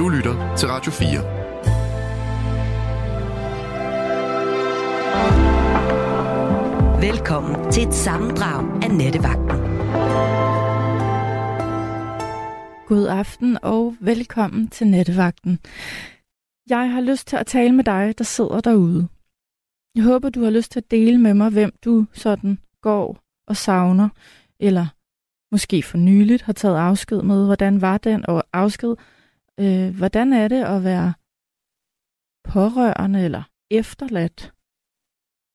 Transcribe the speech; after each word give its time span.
Du 0.00 0.08
lytter 0.08 0.56
til 0.56 0.68
Radio 0.68 0.92
4. 0.92 1.08
Velkommen 7.00 7.72
til 7.72 7.88
et 7.88 7.94
sammendrag 7.94 8.82
af 8.82 8.90
Nettevagten. 8.90 9.58
God 12.86 13.06
aften 13.06 13.58
og 13.62 13.96
velkommen 14.00 14.68
til 14.68 14.86
Nettevagten. 14.86 15.58
Jeg 16.68 16.92
har 16.92 17.00
lyst 17.00 17.28
til 17.28 17.36
at 17.36 17.46
tale 17.46 17.72
med 17.72 17.84
dig, 17.84 18.14
der 18.18 18.24
sidder 18.24 18.60
derude. 18.60 19.08
Jeg 19.94 20.04
håber, 20.04 20.28
du 20.30 20.44
har 20.44 20.50
lyst 20.50 20.72
til 20.72 20.80
at 20.80 20.90
dele 20.90 21.18
med 21.18 21.34
mig, 21.34 21.50
hvem 21.50 21.72
du 21.84 22.06
sådan 22.12 22.58
går 22.82 23.18
og 23.46 23.56
savner, 23.56 24.08
eller 24.60 24.86
måske 25.52 25.82
for 25.82 25.96
nyligt 25.96 26.42
har 26.42 26.52
taget 26.52 26.78
afsked 26.78 27.22
med. 27.22 27.46
Hvordan 27.46 27.80
var 27.80 27.98
den 27.98 28.26
og 28.26 28.44
afsked? 28.52 28.96
Øh, 29.60 29.96
hvordan 29.96 30.32
er 30.32 30.48
det 30.48 30.64
at 30.64 30.84
være 30.84 31.14
pårørende 32.44 33.24
eller 33.24 33.42
efterladt? 33.70 34.52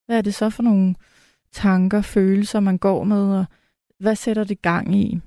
Hvad 0.06 0.18
er 0.18 0.22
det 0.22 0.36
så 0.36 0.50
for 0.50 0.64
nogle 0.64 0.96
tanker, 1.52 2.02
følelser, 2.02 2.60
man 2.60 2.78
går 2.78 3.04
med, 3.04 3.40
og 3.40 3.46
hvad 4.00 4.16
sætter 4.16 4.44
det 4.44 4.62
gang 4.62 4.96
i? 4.96 5.20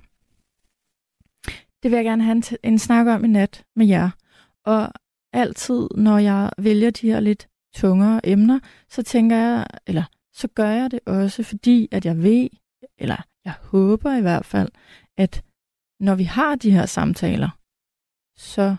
Det 1.82 1.90
vil 1.90 1.96
jeg 1.96 2.04
gerne 2.04 2.24
have 2.24 2.36
en, 2.36 2.42
en 2.62 2.78
snak 2.78 3.06
om 3.06 3.24
i 3.24 3.28
nat 3.28 3.64
med 3.76 3.86
jer. 3.86 4.10
Og 4.64 4.92
altid, 5.32 5.88
når 5.94 6.18
jeg 6.18 6.50
vælger 6.58 6.90
de 6.90 7.10
her 7.10 7.20
lidt 7.20 7.48
tungere 7.74 8.20
emner, 8.24 8.60
så 8.88 9.02
tænker 9.02 9.36
jeg, 9.36 9.66
eller 9.86 10.04
så 10.32 10.48
gør 10.48 10.70
jeg 10.70 10.90
det 10.90 11.00
også, 11.06 11.42
fordi 11.42 11.88
at 11.92 12.04
jeg 12.04 12.22
ved, 12.22 12.48
eller 12.98 13.16
jeg 13.44 13.52
håber 13.52 14.16
i 14.16 14.20
hvert 14.20 14.46
fald, 14.46 14.68
at 15.16 15.44
når 16.00 16.14
vi 16.14 16.24
har 16.24 16.54
de 16.54 16.70
her 16.70 16.86
samtaler, 16.86 17.57
så 18.38 18.76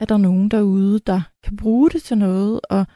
er 0.00 0.04
der 0.04 0.16
nogen 0.16 0.48
derude, 0.48 0.98
der 0.98 1.22
kan 1.42 1.56
bruge 1.56 1.90
det 1.90 2.02
til 2.02 2.18
noget, 2.18 2.60
og 2.70 2.86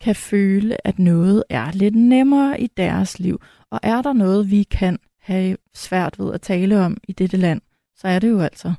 kan 0.00 0.16
føle, 0.16 0.86
at 0.86 0.98
noget 0.98 1.44
er 1.48 1.72
lidt 1.72 1.94
nemmere 1.94 2.60
i 2.60 2.66
deres 2.66 3.18
liv. 3.18 3.42
Og 3.70 3.80
er 3.82 4.02
der 4.02 4.12
noget, 4.12 4.50
vi 4.50 4.62
kan 4.62 4.98
have 5.20 5.56
svært 5.74 6.18
ved 6.18 6.34
at 6.34 6.40
tale 6.40 6.84
om 6.84 6.96
i 7.08 7.12
dette 7.12 7.36
land, 7.36 7.60
så 7.96 8.08
er 8.08 8.18
det 8.18 8.30
jo 8.30 8.40
altså 8.40 8.74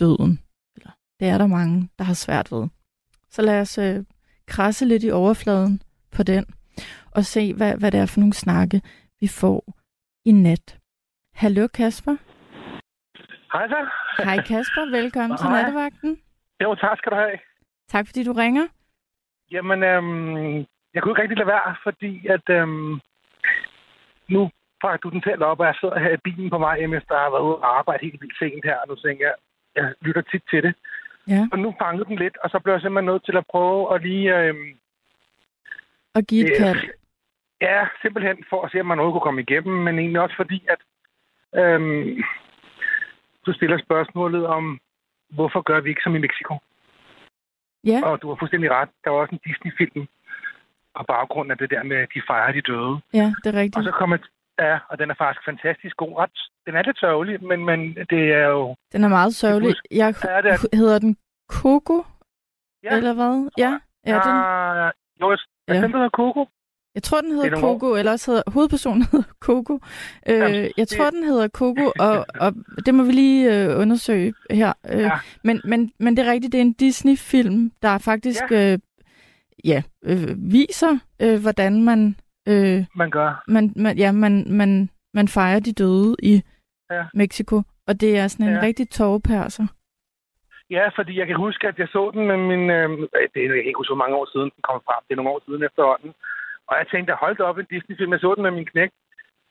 døden. 0.00 0.40
Eller 0.76 0.90
det 1.20 1.28
er 1.28 1.38
der 1.38 1.46
mange, 1.46 1.88
der 1.98 2.04
har 2.04 2.14
svært 2.14 2.52
ved. 2.52 2.68
Så 3.30 3.42
lad 3.42 3.60
os 3.60 3.78
øh, 3.78 4.04
krasse 4.46 4.84
lidt 4.84 5.04
i 5.04 5.10
overfladen 5.10 5.82
på 6.10 6.22
den, 6.22 6.44
og 7.10 7.24
se, 7.24 7.54
hvad, 7.54 7.76
hvad 7.76 7.92
det 7.92 8.00
er 8.00 8.06
for 8.06 8.20
nogle 8.20 8.34
snakke, 8.34 8.82
vi 9.20 9.26
får 9.26 9.74
i 10.24 10.32
nat. 10.32 10.78
Hallo 11.34 11.66
Kasper. 11.66 12.35
Hej 13.56 13.68
så. 13.68 13.80
Hej 14.24 14.36
Kasper, 14.36 14.84
velkommen 15.00 15.38
til 15.40 15.48
nattevagten. 15.48 16.20
Jo, 16.62 16.74
tak 16.74 16.98
skal 16.98 17.12
du 17.12 17.16
have. 17.16 17.38
Tak 17.88 18.06
fordi 18.06 18.24
du 18.24 18.32
ringer. 18.32 18.66
Jamen, 19.50 19.82
øhm, 19.82 20.56
jeg 20.94 21.00
kunne 21.02 21.12
ikke 21.12 21.22
rigtig 21.22 21.38
lade 21.38 21.52
være, 21.56 21.74
fordi 21.82 22.26
at 22.26 22.46
øhm, 22.58 23.00
nu 24.28 24.50
fra 24.80 24.96
du 24.96 25.08
den 25.08 25.20
til 25.20 25.42
op, 25.42 25.60
og 25.60 25.66
jeg 25.66 25.74
sidder 25.80 25.98
her 25.98 26.12
i 26.14 26.24
bilen 26.24 26.50
på 26.50 26.58
vej 26.58 26.78
hjem, 26.78 26.94
efter 26.94 27.14
jeg 27.14 27.22
har 27.22 27.30
været 27.30 27.48
ude 27.48 27.56
og 27.56 27.78
arbejde 27.78 28.04
helt 28.06 28.20
vildt 28.20 28.38
sent 28.38 28.64
her, 28.64 28.76
og 28.82 28.88
nu 28.88 28.94
tænker 28.94 29.24
jeg, 29.26 29.36
jeg 29.76 29.94
lytter 30.00 30.22
tit 30.22 30.44
til 30.50 30.62
det. 30.62 30.74
Ja. 31.28 31.48
Og 31.52 31.58
nu 31.58 31.74
fangede 31.82 32.04
den 32.04 32.16
lidt, 32.16 32.36
og 32.42 32.50
så 32.50 32.58
blev 32.58 32.72
jeg 32.74 32.80
simpelthen 32.80 33.10
nødt 33.12 33.24
til 33.24 33.36
at 33.36 33.46
prøve 33.52 33.94
at 33.94 34.02
lige... 34.02 34.38
Øhm, 34.38 34.70
og 36.14 36.22
give 36.22 36.44
et 36.44 36.58
kald. 36.58 36.82
Ja, 37.60 37.86
simpelthen 38.02 38.36
for 38.50 38.62
at 38.62 38.70
se, 38.72 38.80
om 38.80 38.86
man 38.86 38.98
noget 38.98 39.12
kunne 39.12 39.28
komme 39.28 39.40
igennem, 39.40 39.76
men 39.84 39.98
egentlig 39.98 40.20
også 40.20 40.36
fordi, 40.36 40.66
at 40.74 40.80
øhm, 41.60 42.22
du 43.46 43.52
stiller 43.52 43.78
spørgsmålet 43.86 44.46
om, 44.46 44.80
hvorfor 45.30 45.60
gør 45.62 45.80
vi 45.80 45.88
ikke 45.88 46.04
som 46.04 46.16
i 46.16 46.18
Mexico? 46.26 46.54
Ja. 47.84 48.00
Og 48.04 48.22
du 48.22 48.28
har 48.28 48.36
fuldstændig 48.38 48.70
ret. 48.70 48.88
Der 49.04 49.10
var 49.10 49.18
også 49.18 49.34
en 49.34 49.44
Disney-film 49.46 50.08
og 50.94 51.06
baggrund 51.06 51.50
af 51.52 51.58
det 51.58 51.70
der 51.70 51.82
med, 51.82 51.96
at 51.96 52.08
de 52.14 52.22
fejrer 52.26 52.52
de 52.52 52.60
døde. 52.60 52.94
Ja, 53.14 53.28
det 53.42 53.48
er 53.54 53.58
rigtigt. 53.60 53.76
Og 53.76 53.84
så 53.84 53.90
kommer 53.90 54.16
Ja, 54.58 54.78
og 54.90 54.98
den 54.98 55.10
er 55.10 55.14
faktisk 55.14 55.44
fantastisk 55.44 55.96
god. 55.96 56.18
Ret, 56.18 56.38
den 56.66 56.74
er 56.76 56.82
lidt 56.82 56.98
sørgelig, 56.98 57.44
men, 57.44 57.64
men 57.64 57.80
det 57.94 58.22
er 58.32 58.48
jo... 58.48 58.76
Den 58.92 59.04
er 59.04 59.08
meget 59.08 59.34
sørgelig. 59.34 59.74
Jeg, 59.90 60.14
ja, 60.24 60.42
det 60.42 60.50
er... 60.50 60.76
Hedder 60.76 60.98
den 60.98 61.16
Coco? 61.48 62.04
Ja. 62.82 62.96
Eller 62.96 63.14
hvad? 63.14 63.50
Ja, 63.58 63.72
ja, 64.06 64.14
ja 64.14 64.20
den... 64.26 64.36
Jo, 65.20 65.36
ja. 65.68 65.82
den 65.82 65.92
hedder 65.94 66.08
Coco. 66.08 66.48
Jeg 66.96 67.02
tror, 67.02 67.20
den 67.20 67.32
hedder 67.32 67.60
Coco, 67.60 67.94
eller 67.94 68.12
også 68.12 68.30
hedder 68.30 68.50
hovedpersonen 68.50 69.02
hedder 69.12 69.30
Coco. 69.40 69.74
Øh, 70.28 70.38
Jamen, 70.38 70.70
jeg 70.76 70.88
tror, 70.88 71.04
det... 71.04 71.12
den 71.12 71.24
hedder 71.24 71.48
Coco, 71.48 71.92
og, 72.00 72.26
og 72.40 72.52
det 72.86 72.94
må 72.94 73.02
vi 73.02 73.12
lige 73.12 73.40
øh, 73.54 73.80
undersøge 73.80 74.34
her. 74.50 74.72
Øh, 74.92 75.00
ja. 75.00 75.10
men, 75.44 75.60
men, 75.64 75.92
men 75.98 76.16
det 76.16 76.26
er 76.26 76.32
rigtigt, 76.32 76.52
det 76.52 76.58
er 76.58 76.62
en 76.62 76.72
Disney-film, 76.72 77.72
der 77.82 77.98
faktisk 77.98 78.50
ja. 78.50 78.72
Øh, 78.72 78.78
ja, 79.64 79.82
øh, 80.04 80.52
viser, 80.52 80.98
øh, 81.22 81.40
hvordan 81.42 81.82
man 81.82 82.16
Øh, 82.48 82.80
man 82.94 83.10
gør. 83.10 83.42
Man, 83.48 83.72
man, 83.76 83.98
ja, 83.98 84.12
man, 84.12 84.44
man, 84.60 84.90
man 85.14 85.28
fejrer 85.28 85.60
de 85.60 85.72
døde 85.72 86.16
i 86.22 86.42
ja. 86.90 87.04
Mexico, 87.14 87.56
og 87.88 88.00
det 88.00 88.18
er 88.18 88.28
sådan 88.28 88.46
en 88.46 88.54
ja. 88.54 88.62
rigtig 88.62 88.90
tårperser. 88.90 89.66
Ja, 90.70 90.88
fordi 90.96 91.18
jeg 91.18 91.26
kan 91.26 91.36
huske, 91.36 91.68
at 91.68 91.78
jeg 91.78 91.88
så 91.88 92.10
den 92.14 92.26
med 92.26 92.36
min... 92.36 92.70
Øh, 92.70 92.88
det 93.34 93.42
er 93.44 93.68
ikke 93.68 93.84
så 93.84 93.94
mange 94.02 94.16
år 94.16 94.26
siden, 94.32 94.50
den 94.54 94.62
kom 94.68 94.80
frem. 94.86 95.02
Det 95.06 95.12
er 95.12 95.16
nogle 95.16 95.34
år 95.34 95.42
siden 95.46 95.62
efterhånden. 95.62 96.12
Og 96.68 96.74
jeg 96.80 96.86
tænkte, 96.92 97.12
at 97.12 97.22
holdt 97.24 97.40
op 97.40 97.58
en 97.58 97.72
Disney-film. 97.74 98.12
Jeg 98.12 98.20
så 98.20 98.34
den 98.34 98.42
med 98.42 98.54
min 98.58 98.70
knæk. 98.72 98.90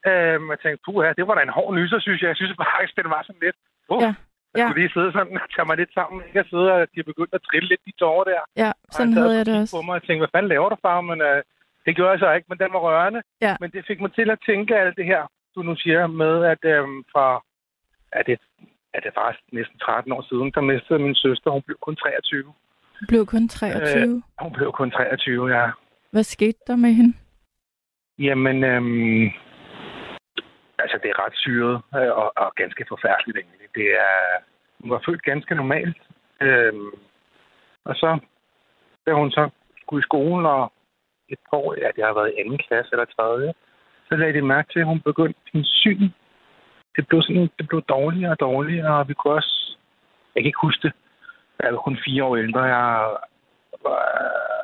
Øh, 0.09 0.37
jeg 0.53 0.59
tænkte, 0.63 0.81
puha, 0.85 1.13
det 1.17 1.27
var 1.27 1.35
da 1.35 1.41
en 1.41 1.57
hård 1.57 1.71
nyser, 1.75 1.99
synes 1.99 2.21
jeg. 2.21 2.27
Jeg 2.27 2.39
synes 2.39 2.53
faktisk, 2.63 2.95
den 3.01 3.09
var 3.15 3.21
sådan 3.27 3.43
lidt... 3.45 3.57
Uh, 3.89 4.01
ja. 4.03 4.13
Jeg 4.53 4.61
ja. 4.61 4.67
skulle 4.67 4.81
lige 4.81 4.93
sidde 4.95 5.11
sådan 5.17 5.37
og 5.45 5.49
tage 5.55 5.67
mig 5.69 5.77
lidt 5.77 5.93
sammen. 5.99 6.17
Jeg 6.37 6.45
sidder 6.51 6.71
og 6.79 6.87
de 6.93 6.99
er 6.99 7.09
begyndt 7.11 7.33
at 7.37 7.45
trille 7.47 7.67
lidt 7.69 7.83
de 7.87 7.93
tårer 8.01 8.25
der. 8.31 8.41
Ja, 8.63 8.71
sådan 8.91 9.13
havde 9.13 9.35
jeg 9.37 9.45
det 9.45 9.55
også. 9.61 9.75
På 9.75 9.81
mig 9.81 9.95
og 9.99 10.03
tænkte, 10.03 10.21
hvad 10.23 10.33
fanden 10.35 10.49
laver 10.53 10.69
du, 10.69 10.77
far? 10.85 11.01
Men 11.01 11.21
øh, 11.29 11.39
det 11.85 11.95
gjorde 11.95 12.11
jeg 12.11 12.19
så 12.19 12.29
ikke, 12.31 12.47
men 12.49 12.59
den 12.63 12.73
var 12.75 12.81
rørende. 12.87 13.21
Ja. 13.41 13.53
Men 13.61 13.69
det 13.71 13.85
fik 13.89 13.99
mig 14.01 14.11
til 14.13 14.27
at 14.35 14.39
tænke 14.49 14.71
alt 14.81 14.95
det 14.99 15.05
her, 15.05 15.21
du 15.55 15.59
nu 15.69 15.75
siger, 15.75 16.07
med 16.07 16.35
at 16.53 16.63
øhm, 16.73 17.03
fra, 17.13 17.27
er 18.11 18.23
det, 18.29 18.39
er 18.95 18.99
det 19.05 19.11
faktisk 19.19 19.43
næsten 19.51 19.77
13 19.79 20.11
år 20.11 20.23
siden, 20.29 20.51
der 20.55 20.61
mistede 20.61 20.99
min 20.99 21.15
søster, 21.15 21.49
hun 21.51 21.61
blev 21.67 21.77
kun 21.81 21.95
23. 21.95 22.43
Hun 22.99 23.07
blev 23.07 23.25
kun 23.25 23.47
23? 23.47 24.03
Øh, 24.03 24.21
hun 24.41 24.53
blev 24.57 24.71
kun 24.71 24.91
23, 24.91 25.47
ja. 25.57 25.65
Hvad 26.15 26.23
skete 26.23 26.59
der 26.67 26.75
med 26.75 26.93
hende? 26.99 27.13
Jamen, 28.19 28.63
øhm, 28.63 29.25
altså 30.79 30.97
det 31.01 31.09
er 31.09 31.25
ret 31.25 31.37
syret 31.45 31.81
øh, 31.95 32.11
og, 32.21 32.33
og 32.37 32.55
ganske 32.55 32.85
forfærdeligt 32.89 33.37
egentlig. 33.37 33.67
Det 33.75 33.87
er, 34.07 34.17
hun 34.81 34.89
var 34.91 35.01
født 35.05 35.23
ganske 35.23 35.55
normalt. 35.55 35.97
Øhm, 36.41 36.91
og 37.85 37.95
så, 37.95 38.19
da 39.05 39.11
hun 39.13 39.31
så 39.31 39.49
skulle 39.81 40.01
i 40.01 40.09
skolen, 40.09 40.45
og 40.45 40.73
et 41.29 41.39
par 41.49 41.57
år, 41.57 41.71
at 41.89 41.97
jeg 41.97 42.07
har 42.07 42.13
været 42.13 42.33
i 42.33 42.39
anden 42.39 42.57
klasse 42.57 42.89
eller 42.93 43.05
tredje, 43.05 43.53
så 44.09 44.15
lagde 44.15 44.33
de 44.33 44.41
mærke 44.41 44.73
til, 44.73 44.79
at 44.79 44.91
hun 44.91 45.01
begyndte 45.01 45.39
sin 45.51 45.63
syn. 45.63 46.09
Det 46.95 47.07
blev, 47.07 47.21
sådan, 47.21 47.49
det 47.59 47.67
blev 47.67 47.81
dårligere 47.81 48.31
og 48.31 48.39
dårligere, 48.39 48.99
og 48.99 49.07
vi 49.07 49.13
kunne 49.13 49.33
også... 49.33 49.77
Jeg 50.35 50.43
kan 50.43 50.49
ikke 50.51 50.67
huske 50.67 50.87
det. 50.87 50.93
Jeg 51.63 51.73
var 51.73 51.79
kun 51.79 51.97
fire 52.05 52.23
år 52.23 52.35
ældre 52.35 52.61
jeg 52.61 53.17
var, 53.83 53.99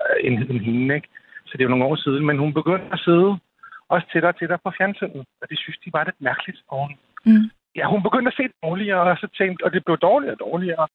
øh, 0.09 0.27
end, 0.27 0.35
end 0.49 0.61
hende, 0.61 0.95
ikke? 0.95 1.07
Så 1.51 1.57
det 1.57 1.61
er 1.61 1.69
jo 1.69 1.75
nogle 1.75 1.85
år 1.85 1.95
siden. 1.95 2.25
Men 2.25 2.37
hun 2.37 2.53
begyndte 2.53 2.93
at 2.93 2.99
sidde 2.99 3.37
også 3.93 4.07
tættere 4.13 4.31
og 4.33 4.39
tættere 4.39 4.63
på 4.65 4.71
fjernsynet, 4.77 5.23
og 5.41 5.45
det 5.49 5.57
synes 5.59 5.77
de 5.85 5.93
var 5.93 6.03
lidt 6.03 6.21
mærkeligt. 6.29 6.59
Og 6.67 6.77
hun, 6.81 6.91
mm. 7.25 7.45
Ja, 7.75 7.85
hun 7.93 8.03
begyndte 8.03 8.31
at 8.31 8.39
se 8.39 8.45
dårligere, 8.63 9.01
og 9.11 9.17
så 9.17 9.27
tænkte, 9.37 9.63
og 9.65 9.71
det 9.73 9.85
blev 9.85 9.97
dårligere 9.97 10.35
og 10.35 10.39
dårligere. 10.39 10.87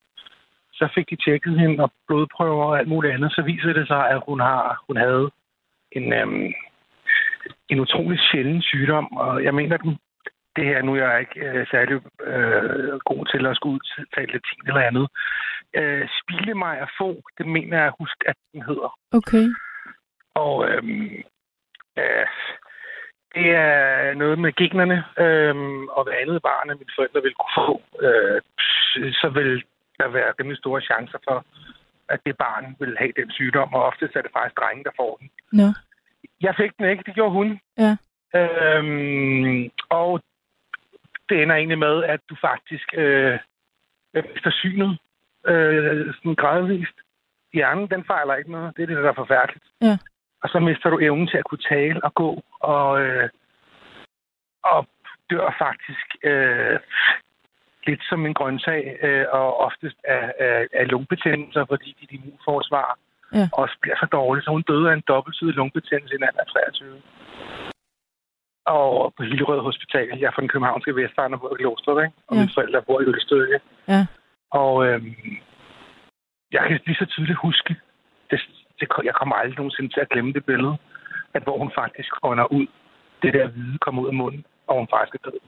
Så 0.78 0.89
fik 0.94 1.11
de 1.11 1.17
tjekket 1.25 1.61
hende 1.61 1.84
og 1.84 1.91
blodprøver 2.06 2.65
og 2.65 2.78
alt 2.78 2.89
muligt 2.89 3.15
andet, 3.15 3.33
så 3.33 3.43
viser 3.43 3.72
det 3.72 3.87
sig, 3.87 4.11
at 4.11 4.21
hun, 4.28 4.41
har, 4.41 4.84
hun 4.87 4.97
havde 4.97 5.31
en, 5.93 6.12
øhm, 6.12 6.53
en 7.69 7.81
utrolig 7.81 8.19
sjælden 8.31 8.62
sygdom, 8.62 9.17
og 9.17 9.44
jeg 9.44 9.55
mener, 9.55 9.77
den, 9.77 9.99
det 10.56 10.65
her, 10.65 10.83
nu 10.83 10.94
er 10.94 11.11
jeg 11.11 11.21
ikke 11.21 11.41
øh, 11.49 11.67
særlig 11.71 11.94
øh, 12.31 12.99
god 13.11 13.23
til 13.33 13.47
at 13.47 13.56
skulle 13.56 13.75
udtale 13.75 14.32
latin 14.32 14.61
eller 14.67 14.81
andet. 14.91 15.06
Øh, 15.79 16.08
spille 16.20 16.55
mig 16.55 16.75
at 16.85 16.91
få, 17.00 17.08
det 17.38 17.47
mener 17.47 17.76
jeg 17.76 17.87
at 17.87 17.99
huske, 17.99 18.23
at 18.29 18.37
den 18.53 18.62
hedder. 18.62 18.91
Okay. 19.19 19.47
Og 20.43 20.69
øhm, 20.69 21.23
øh, 21.99 22.27
det 23.35 23.49
er 23.50 24.15
noget 24.15 24.38
med 24.38 24.53
generne, 24.53 24.99
øh, 25.25 25.55
og 25.97 26.05
hver 26.05 26.19
andet 26.23 26.43
barn, 26.43 26.71
at 26.71 26.79
mine 26.79 26.97
forældre 26.97 27.23
vil 27.23 27.35
kunne 27.35 27.56
få, 27.62 27.83
øh, 28.05 28.41
så 29.21 29.29
vil 29.38 29.65
der 29.99 30.09
være 30.09 30.35
rimelig 30.38 30.59
store 30.59 30.81
chancer 30.81 31.19
for, 31.29 31.44
at 32.09 32.21
det 32.27 32.37
barn 32.37 32.77
vil 32.81 32.97
have 32.99 33.12
den 33.17 33.31
sygdom, 33.31 33.75
og 33.75 33.83
ofte 33.85 34.05
er 34.15 34.23
det 34.23 34.37
faktisk 34.37 34.59
drengen, 34.61 34.85
der 34.85 34.91
får 34.97 35.17
den. 35.21 35.31
Nå. 35.53 35.69
Jeg 36.41 36.55
fik 36.56 36.73
den 36.79 36.91
ikke, 36.91 37.03
det 37.06 37.15
gjorde 37.15 37.32
hun. 37.32 37.61
Ja. 37.79 37.93
Øhm, 38.39 39.71
og 39.89 40.21
det 41.29 41.43
ender 41.43 41.56
egentlig 41.56 41.79
med, 41.79 42.05
at 42.05 42.21
du 42.31 42.37
faktisk 42.41 42.89
øh, 42.94 43.39
mister 44.15 44.50
synet 44.50 44.99
øh, 45.47 46.15
sådan 46.15 46.35
gradvist. 46.35 46.99
Hjernen, 47.53 47.91
den 47.91 48.05
fejler 48.05 48.35
ikke 48.35 48.53
noget. 48.53 48.77
Det 48.77 48.82
er 48.82 48.87
det, 48.87 48.97
der 48.97 49.09
er 49.09 49.23
forfærdeligt. 49.23 49.65
Ja. 49.81 49.99
Og 50.46 50.50
så 50.52 50.58
mister 50.60 50.90
du 50.90 50.98
evnen 50.98 51.26
til 51.28 51.37
at 51.38 51.44
kunne 51.44 51.64
tale 51.76 52.04
og 52.04 52.14
gå, 52.14 52.31
og, 52.60 53.00
øh, 53.04 53.28
og 54.64 54.87
dør 55.31 55.54
faktisk 55.64 56.06
øh, 56.31 56.78
lidt 57.87 58.02
som 58.10 58.26
en 58.26 58.34
grøntsag, 58.34 58.98
øh, 59.02 59.26
og 59.32 59.60
oftest 59.66 59.96
af, 60.04 60.32
af, 60.38 60.66
af 60.72 60.90
lungebetændelser, 60.90 61.64
fordi 61.69 61.96
dit 62.00 62.10
immunforsvar 62.12 62.98
Ja. 63.32 63.48
også 63.52 63.76
bliver 63.82 63.96
så 63.96 64.06
dårligt. 64.12 64.44
Så 64.44 64.50
hun 64.50 64.62
døde 64.62 64.90
af 64.90 64.94
en 64.94 65.02
dobbeltsidig 65.08 65.54
lungebetændelse 65.54 66.14
i 66.14 66.16
en 66.16 66.22
alder 66.28 66.40
af 66.40 66.46
23. 66.46 67.02
Og 68.66 69.14
på 69.16 69.22
Hillerød 69.22 69.60
Hospital. 69.60 70.19
Jeg 70.19 70.26
er 70.26 70.31
fra 70.34 70.40
den 70.40 70.48
københavnske 70.48 70.96
Vestegn 70.96 71.34
og 71.34 71.40
bor 71.40 71.54
i 71.54 71.62
Glostrup, 71.62 71.98
ikke? 72.04 72.12
Og 72.28 72.34
Ja. 72.34 72.40
mine 72.40 72.50
forældre 72.54 72.82
bor 72.82 73.00
i 73.00 73.04
Ølstykke. 73.04 73.60
Ja. 73.88 74.06
Og 74.50 74.87
øhm, 74.87 75.14
jeg 76.52 76.62
kan 76.69 76.81
lige 76.87 76.96
så 77.02 77.06
tydeligt 77.06 77.38
huske, 77.38 77.76
det, 78.31 78.40
det, 78.81 78.88
jeg 79.05 79.14
kommer 79.14 79.34
aldrig 79.34 79.58
nogensinde 79.58 79.93
til 79.94 80.00
at 80.00 80.08
glemme 80.08 80.32
det 80.32 80.44
billede, 80.44 80.76
at 81.34 81.43
hvor 81.43 81.58
hun 81.58 81.70
faktisk 81.75 82.12
ånder 82.23 82.52
ud, 82.52 82.67
det 83.23 83.34
der 83.34 83.49
hvide 83.49 83.78
kommer 83.78 84.02
ud 84.02 84.08
af 84.08 84.14
munden, 84.14 84.44
og 84.67 84.75
hun 84.78 84.88
faktisk 84.90 85.14
er 85.14 85.31
død. 85.31 85.38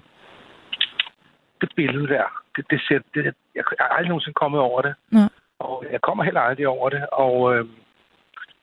Det 1.60 1.70
billede 1.76 2.08
der, 2.08 2.25
det, 2.56 2.64
det 2.70 2.80
ser, 2.88 3.00
det, 3.14 3.34
jeg 3.54 3.64
er 3.80 3.84
aldrig 3.84 4.08
nogensinde 4.08 4.34
kommet 4.34 4.60
over 4.60 4.80
det. 4.82 4.94
Nå. 5.10 5.20
Og 5.58 5.84
jeg 5.92 6.00
kommer 6.00 6.25
heller 6.25 6.40
aldrig 6.40 6.69
over 6.69 6.88
det. 6.88 7.06
Og 7.12 7.56
øh, 7.56 7.66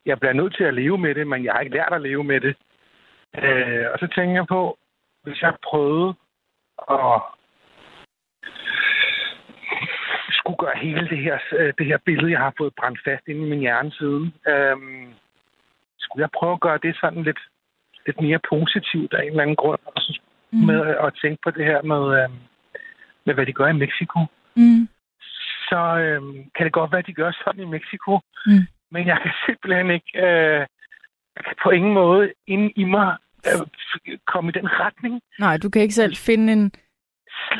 jeg 0.06 0.20
bliver 0.20 0.34
nødt 0.34 0.56
til 0.56 0.64
at 0.64 0.74
leve 0.74 0.98
med 0.98 1.16
det, 1.16 1.28
men 1.28 1.44
jeg 1.44 1.54
har 1.54 1.60
ikke 1.60 1.76
lært 1.76 1.94
at 1.94 2.02
leve 2.02 2.24
med 2.24 2.42
det. 2.42 2.56
Øh, 3.38 3.86
og 3.94 4.00
så 4.00 4.08
tænker 4.16 4.36
jeg 4.36 4.48
på, 4.48 4.78
hvis 5.24 5.42
jeg 5.42 5.54
prøvede 5.64 6.14
at 6.90 7.22
gøre 10.58 10.78
hele 10.86 11.10
det 11.10 11.18
her, 11.18 11.38
øh, 11.60 11.74
det 11.78 11.86
her 11.86 11.98
billede, 12.06 12.32
jeg 12.32 12.40
har 12.40 12.54
fået 12.58 12.74
brændt 12.80 13.00
fast 13.06 13.24
inde 13.28 13.42
i 13.46 13.50
min 13.50 13.60
hjerne 13.60 13.92
siden, 13.92 14.26
øh, 14.52 14.78
skulle 16.00 16.22
jeg 16.26 16.30
prøve 16.40 16.54
at 16.54 16.60
gøre 16.68 16.80
det 16.86 16.98
sådan 17.02 17.24
lidt, 17.24 17.40
lidt 18.06 18.22
mere 18.22 18.40
positivt 18.50 19.14
af 19.14 19.22
en 19.24 19.30
eller 19.30 19.42
anden 19.42 19.56
grund, 19.56 19.80
og 19.86 20.02
så 20.02 20.20
Mm. 20.52 20.66
med 20.66 20.80
at 21.06 21.14
tænke 21.22 21.40
på 21.44 21.52
det 21.52 21.66
her 21.66 21.82
med, 21.82 22.04
øh, 22.20 22.30
med 23.26 23.34
hvad 23.34 23.46
de 23.46 23.54
gør 23.54 23.68
i 23.68 23.74
Mexico 23.84 24.20
Mm. 24.56 24.88
så 25.70 25.82
øh, 26.04 26.22
kan 26.56 26.66
det 26.66 26.74
godt 26.74 26.92
være, 26.92 27.00
at 27.00 27.08
de 27.08 27.14
gør 27.14 27.32
sådan 27.32 27.62
i 27.64 27.66
Mexico. 27.66 28.20
Mm. 28.46 28.68
Men 28.92 29.08
jeg 29.08 29.20
kan 29.24 29.32
simpelthen 29.46 29.90
ikke 29.92 30.12
øh, 30.28 30.66
kan 31.46 31.56
på 31.64 31.70
ingen 31.70 31.94
måde 31.94 32.34
inde 32.48 32.72
i 32.76 32.84
mig 32.84 33.18
øh, 33.48 33.68
komme 34.28 34.50
i 34.50 34.58
den 34.60 34.68
retning. 34.80 35.22
Nej, 35.40 35.58
du 35.58 35.70
kan 35.70 35.82
ikke 35.82 35.94
selv 35.94 36.16
finde 36.16 36.54
en, 36.54 36.72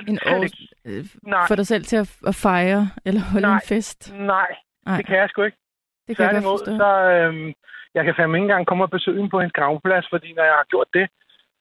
en 0.08 0.20
år, 0.34 0.46
øh, 0.86 1.04
få 1.48 1.56
dig 1.56 1.68
selv 1.68 1.84
til 1.84 1.98
at, 2.04 2.18
at 2.28 2.36
fejre 2.36 2.90
eller 3.06 3.22
holde 3.22 3.48
Nej. 3.48 3.56
en 3.56 3.62
fest. 3.68 4.14
Nej, 4.14 4.52
Nej, 4.86 4.98
det 4.98 5.06
kan 5.06 5.18
jeg 5.18 5.30
sgu 5.30 5.42
ikke. 5.42 5.58
det 6.08 6.18
kan 6.18 6.26
jeg 6.26 6.44
godt 6.44 6.66
så 6.66 6.90
øh, 7.12 7.54
jeg 7.96 8.04
kan 8.06 8.14
fandme 8.18 8.38
ikke 8.38 8.44
engang 8.44 8.68
komme 8.68 8.84
og 8.84 8.90
besøge 8.90 9.18
hende 9.18 9.30
på 9.30 9.40
hendes 9.40 9.54
gravplads, 9.54 10.08
fordi 10.10 10.34
når 10.34 10.44
jeg 10.44 10.54
har 10.54 10.68
gjort 10.70 10.88
det, 10.94 11.06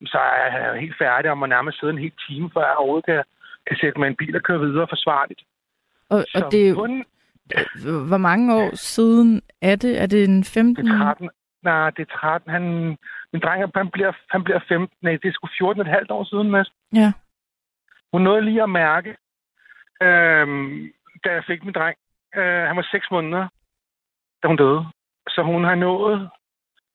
så 0.07 0.19
er 0.19 0.59
jeg 0.59 0.81
helt 0.81 0.99
færdig 0.99 1.31
og 1.31 1.39
må 1.39 1.47
nærmest 1.47 1.81
sidde 1.81 1.93
en 1.93 1.99
hel 1.99 2.13
time, 2.29 2.51
før 2.55 2.61
jeg 2.61 2.77
overhovedet 2.77 3.07
kan, 3.07 3.23
kan 3.67 3.77
sætte 3.81 3.99
mig 4.01 4.07
en 4.09 4.17
bil 4.17 4.37
og 4.37 4.43
køre 4.43 4.61
videre 4.61 4.87
forsvarligt. 4.95 5.43
Og, 6.11 6.25
Så 6.29 6.45
og 6.45 6.53
det 6.53 6.69
er 6.69 6.75
kun 6.75 7.05
hvor 8.09 8.17
mange 8.17 8.55
år 8.55 8.71
siden 8.75 9.43
er 9.63 9.77
det? 9.77 10.03
Er 10.03 10.07
det 10.07 10.25
en 10.25 10.45
15? 10.45 10.87
Det 10.87 10.93
er 10.93 10.99
13. 10.99 11.31
Nej, 11.63 11.91
det 11.91 12.03
er 12.09 12.17
13. 12.19 12.51
Han, 12.51 12.63
min 13.33 13.43
dreng, 13.43 13.65
han 13.75 13.91
bliver, 13.91 14.13
han 14.31 14.45
bliver 14.45 14.61
15. 14.69 14.89
Nej, 15.03 15.13
det 15.23 15.29
er 15.29 15.33
sgu 15.33 15.49
14 15.59 15.81
et 15.83 15.87
halvt 15.89 16.11
år 16.11 16.25
siden 16.25 16.51
næsten. 16.51 16.77
Ja. 16.95 17.13
Hun 18.15 18.23
nåede 18.23 18.45
lige 18.45 18.63
at 18.63 18.71
mærke, 18.71 19.17
øhm, 20.03 20.93
da 21.25 21.29
jeg 21.33 21.45
fik 21.47 21.65
min 21.65 21.75
dreng. 21.75 21.97
Øh, 22.37 22.67
han 22.69 22.77
var 22.77 22.89
6 22.91 23.11
måneder, 23.11 23.49
da 24.43 24.49
hun 24.49 24.57
døde. 24.57 24.87
Så 25.29 25.43
hun 25.43 25.65
har 25.65 25.75
nået 25.75 26.31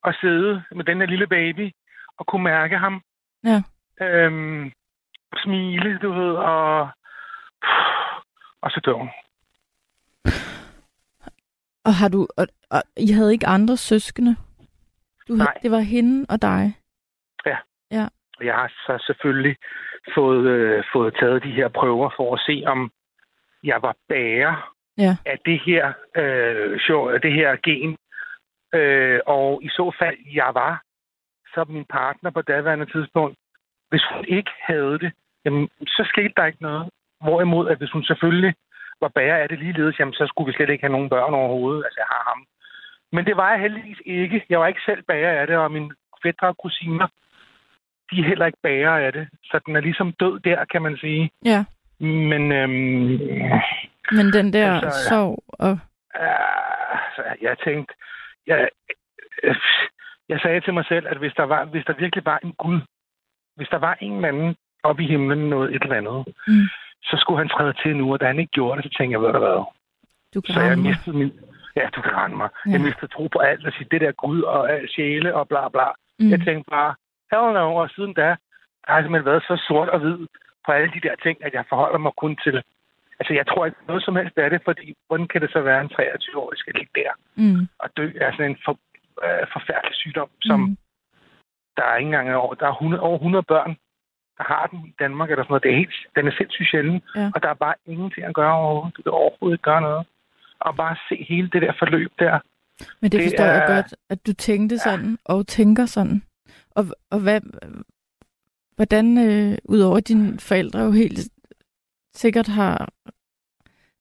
at 0.03 0.17
sidde 0.21 0.63
med 0.75 0.83
den 0.85 0.97
her 0.99 1.07
lille 1.07 1.27
baby 1.27 1.71
og 2.17 2.27
kunne 2.27 2.43
mærke 2.43 2.77
ham. 2.77 3.01
Ja. 3.43 3.63
Øhm, 4.05 4.71
smile, 5.43 5.97
du 5.97 6.11
ved, 6.11 6.33
og, 6.35 6.89
og 8.61 8.71
så 8.71 8.81
dør 8.85 8.93
hun. 8.93 9.09
Og 11.85 11.93
har 11.93 12.09
du 12.09 12.27
og, 12.37 12.47
og 12.69 12.81
I 12.97 13.11
havde 13.11 13.31
ikke 13.31 13.47
andre 13.47 13.77
søskende? 13.77 14.35
Du 15.27 15.33
Nej. 15.33 15.57
det 15.61 15.71
var 15.71 15.79
hende 15.79 16.25
og 16.29 16.41
dig. 16.41 16.73
Og 18.39 18.45
Jeg 18.45 18.55
har 18.55 18.67
så 18.67 19.03
selvfølgelig 19.07 19.55
fået, 20.15 20.45
øh, 20.47 20.83
fået 20.93 21.15
taget 21.19 21.43
de 21.43 21.51
her 21.51 21.67
prøver 21.67 22.09
for 22.17 22.33
at 22.35 22.41
se, 22.47 22.63
om 22.67 22.91
jeg 23.63 23.79
var 23.81 23.95
bærer 24.09 24.73
Ja. 24.97 25.17
af 25.25 25.37
det 25.45 25.59
her, 25.65 25.93
øh, 26.15 26.79
show, 26.79 27.17
det 27.17 27.33
her 27.33 27.55
gen. 27.63 27.97
Øh, 28.73 29.19
og 29.25 29.59
i 29.63 29.69
så 29.69 29.95
fald, 29.99 30.17
jeg 30.33 30.51
var, 30.53 30.81
så 31.53 31.65
min 31.69 31.85
partner 31.85 32.29
på 32.31 32.41
daværende 32.41 32.85
tidspunkt, 32.85 33.37
hvis 33.89 34.03
hun 34.13 34.25
ikke 34.27 34.51
havde 34.61 34.99
det, 34.99 35.11
jamen, 35.45 35.69
så 35.87 36.03
skete 36.09 36.33
der 36.37 36.45
ikke 36.45 36.61
noget. 36.61 36.89
Hvorimod, 37.21 37.69
at 37.69 37.77
hvis 37.77 37.91
hun 37.91 38.03
selvfølgelig 38.03 38.53
var 39.01 39.07
bærer 39.07 39.37
af 39.37 39.49
det 39.49 39.59
ligeledes, 39.59 39.99
jamen, 39.99 40.13
så 40.13 40.27
skulle 40.27 40.47
vi 40.47 40.55
slet 40.55 40.69
ikke 40.69 40.83
have 40.83 40.91
nogen 40.91 41.09
børn 41.09 41.33
overhovedet. 41.33 41.85
Altså, 41.85 41.99
jeg 41.99 42.07
har 42.09 42.23
ham. 42.27 42.45
Men 43.11 43.25
det 43.25 43.37
var 43.37 43.51
jeg 43.51 43.59
heldigvis 43.59 44.01
ikke. 44.05 44.45
Jeg 44.49 44.59
var 44.59 44.67
ikke 44.67 44.81
selv 44.85 45.03
bærer 45.03 45.41
af 45.41 45.47
det, 45.47 45.57
og 45.57 45.71
mine 45.71 45.91
fætter 46.23 46.47
og 46.47 46.57
kusiner, 46.57 47.07
de 48.11 48.19
er 48.19 48.23
heller 48.27 48.45
ikke 48.45 48.59
bærer 48.63 49.05
af 49.05 49.13
det. 49.13 49.27
Så 49.43 49.59
den 49.65 49.75
er 49.75 49.81
ligesom 49.81 50.13
død 50.19 50.39
der, 50.39 50.65
kan 50.65 50.81
man 50.81 50.97
sige. 50.97 51.31
Ja. 51.45 51.63
Men 51.99 52.51
øhm, 52.51 53.19
Men 54.11 54.25
den 54.33 54.53
der 54.53 54.71
Altså, 54.73 54.85
altså, 54.85 55.09
sorg 55.09 55.43
og... 55.49 55.79
øh, 56.21 56.97
så 57.15 57.23
jeg 57.41 57.55
tænkte, 57.65 57.93
jeg, 58.47 58.69
jeg 60.29 60.39
sagde 60.41 60.61
til 60.61 60.73
mig 60.73 60.85
selv, 60.85 61.07
at 61.07 61.17
hvis 61.17 61.33
der, 61.33 61.43
var, 61.43 61.65
hvis 61.65 61.85
der 61.85 61.93
virkelig 61.93 62.25
var 62.25 62.39
en 62.43 62.53
Gud, 62.53 62.79
hvis 63.55 63.67
der 63.67 63.77
var 63.77 63.97
en 64.01 64.15
eller 64.15 64.27
anden 64.27 64.55
oppe 64.83 65.03
i 65.03 65.07
himlen 65.07 65.49
noget 65.49 65.75
et 65.75 65.83
eller 65.83 65.95
andet, 65.95 66.33
Mm. 66.47 66.67
så 67.03 67.17
skulle 67.19 67.37
han 67.37 67.49
træde 67.49 67.73
til 67.83 67.95
nu, 67.95 68.13
og 68.13 68.19
da 68.19 68.25
han 68.25 68.39
ikke 68.39 68.51
gjorde 68.51 68.81
det, 68.81 68.91
så 68.91 68.97
tænkte 68.97 69.13
jeg, 69.13 69.21
ved 69.21 69.33
du 69.33 69.39
hvad, 69.39 69.63
Du 70.33 70.41
kan 70.41 70.53
så 70.53 70.61
jeg 70.61 70.77
mistede 70.79 71.17
min... 71.17 71.31
Ja, 71.75 71.89
du 71.95 72.01
kan 72.01 72.15
rende 72.15 72.37
mig. 72.37 72.49
Ja. 72.65 72.71
Jeg 72.71 72.81
mistede 72.81 73.07
tro 73.07 73.27
på 73.27 73.39
alt, 73.39 73.65
og 73.67 73.73
sige, 73.73 73.87
det 73.91 74.01
der 74.01 74.11
Gud 74.11 74.41
og 74.41 74.69
sjæle 74.95 75.35
og 75.35 75.47
bla 75.47 75.69
bla. 75.69 75.87
Mm. 76.19 76.29
Jeg 76.29 76.39
tænkte 76.39 76.69
bare, 76.69 76.95
hell 77.31 77.53
no, 77.53 77.75
og 77.75 77.89
siden 77.95 78.13
da, 78.13 78.27
der 78.83 78.89
har 78.93 79.01
simpelthen 79.01 79.25
været 79.31 79.43
så 79.43 79.55
sort 79.67 79.89
og 79.89 79.99
hvid 79.99 80.17
på 80.65 80.71
alle 80.71 80.91
de 80.95 81.01
der 81.07 81.15
ting, 81.23 81.37
at 81.45 81.53
jeg 81.53 81.63
forholder 81.69 81.97
mig 82.05 82.11
kun 82.17 82.35
til... 82.43 82.55
Altså, 83.19 83.33
jeg 83.33 83.47
tror 83.47 83.65
ikke 83.65 83.77
noget 83.87 84.03
som 84.03 84.15
helst 84.15 84.37
af 84.37 84.49
det, 84.49 84.61
fordi 84.65 84.95
hvordan 85.07 85.27
kan 85.27 85.41
det 85.41 85.51
så 85.51 85.61
være, 85.61 85.81
en 85.81 85.91
23-årig 85.99 86.57
skal 86.57 86.73
ligge 86.73 86.91
der 86.95 87.11
Mm. 87.35 87.67
og 87.79 87.89
dø 87.97 88.05
af 88.21 88.31
sådan 88.33 88.51
en 88.51 88.57
for, 88.65 88.73
øh, 89.25 89.45
forfærdelig 89.53 89.95
sygdom, 89.95 90.29
som 90.41 90.59
Mm. 90.59 90.77
der 91.77 91.83
er 91.83 91.95
ikke 91.95 92.05
engang 92.07 92.35
over. 92.35 92.53
Der 92.53 92.67
er 92.67 92.71
100, 92.73 93.03
over 93.03 93.17
100 93.17 93.43
børn, 93.43 93.77
der 94.37 94.43
har 94.43 94.67
den 94.71 94.79
i 94.87 94.93
Danmark, 94.99 95.29
eller 95.31 95.43
sådan 95.43 95.51
noget. 95.51 95.63
Det 95.63 95.71
er 95.71 95.75
helt, 95.83 95.95
den 96.15 96.27
er 96.27 96.31
sindssygt 96.37 96.69
sjælden, 96.71 97.01
Ja. 97.15 97.31
og 97.35 97.43
der 97.43 97.49
er 97.49 97.53
bare 97.65 97.73
ingenting 97.85 98.25
at 98.25 98.35
gøre 98.35 98.53
overhovedet. 98.53 98.97
Du 98.97 99.01
kan 99.01 99.11
overhovedet 99.11 99.55
ikke 99.55 99.63
gøre 99.71 99.81
noget. 99.81 100.05
Og 100.59 100.75
bare 100.75 100.95
se 101.09 101.25
hele 101.29 101.49
det 101.53 101.61
der 101.61 101.73
forløb 101.79 102.11
der. 102.19 102.39
Men 103.01 103.11
det 103.11 103.11
Det 103.11 103.23
forstår 103.23 103.45
jeg 103.45 103.63
er- 103.63 103.75
godt, 103.75 103.93
at 104.09 104.27
du 104.27 104.33
tænkte 104.33 104.77
sådan, 104.77 105.17
og 105.25 105.47
tænker 105.47 105.85
sådan. 105.85 106.23
Og, 106.75 106.85
og 107.09 107.19
hvad, 107.19 107.41
hvordan, 108.75 109.17
øh, 109.17 109.57
udover 109.65 109.99
dine 109.99 110.39
forældre 110.39 110.79
jo 110.79 110.91
helt 110.91 111.19
sikkert 112.13 112.47
har 112.47 112.89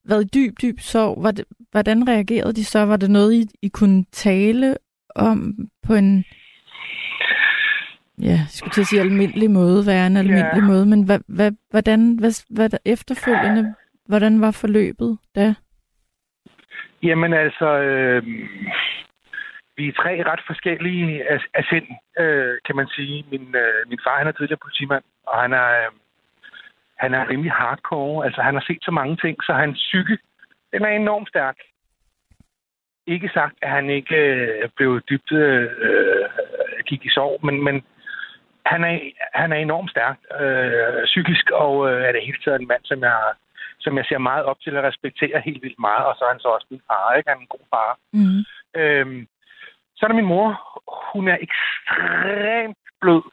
været 0.05 0.23
i 0.23 0.27
dyb, 0.33 0.53
dyb 0.61 0.79
sorg, 0.79 1.23
var 1.23 1.31
det, 1.31 1.45
hvordan 1.71 2.07
reagerede 2.07 2.53
de 2.53 2.65
så? 2.65 2.79
Var 2.85 2.97
det 2.97 3.11
noget, 3.11 3.33
I, 3.33 3.45
I 3.61 3.67
kunne 3.69 4.05
tale 4.11 4.77
om 5.15 5.55
på 5.83 5.93
en, 5.93 6.25
ja, 8.21 8.25
jeg 8.29 8.45
skulle 8.49 8.71
til 8.73 8.81
at 8.81 8.87
sige 8.87 9.01
almindelig 9.01 9.51
måde, 9.51 9.85
være 9.85 10.07
en 10.07 10.17
almindelig 10.17 10.61
Ja. 10.61 10.67
måde, 10.67 10.85
men 10.85 11.03
hvad, 11.03 11.19
hvad, 11.27 11.51
hvordan, 11.69 12.15
hvad, 12.19 12.45
hvad 12.55 12.69
der 12.69 12.77
efterfølgende, 12.85 13.75
hvordan 14.05 14.41
var 14.41 14.51
forløbet 14.51 15.17
da? 15.35 15.53
Jamen 17.03 17.33
altså, 17.33 17.79
øh, 17.79 18.23
vi 19.79 19.87
er 19.87 19.99
tre 20.01 20.13
ret 20.31 20.43
forskellige 20.47 21.29
af, 21.33 21.39
af 21.53 21.63
sind, 21.71 21.87
øh, 22.23 22.55
kan 22.65 22.75
man 22.75 22.87
sige. 22.95 23.25
Min, 23.31 23.45
øh, 23.63 23.81
min 23.89 23.99
far, 24.05 24.17
han 24.17 24.27
er 24.27 24.31
tidligere 24.31 24.65
politimand, 24.65 25.03
og 25.27 25.35
han 25.43 25.51
er, 25.53 25.69
øh, 25.81 25.91
han 27.03 27.13
er 27.13 27.29
rimelig 27.29 27.51
hardcore. 27.51 28.25
Altså, 28.25 28.41
han 28.41 28.53
har 28.53 28.63
set 28.67 28.83
så 28.83 28.91
mange 28.91 29.15
ting, 29.23 29.35
så 29.43 29.53
hans 29.53 29.77
psyke, 29.87 30.17
den 30.73 30.81
er 30.85 30.89
enormt 30.89 31.29
stærk. 31.29 31.57
Ikke 33.07 33.29
sagt, 33.33 33.55
at 33.61 33.69
han 33.69 33.89
ikke 33.89 34.15
øh, 34.15 34.69
blev 34.75 35.01
dybt 35.09 35.31
øh, 35.31 35.69
gik 36.89 37.05
i 37.05 37.09
sorg, 37.09 37.45
men, 37.45 37.63
men 37.63 37.75
han, 38.65 38.83
er, 38.83 38.95
han 39.33 39.51
er 39.51 39.57
enormt 39.57 39.91
stærk 39.91 40.17
øh, 40.41 41.05
psykisk, 41.05 41.45
og 41.51 41.73
øh, 41.89 42.01
er 42.07 42.11
det 42.11 42.25
hele 42.25 42.41
taget 42.43 42.61
en 42.61 42.67
mand, 42.67 42.83
som 42.85 42.99
jeg, 43.03 43.19
som 43.79 43.97
jeg 43.97 44.05
ser 44.05 44.17
meget 44.17 44.45
op 44.45 44.59
til 44.61 44.75
at 44.75 44.83
respektere 44.83 45.41
helt 45.45 45.61
vildt 45.63 45.79
meget, 45.79 46.05
og 46.05 46.15
så 46.15 46.23
er 46.25 46.31
han 46.31 46.39
så 46.39 46.47
også 46.47 46.67
min 46.71 46.81
far, 46.87 47.13
ikke? 47.13 47.29
Han 47.29 47.37
er 47.37 47.41
en 47.41 47.55
god 47.57 47.65
far. 47.73 47.91
Mm. 48.13 48.41
Øhm, 48.81 49.27
så 49.99 50.05
er 50.05 50.07
der 50.07 50.15
min 50.21 50.33
mor. 50.33 50.49
Hun 51.13 51.27
er 51.27 51.37
ekstremt 51.47 52.77
blød, 53.01 53.23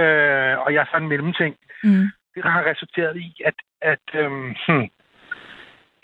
øh, 0.00 0.54
og 0.64 0.68
jeg 0.72 0.80
er 0.80 0.90
sådan 0.90 1.02
en 1.02 1.08
mellemting. 1.08 1.56
Mm. 1.84 2.06
Det 2.34 2.42
har 2.44 2.70
resulteret 2.70 3.16
i, 3.16 3.42
at, 3.44 3.54
at 3.80 4.06
øhm, 4.14 4.54
hmm, 4.68 4.88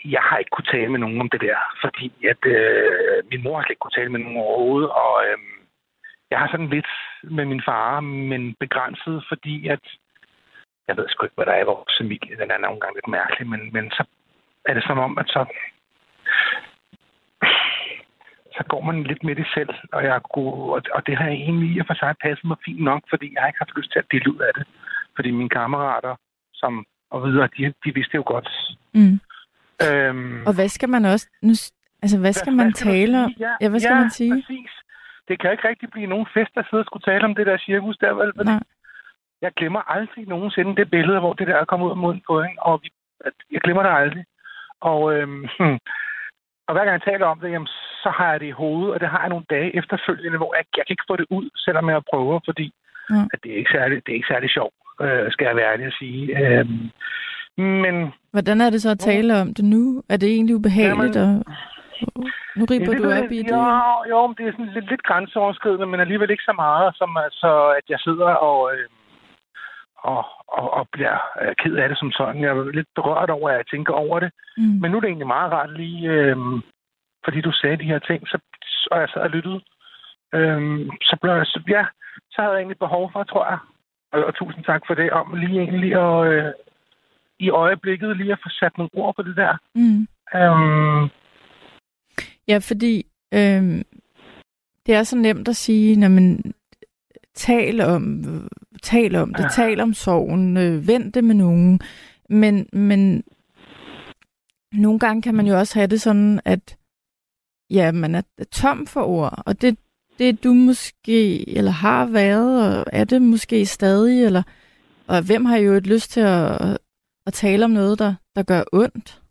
jeg 0.05 0.21
har 0.21 0.37
ikke 0.37 0.53
kunne 0.53 0.71
tale 0.71 0.91
med 0.91 0.99
nogen 0.99 1.21
om 1.21 1.29
det 1.29 1.41
der, 1.41 1.57
fordi 1.83 2.25
at, 2.31 2.41
øh, 2.45 3.23
min 3.31 3.43
mor 3.43 3.55
har 3.55 3.63
slet 3.63 3.69
ikke 3.69 3.79
kunne 3.79 3.99
tale 3.99 4.11
med 4.11 4.19
nogen 4.19 4.37
overhovedet, 4.37 4.89
og 4.89 5.13
øhm, 5.27 5.55
jeg 6.31 6.39
har 6.39 6.47
sådan 6.47 6.69
lidt 6.69 6.91
med 7.23 7.45
min 7.45 7.61
far, 7.65 7.99
men 7.99 8.55
begrænset, 8.59 9.25
fordi 9.29 9.67
at 9.67 9.85
jeg 10.87 10.97
ved 10.97 11.05
sgu 11.09 11.23
ikke, 11.23 11.35
hvad 11.35 11.45
der 11.45 11.51
er 11.51 11.63
i 11.63 11.71
vores 11.73 11.97
familie. 12.01 12.37
Den 12.37 12.51
er 12.51 12.57
nogle 12.57 12.79
gange 12.79 12.97
lidt 12.97 13.07
mærkelig, 13.07 13.47
men, 13.47 13.73
men 13.73 13.91
så 13.91 14.03
er 14.65 14.73
det 14.73 14.83
som 14.83 14.99
om, 14.99 15.17
at 15.17 15.27
så, 15.27 15.45
så 18.57 18.63
går 18.71 18.81
man 18.81 19.03
lidt 19.03 19.23
med 19.23 19.35
det 19.35 19.47
selv, 19.53 19.69
og, 19.91 20.03
jeg 20.03 20.21
og, 20.23 20.81
og 20.95 21.01
det 21.07 21.17
har 21.17 21.25
jeg 21.25 21.35
egentlig 21.35 21.69
i 21.75 21.79
og 21.79 21.85
for 21.87 21.93
sig 21.93 22.15
passet 22.21 22.45
mig 22.45 22.57
fint 22.65 22.83
nok, 22.83 23.01
fordi 23.09 23.33
jeg 23.33 23.41
har 23.41 23.47
ikke 23.47 23.63
haft 23.63 23.77
lyst 23.77 23.91
til 23.91 23.99
at 23.99 24.11
dele 24.11 24.33
ud 24.33 24.39
af 24.39 24.53
det. 24.57 24.65
Fordi 25.15 25.31
mine 25.31 25.49
kammerater, 25.49 26.15
som 26.53 26.85
og 27.09 27.23
videre, 27.23 27.49
de, 27.57 27.73
de 27.85 27.93
vidste 27.93 28.15
jo 28.15 28.23
godt. 28.25 28.49
Mm. 28.93 29.19
Øhm, 29.85 30.45
og 30.47 30.53
hvad 30.55 30.69
skal 30.69 30.89
man 30.89 31.05
også... 31.05 31.27
Nu, 31.41 31.53
altså, 32.03 32.17
hvad 32.19 32.33
skal 32.33 32.51
hvad, 32.51 32.57
man 32.57 32.65
hvad 32.65 32.73
skal 32.73 32.91
tale 32.91 33.23
om? 33.23 33.31
Ja, 33.39 33.53
ja, 33.61 33.69
hvad 33.69 33.79
skal 33.79 33.95
ja, 33.95 33.99
man 33.99 34.09
sige? 34.09 34.33
præcis. 34.33 34.71
Det 35.27 35.39
kan 35.39 35.51
ikke 35.51 35.67
rigtig 35.67 35.89
blive 35.91 36.07
nogen 36.07 36.27
fest, 36.33 36.51
der 36.55 36.63
sidder 36.63 36.83
og 36.83 36.85
skulle 36.85 37.07
tale 37.11 37.25
om 37.25 37.35
det 37.35 37.45
der 37.45 37.57
cirkus 37.57 37.97
der, 37.97 38.13
vel? 38.13 38.31
Nej. 38.45 38.59
Jeg 39.41 39.51
glemmer 39.57 39.81
aldrig 39.95 40.27
nogensinde 40.27 40.75
det 40.75 40.89
billede, 40.91 41.19
hvor 41.19 41.33
det 41.33 41.47
der 41.47 41.55
er 41.55 41.65
kommet 41.65 41.85
ud 41.85 41.91
af 41.91 41.97
munden 41.97 42.23
på, 42.27 42.41
ikke? 42.41 42.63
Og 42.63 42.79
vi, 42.83 42.89
jeg 43.51 43.61
glemmer 43.61 43.83
det 43.83 43.91
aldrig. 44.01 44.25
Og, 44.81 45.13
øhm, 45.13 45.45
og 46.67 46.71
hver 46.73 46.85
gang 46.85 46.95
jeg 46.97 47.07
taler 47.11 47.25
om 47.25 47.39
det, 47.39 47.51
jamen, 47.51 47.71
så 48.03 48.09
har 48.17 48.31
jeg 48.31 48.39
det 48.39 48.49
i 48.49 48.59
hovedet, 48.61 48.93
og 48.93 48.99
det 48.99 49.09
har 49.09 49.21
jeg 49.21 49.29
nogle 49.29 49.45
dage 49.49 49.75
efterfølgende, 49.79 50.37
hvor 50.37 50.51
jeg, 50.57 50.65
jeg 50.77 50.85
kan 50.85 50.93
ikke 50.95 51.09
få 51.09 51.15
det 51.15 51.27
ud, 51.37 51.47
selvom 51.65 51.89
jeg 51.89 52.09
prøver, 52.11 52.39
fordi 52.45 52.67
ja. 53.09 53.21
at 53.33 53.39
det, 53.43 53.49
er 53.51 53.57
ikke 53.61 53.75
særlig, 53.77 53.95
det 54.05 54.11
er 54.11 54.19
ikke 54.19 54.33
særlig 54.33 54.49
sjovt, 54.49 54.75
øh, 55.01 55.31
skal 55.31 55.45
jeg 55.45 55.55
være 55.55 55.71
ærlig 55.73 55.85
at 55.85 55.97
sige. 55.99 56.21
Øhm, 56.41 56.89
men... 57.83 57.95
Hvordan 58.31 58.61
er 58.61 58.69
det 58.69 58.81
så 58.81 58.89
at 58.91 58.99
tale 58.99 59.41
om 59.41 59.53
det 59.53 59.65
nu? 59.65 60.03
Er 60.09 60.17
det 60.17 60.29
egentlig 60.29 60.55
ubehageligt? 60.55 61.15
Jamen, 61.15 61.43
og... 61.47 61.53
Nu 62.57 62.65
riber 62.71 62.93
ja, 62.93 62.97
du 62.97 63.03
op 63.19 63.31
i 63.31 63.41
det. 63.47 63.51
Jo, 63.51 63.65
jo, 64.09 64.33
det 64.37 64.43
er 64.47 64.51
sådan 64.51 64.73
lidt, 64.77 64.89
lidt 64.89 65.03
grænseoverskridende, 65.03 65.85
men 65.85 65.99
alligevel 65.99 66.29
ikke 66.29 66.49
så 66.51 66.55
meget, 66.65 66.95
som 66.95 67.17
altså, 67.17 67.51
at 67.79 67.85
jeg 67.89 67.99
sidder 67.99 68.29
og, 68.49 68.59
øh, 68.73 68.85
og, 70.13 70.23
og, 70.59 70.67
og 70.77 70.83
bliver 70.93 71.17
øh, 71.41 71.55
ked 71.61 71.75
af 71.75 71.89
det 71.89 71.97
som 71.99 72.11
sådan. 72.11 72.41
Jeg 72.41 72.49
er 72.49 72.71
lidt 72.71 72.87
berørt 72.95 73.29
over, 73.29 73.49
at 73.49 73.57
jeg 73.57 73.67
tænker 73.67 73.93
over 73.93 74.19
det. 74.19 74.31
Mm. 74.57 74.77
Men 74.81 74.91
nu 74.91 74.97
er 74.97 75.01
det 75.01 75.07
egentlig 75.07 75.33
meget 75.35 75.51
rart 75.51 75.73
lige, 75.81 76.09
øh, 76.09 76.37
fordi 77.25 77.41
du 77.41 77.51
sagde 77.51 77.77
de 77.77 77.91
her 77.91 77.99
ting, 77.99 78.27
så, 78.27 78.37
og 78.91 78.99
jeg 79.01 79.09
sad 79.09 79.21
og 79.21 79.29
lyttede. 79.29 79.59
Øh, 80.35 80.61
så, 81.09 81.17
blev 81.21 81.33
jeg, 81.33 81.45
så, 81.45 81.59
ja, 81.67 81.83
så 82.31 82.37
havde 82.41 82.53
jeg 82.53 82.59
egentlig 82.61 82.85
behov 82.85 83.11
for, 83.13 83.23
tror 83.23 83.45
jeg, 83.51 83.59
og, 84.13 84.25
og 84.25 84.35
tusind 84.35 84.63
tak 84.63 84.81
for 84.87 84.93
det, 84.93 85.11
om 85.11 85.33
lige 85.33 85.59
egentlig 85.61 85.93
at, 86.05 86.27
øh, 86.33 86.53
i 87.39 87.49
øjeblikket 87.49 88.17
lige 88.17 88.31
at 88.31 88.39
få 88.43 88.49
sat 88.49 88.77
nogle 88.77 88.89
ord 88.93 89.15
på 89.15 89.21
det 89.21 89.35
der. 89.35 89.53
Mm. 89.75 90.07
Øhm, 90.35 91.09
ja, 92.47 92.57
fordi 92.57 93.05
øhm, 93.33 93.83
det 94.85 94.95
er 94.95 95.03
så 95.03 95.17
nemt 95.17 95.47
at 95.47 95.55
sige, 95.55 95.99
når 95.99 96.09
man 96.09 96.53
tal 97.33 97.81
om, 97.81 98.23
tal 98.85 99.15
om 99.15 99.33
det, 99.33 99.43
ja. 99.43 99.49
tal 99.49 99.79
om 99.79 99.93
sorgen, 99.93 100.57
øh, 100.57 100.87
vent 100.87 101.15
det 101.15 101.23
med 101.23 101.35
nogen. 101.35 101.79
Men, 102.29 102.67
men 102.73 103.23
nogle 104.73 104.99
gange 104.99 105.21
kan 105.21 105.35
man 105.35 105.47
jo 105.47 105.57
også 105.57 105.79
have 105.79 105.87
det 105.87 106.01
sådan, 106.01 106.39
at 106.45 106.77
ja, 107.69 107.91
man 107.91 108.15
er 108.15 108.21
tom 108.51 108.87
for 108.87 109.03
ord, 109.03 109.43
og 109.45 109.61
det, 109.61 109.77
det 110.19 110.43
du 110.43 110.53
måske, 110.53 111.49
eller 111.57 111.71
har 111.71 112.05
været, 112.05 112.77
og 112.77 112.85
er 112.93 113.03
det 113.03 113.21
måske 113.21 113.65
stadig, 113.65 114.25
eller 114.25 114.43
og 115.07 115.25
hvem 115.25 115.45
har 115.45 115.57
jo 115.57 115.73
et 115.73 115.87
lyst 115.87 116.11
til 116.11 116.21
at, 116.21 116.77
at 117.25 117.33
tale 117.33 117.65
om 117.65 117.71
noget, 117.71 117.99
der, 117.99 118.15
der 118.35 118.43
gør 118.43 118.63
ondt. 118.73 119.21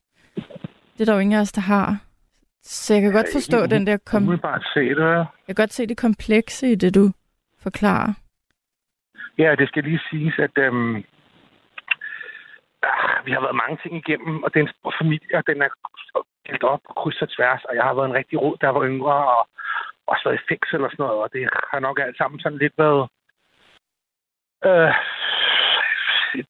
Det 0.94 1.00
er 1.00 1.04
der 1.04 1.12
jo 1.12 1.18
ingen 1.18 1.38
af 1.38 1.40
os, 1.40 1.52
der 1.52 1.61
har. 1.61 1.99
Så 2.62 2.94
jeg 2.94 3.02
kan 3.02 3.12
godt 3.12 3.26
forstå 3.32 3.58
ja, 3.58 3.66
den 3.66 3.87
der... 3.87 3.96
Kom... 3.96 4.26
se 4.75 4.80
det. 4.80 4.99
Jeg 4.99 5.26
kan 5.46 5.54
godt 5.54 5.73
se 5.73 5.87
det 5.87 5.96
komplekse 5.96 6.73
i 6.73 6.75
det, 6.75 6.94
du 6.94 7.11
forklarer. 7.58 8.12
Ja, 9.38 9.54
det 9.54 9.68
skal 9.68 9.84
lige 9.84 10.00
siges, 10.10 10.38
at 10.38 10.58
øhm, 10.58 10.96
ah, 12.82 13.26
vi 13.26 13.30
har 13.32 13.40
været 13.40 13.60
mange 13.62 13.78
ting 13.82 13.94
igennem, 13.96 14.42
og 14.42 14.54
det 14.54 14.60
er 14.60 14.64
en 14.64 14.74
stor 14.78 14.94
familie, 15.00 15.36
og 15.38 15.46
den 15.46 15.62
er 15.62 15.68
helt 16.46 16.62
op 16.62 16.80
på 16.86 16.92
kryds 16.92 17.22
og 17.22 17.30
tværs, 17.30 17.64
og 17.64 17.74
jeg 17.74 17.84
har 17.84 17.94
været 17.94 18.08
en 18.08 18.18
rigtig 18.20 18.42
rod, 18.42 18.56
der 18.60 18.68
var 18.68 18.84
yngre, 18.84 19.18
og 19.36 19.48
også 20.06 20.22
været 20.24 20.40
i 20.40 20.46
fængsel 20.48 20.84
og 20.84 20.90
sådan 20.90 21.02
noget, 21.04 21.22
og 21.22 21.32
det 21.32 21.48
har 21.70 21.80
nok 21.80 21.98
alt 21.98 22.16
sammen 22.16 22.40
sådan 22.40 22.58
lidt 22.58 22.74
været... 22.78 23.08
Øh, 24.64 24.94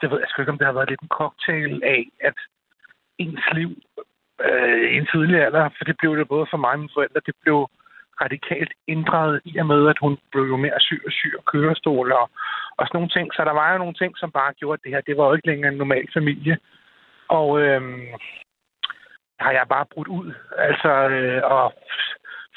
det 0.00 0.10
ved 0.10 0.18
jeg 0.20 0.28
sgu 0.28 0.42
ikke, 0.42 0.52
om 0.52 0.58
det 0.58 0.66
har 0.66 0.78
været 0.78 0.90
lidt 0.90 1.02
en 1.02 1.16
cocktail 1.18 1.82
af, 1.84 2.04
at 2.20 2.34
ens 3.18 3.44
liv 3.52 3.70
øh, 4.40 4.90
i 4.92 4.96
en 4.96 5.08
tidlig 5.12 5.44
alder, 5.44 5.68
for 5.76 5.84
det 5.84 5.96
blev 5.98 6.16
det 6.16 6.28
både 6.28 6.46
for 6.50 6.56
mig 6.56 6.72
og 6.72 6.78
mine 6.78 6.94
forældre, 6.94 7.20
det 7.26 7.34
blev 7.42 7.68
radikalt 8.21 8.73
ændret 8.88 9.40
i 9.44 9.59
og 9.59 9.66
med, 9.66 9.88
at 9.88 9.99
hun 10.00 10.18
blev 10.33 10.44
jo 10.44 10.56
mere 10.56 10.80
syg 10.80 11.02
og 11.06 11.12
syg 11.12 11.35
og 11.38 11.44
kørestol 11.44 12.12
og, 12.12 12.30
og 12.78 12.87
sådan 12.87 12.97
nogle 12.97 13.14
ting. 13.16 13.26
Så 13.35 13.44
der 13.44 13.52
var 13.61 13.73
jo 13.73 13.78
nogle 13.78 13.94
ting, 13.94 14.12
som 14.18 14.30
bare 14.30 14.52
gjorde, 14.52 14.78
at 14.78 14.85
det 14.85 14.92
her, 14.92 15.00
det 15.00 15.16
var 15.16 15.26
jo 15.26 15.35
ikke 15.35 15.47
længere 15.47 15.73
en 15.73 15.78
normal 15.78 16.06
familie. 16.14 16.56
Og 17.28 17.61
øh, 17.62 17.83
har 19.40 19.52
jeg 19.52 19.66
bare 19.68 19.87
brudt 19.92 20.09
ud, 20.09 20.35
altså, 20.59 20.92
øh, 21.09 21.42
og 21.44 21.73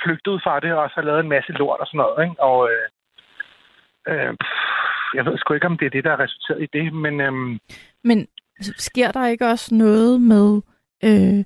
flygtet 0.04 0.42
fra 0.44 0.60
det, 0.60 0.74
og 0.74 0.90
så 0.90 1.02
lavet 1.02 1.20
en 1.20 1.30
masse 1.30 1.52
lort 1.52 1.80
og 1.80 1.88
sådan 1.88 1.98
noget, 1.98 2.24
ikke? 2.26 2.42
Og 2.44 2.70
øh, 2.72 2.88
øh, 4.10 4.34
jeg 5.14 5.26
ved 5.26 5.38
sgu 5.38 5.54
ikke, 5.54 5.68
om 5.68 5.78
det 5.78 5.86
er 5.86 5.90
det, 5.90 6.04
der 6.04 6.12
er 6.12 6.20
resulteret 6.20 6.64
i 6.64 6.78
det, 6.78 6.94
men... 6.94 7.22
Øh, 7.22 7.60
Men 8.04 8.28
altså, 8.58 8.74
sker 8.78 9.12
der 9.12 9.28
ikke 9.28 9.48
også 9.48 9.76
noget 9.76 10.22
med... 10.22 10.62
Øh, 11.04 11.44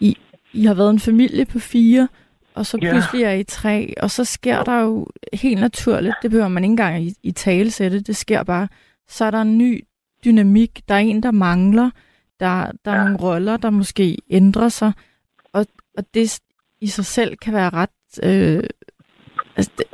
I, 0.00 0.18
I 0.52 0.64
har 0.64 0.74
været 0.74 0.90
en 0.90 1.00
familie 1.10 1.46
på 1.52 1.58
fire, 1.58 2.08
og 2.58 2.66
så 2.66 2.78
pludselig 2.78 3.24
er 3.24 3.32
I 3.32 3.44
tre, 3.44 3.94
og 4.02 4.10
så 4.10 4.24
sker 4.24 4.62
der 4.62 4.80
jo 4.80 5.06
helt 5.32 5.60
naturligt, 5.60 6.14
det 6.22 6.30
behøver 6.30 6.48
man 6.48 6.64
ikke 6.64 6.72
engang 6.72 7.02
i, 7.02 7.14
i 7.22 7.32
tale 7.32 7.70
sætte, 7.70 8.00
det 8.00 8.16
sker 8.16 8.42
bare, 8.42 8.68
så 9.08 9.24
er 9.24 9.30
der 9.30 9.40
en 9.42 9.58
ny 9.58 9.84
dynamik, 10.24 10.80
der 10.88 10.94
er 10.94 10.98
en, 10.98 11.22
der 11.22 11.30
mangler, 11.30 11.90
der, 12.40 12.72
der 12.84 12.90
er 12.90 12.96
ja. 12.96 13.04
nogle 13.04 13.18
roller, 13.22 13.56
der 13.56 13.70
måske 13.70 14.16
ændrer 14.30 14.68
sig, 14.68 14.92
og, 15.52 15.66
og 15.98 16.04
det 16.14 16.40
i 16.80 16.86
sig 16.86 17.04
selv 17.04 17.36
kan 17.36 17.54
være 17.54 17.70
ret... 17.70 17.90
Øh, 18.22 18.62
altså 19.56 19.72
det, 19.78 19.84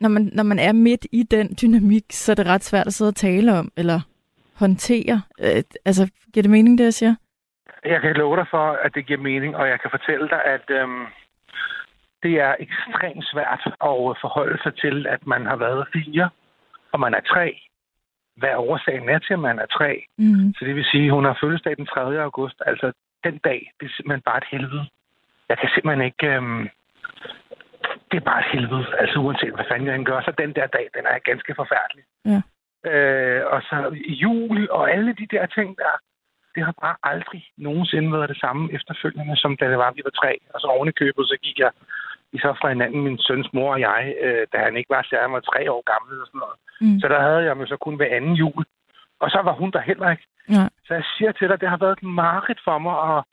når 0.00 0.08
man, 0.08 0.30
når 0.32 0.42
man 0.42 0.58
er 0.58 0.72
midt 0.72 1.06
i 1.12 1.22
den 1.22 1.56
dynamik, 1.62 2.04
så 2.10 2.32
er 2.32 2.36
det 2.36 2.46
ret 2.46 2.64
svært 2.64 2.86
at 2.86 2.94
sidde 2.94 3.08
og 3.08 3.14
tale 3.14 3.58
om, 3.58 3.72
eller 3.76 4.00
håndtere. 4.54 5.22
Øh, 5.40 5.62
altså, 5.84 6.10
giver 6.32 6.42
det 6.42 6.50
mening, 6.50 6.78
det 6.78 6.84
jeg 6.84 6.94
siger? 6.94 7.14
Jeg 7.84 8.00
kan 8.00 8.12
love 8.14 8.36
dig 8.36 8.46
for, 8.50 8.66
at 8.84 8.94
det 8.94 9.06
giver 9.06 9.20
mening, 9.20 9.56
og 9.56 9.68
jeg 9.68 9.80
kan 9.80 9.90
fortælle 9.90 10.28
dig, 10.28 10.40
at 10.44 10.66
øhm, 10.70 11.04
det 12.22 12.34
er 12.40 12.54
ekstremt 12.58 13.24
svært 13.32 13.62
at 13.66 14.18
forholde 14.24 14.58
sig 14.62 14.74
til, 14.74 15.06
at 15.06 15.26
man 15.26 15.46
har 15.46 15.56
været 15.56 15.88
fire, 15.92 16.30
og 16.92 17.00
man 17.00 17.14
er 17.14 17.20
tre. 17.20 17.60
Hvad 18.36 18.54
årsagen 18.56 19.08
er 19.08 19.18
til, 19.18 19.32
at 19.32 19.38
man 19.48 19.58
er 19.58 19.66
tre? 19.66 20.04
Mm. 20.18 20.54
Så 20.56 20.64
det 20.64 20.74
vil 20.76 20.84
sige, 20.84 21.06
at 21.06 21.12
hun 21.12 21.24
har 21.24 21.38
fødselsdag 21.40 21.76
den 21.76 21.86
3. 21.86 22.22
august. 22.22 22.62
Altså, 22.66 22.92
den 23.24 23.38
dag, 23.38 23.72
det 23.80 23.86
er 23.86 23.92
simpelthen 23.96 24.22
bare 24.22 24.38
et 24.38 24.50
helvede. 24.50 24.84
Jeg 25.48 25.58
kan 25.58 25.68
simpelthen 25.74 26.04
ikke... 26.04 26.26
Øhm, 26.26 26.68
det 28.10 28.16
er 28.16 28.30
bare 28.30 28.40
et 28.40 28.52
helvede. 28.52 28.86
Altså 28.98 29.18
uanset 29.18 29.54
hvad 29.54 29.64
fanden 29.70 29.88
jeg 29.88 30.04
gør, 30.04 30.20
så 30.20 30.32
den 30.38 30.52
der 30.54 30.66
dag, 30.66 30.86
den 30.96 31.04
er 31.06 31.18
ganske 31.30 31.54
forfærdelig. 31.60 32.04
Ja. 32.30 32.40
Øh, 32.90 33.42
og 33.52 33.62
så 33.62 33.76
jul 34.22 34.70
og 34.70 34.90
alle 34.92 35.12
de 35.20 35.26
der 35.34 35.46
ting 35.46 35.76
der, 35.78 35.94
det 36.54 36.62
har 36.64 36.74
bare 36.80 36.96
aldrig 37.02 37.42
nogensinde 37.56 38.12
været 38.12 38.28
det 38.28 38.40
samme 38.40 38.72
efterfølgende, 38.72 39.36
som 39.36 39.56
da 39.56 39.70
det 39.70 39.78
var, 39.78 39.90
vi 39.90 40.02
var 40.04 40.10
tre. 40.10 40.32
Og 40.54 40.60
så 40.60 40.66
oven 40.66 40.88
i 40.88 40.98
købet, 41.02 41.28
så 41.28 41.36
gik 41.42 41.58
jeg 41.58 41.70
i 42.32 42.38
så 42.38 42.50
fra 42.60 42.68
hinanden, 42.68 43.00
min 43.02 43.18
søns 43.18 43.48
mor 43.52 43.72
og 43.72 43.80
jeg, 43.80 44.14
øh, 44.22 44.46
da 44.52 44.58
han 44.66 44.76
ikke 44.76 44.90
var 44.90 45.02
særlig, 45.02 45.24
han 45.24 45.32
var 45.32 45.40
tre 45.50 45.72
år 45.72 45.82
gammel 45.92 46.20
og 46.20 46.26
sådan 46.26 46.42
noget. 46.44 46.58
Mm. 46.80 47.00
Så 47.00 47.06
der 47.08 47.20
havde 47.20 47.44
jeg 47.48 47.56
mig 47.56 47.68
så 47.68 47.76
kun 47.76 47.96
hver 47.96 48.16
anden 48.16 48.34
jul. 48.42 48.64
Og 49.20 49.30
så 49.30 49.40
var 49.44 49.52
hun 49.52 49.70
der 49.70 49.80
heller 49.80 50.10
ikke. 50.10 50.26
Ja. 50.48 50.64
Så 50.86 50.94
jeg 50.94 51.04
siger 51.16 51.32
til 51.32 51.48
dig, 51.48 51.60
det 51.60 51.68
har 51.68 51.76
været 51.84 51.98
et 51.98 52.02
mareridt 52.02 52.60
for 52.64 52.78
mig 52.78 52.96
at 53.10 53.24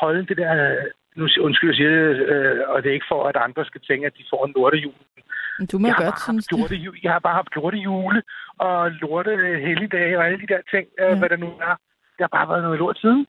holde 0.00 0.26
det 0.26 0.36
der 0.36 0.52
nu 1.16 1.24
undskyld, 1.40 1.70
jeg 1.70 1.76
siger 1.76 1.90
det, 1.90 2.16
øh, 2.32 2.68
og 2.68 2.82
det 2.82 2.88
er 2.88 2.94
ikke 2.94 3.12
for, 3.14 3.28
at 3.28 3.36
andre 3.36 3.64
skal 3.64 3.80
tænke, 3.80 4.06
at 4.06 4.16
de 4.18 4.24
får 4.30 4.46
en 4.46 4.52
lortejul. 4.56 4.94
Du 5.72 5.78
må 5.78 5.86
jeg 5.86 5.96
godt, 5.98 6.20
synes 6.20 6.52
lorte, 6.52 6.76
Jeg 7.02 7.12
har 7.12 7.18
bare 7.18 7.34
haft 7.34 7.56
lorte 7.56 7.76
jule 7.76 8.22
og 8.58 8.90
lorte 8.90 9.32
helligdage 9.66 10.18
og 10.18 10.26
alle 10.26 10.40
de 10.40 10.46
der 10.52 10.60
ting, 10.70 10.86
øh, 11.00 11.10
ja. 11.10 11.18
hvad 11.18 11.28
der 11.28 11.36
nu 11.36 11.46
er. 11.46 11.74
Det 12.16 12.22
har 12.26 12.32
bare 12.38 12.48
været 12.48 12.62
noget 12.62 12.78
lort 12.78 12.98
siden. 12.98 13.26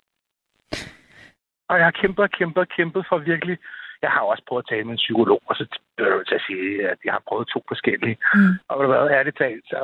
Og 1.70 1.78
jeg 1.78 1.86
har 1.86 1.96
kæmpet, 2.02 2.38
kæmpet, 2.38 2.74
kæmpet 2.76 3.06
for 3.10 3.18
virkelig... 3.18 3.58
Jeg 4.02 4.12
har 4.16 4.22
også 4.22 4.44
prøvet 4.48 4.64
at 4.64 4.70
tale 4.70 4.84
med 4.84 4.94
en 4.94 5.06
psykolog, 5.06 5.42
og 5.50 5.56
så 5.56 5.66
bliver 5.96 6.16
jeg 6.16 6.28
til 6.28 6.40
at 6.42 6.46
sige, 6.48 6.90
at 6.92 7.00
jeg 7.06 7.14
har 7.14 7.24
prøvet 7.28 7.48
to 7.48 7.60
forskellige. 7.68 8.18
Mm. 8.36 8.54
Og 8.70 8.74
det 8.80 8.88
har 8.90 9.18
ærligt 9.20 9.38
talt, 9.38 9.66
så 9.72 9.78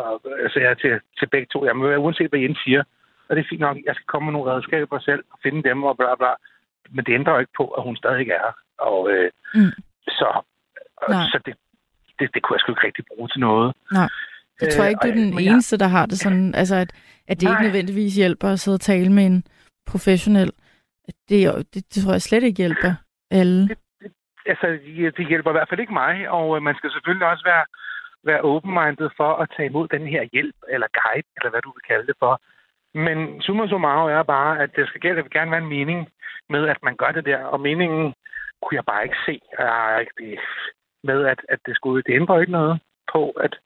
altså, 0.44 0.60
jeg 0.60 0.78
til, 0.78 1.00
til 1.20 1.28
begge 1.34 1.48
to. 1.54 1.66
Jeg 1.66 1.76
må 1.76 1.84
uanset 2.06 2.30
hvad 2.30 2.40
Jens 2.40 2.60
siger, 2.66 2.84
og 3.28 3.36
det 3.36 3.42
er 3.42 3.50
fint 3.50 3.66
nok, 3.68 3.78
jeg 3.88 3.96
skal 3.96 4.08
komme 4.12 4.26
med 4.26 4.34
nogle 4.34 4.52
redskaber 4.52 5.00
selv 5.00 5.24
og 5.34 5.38
finde 5.44 5.62
dem 5.70 5.84
og 5.84 5.98
bla 5.98 6.16
bla 6.16 6.34
men 6.96 7.06
det 7.06 7.14
ændrer 7.14 7.34
jo 7.34 7.40
ikke 7.40 7.58
på, 7.58 7.66
at 7.68 7.84
hun 7.84 7.96
stadig 7.96 8.30
er 8.30 8.42
her. 8.44 8.52
Og 8.78 9.12
øh, 9.12 9.32
mm. 9.56 9.72
så, 10.20 10.30
Nej. 11.10 11.26
så 11.32 11.40
det, 11.46 11.56
det, 12.20 12.30
det 12.34 12.44
kunne 12.44 12.56
jeg 12.56 12.60
sgu 12.60 12.72
ikke 12.72 12.88
rigtig 12.88 13.06
bruge 13.12 13.28
til 13.30 13.40
noget. 13.40 13.74
Nej. 13.92 14.10
Jeg 14.62 14.74
tror 14.74 14.86
ikke, 14.86 15.00
du 15.04 15.08
er 15.08 15.14
den 15.14 15.34
øh, 15.34 15.46
eneste, 15.46 15.78
der 15.78 15.88
har 15.88 16.06
det 16.06 16.20
sådan, 16.20 16.56
altså 16.56 16.76
at, 16.76 16.92
at 17.28 17.42
det 17.42 17.44
Nej. 17.44 17.54
ikke 17.54 17.64
nødvendigvis 17.64 18.16
hjælper 18.16 18.50
at 18.50 18.60
sidde 18.60 18.76
og 18.76 18.82
tale 18.82 19.12
med 19.12 19.26
en 19.26 19.44
professionel. 19.86 20.52
Det, 21.30 21.66
det, 21.74 21.96
det 21.96 22.04
tror 22.04 22.12
jeg 22.12 22.22
slet 22.22 22.44
ikke 22.44 22.58
hjælper 22.58 22.94
alle. 23.32 23.68
Det, 23.68 23.78
altså, 24.46 24.68
det 25.18 25.28
hjælper 25.28 25.52
i 25.52 25.58
hvert 25.58 25.70
fald 25.70 25.80
ikke 25.80 25.94
mig, 25.94 26.30
og 26.30 26.56
øh, 26.56 26.62
man 26.62 26.76
skal 26.76 26.92
selvfølgelig 26.92 27.28
også 27.28 27.44
være, 27.44 27.66
være 28.24 28.42
open-minded 28.42 29.10
for 29.18 29.32
at 29.34 29.50
tage 29.56 29.70
imod 29.70 29.88
den 29.88 30.08
her 30.08 30.24
hjælp, 30.34 30.56
eller 30.70 30.88
guide, 31.02 31.28
eller 31.38 31.50
hvad 31.50 31.62
du 31.62 31.72
vil 31.76 31.88
kalde 31.92 32.08
det 32.08 32.16
for. 32.20 32.42
Men 32.94 33.42
summa 33.42 33.68
summarum 33.68 34.10
er 34.10 34.24
bare, 34.24 34.60
at 34.64 34.76
det 34.76 34.88
skal 34.88 35.02
gerne, 35.02 35.30
gerne 35.30 35.52
være 35.52 35.64
en 35.64 35.76
mening 35.78 36.10
med, 36.50 36.68
at 36.68 36.78
man 36.84 36.96
gør 36.96 37.12
det 37.12 37.26
der. 37.26 37.44
Og 37.44 37.60
meningen 37.60 38.14
kunne 38.62 38.76
jeg 38.76 38.86
bare 38.86 39.04
ikke 39.04 39.18
se. 39.26 39.42
Med, 41.04 41.26
at, 41.26 41.40
at 41.50 41.60
det 41.66 41.76
skulle 41.76 42.04
det 42.04 42.16
ændrer 42.16 42.40
ikke 42.40 42.52
noget 42.52 42.80
på, 43.14 43.30
at, 43.30 43.60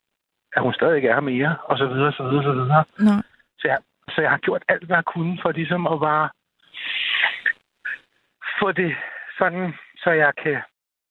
at 0.55 0.62
hun 0.62 0.74
stadig 0.74 0.96
ikke 0.96 1.10
er 1.10 1.20
mere, 1.20 1.58
og 1.63 1.77
så 1.77 1.88
videre, 1.88 2.12
så 2.12 2.24
videre, 2.24 2.44
så 2.44 2.51
videre. 2.51 2.84
Nej. 3.00 3.22
Så 3.60 3.67
jeg, 3.67 3.77
så 4.10 4.22
jeg 4.22 4.29
har 4.29 4.38
gjort 4.38 4.63
alt, 4.67 4.84
hvad 4.84 4.98
jeg 4.98 5.05
kunne 5.05 5.39
for 5.41 5.51
ligesom 5.51 5.88
at 5.88 6.00
bare 6.00 6.29
få 8.60 8.72
det 8.72 8.96
sådan, 9.38 9.74
så 10.05 10.12
jeg 10.12 10.33
kan 10.43 10.57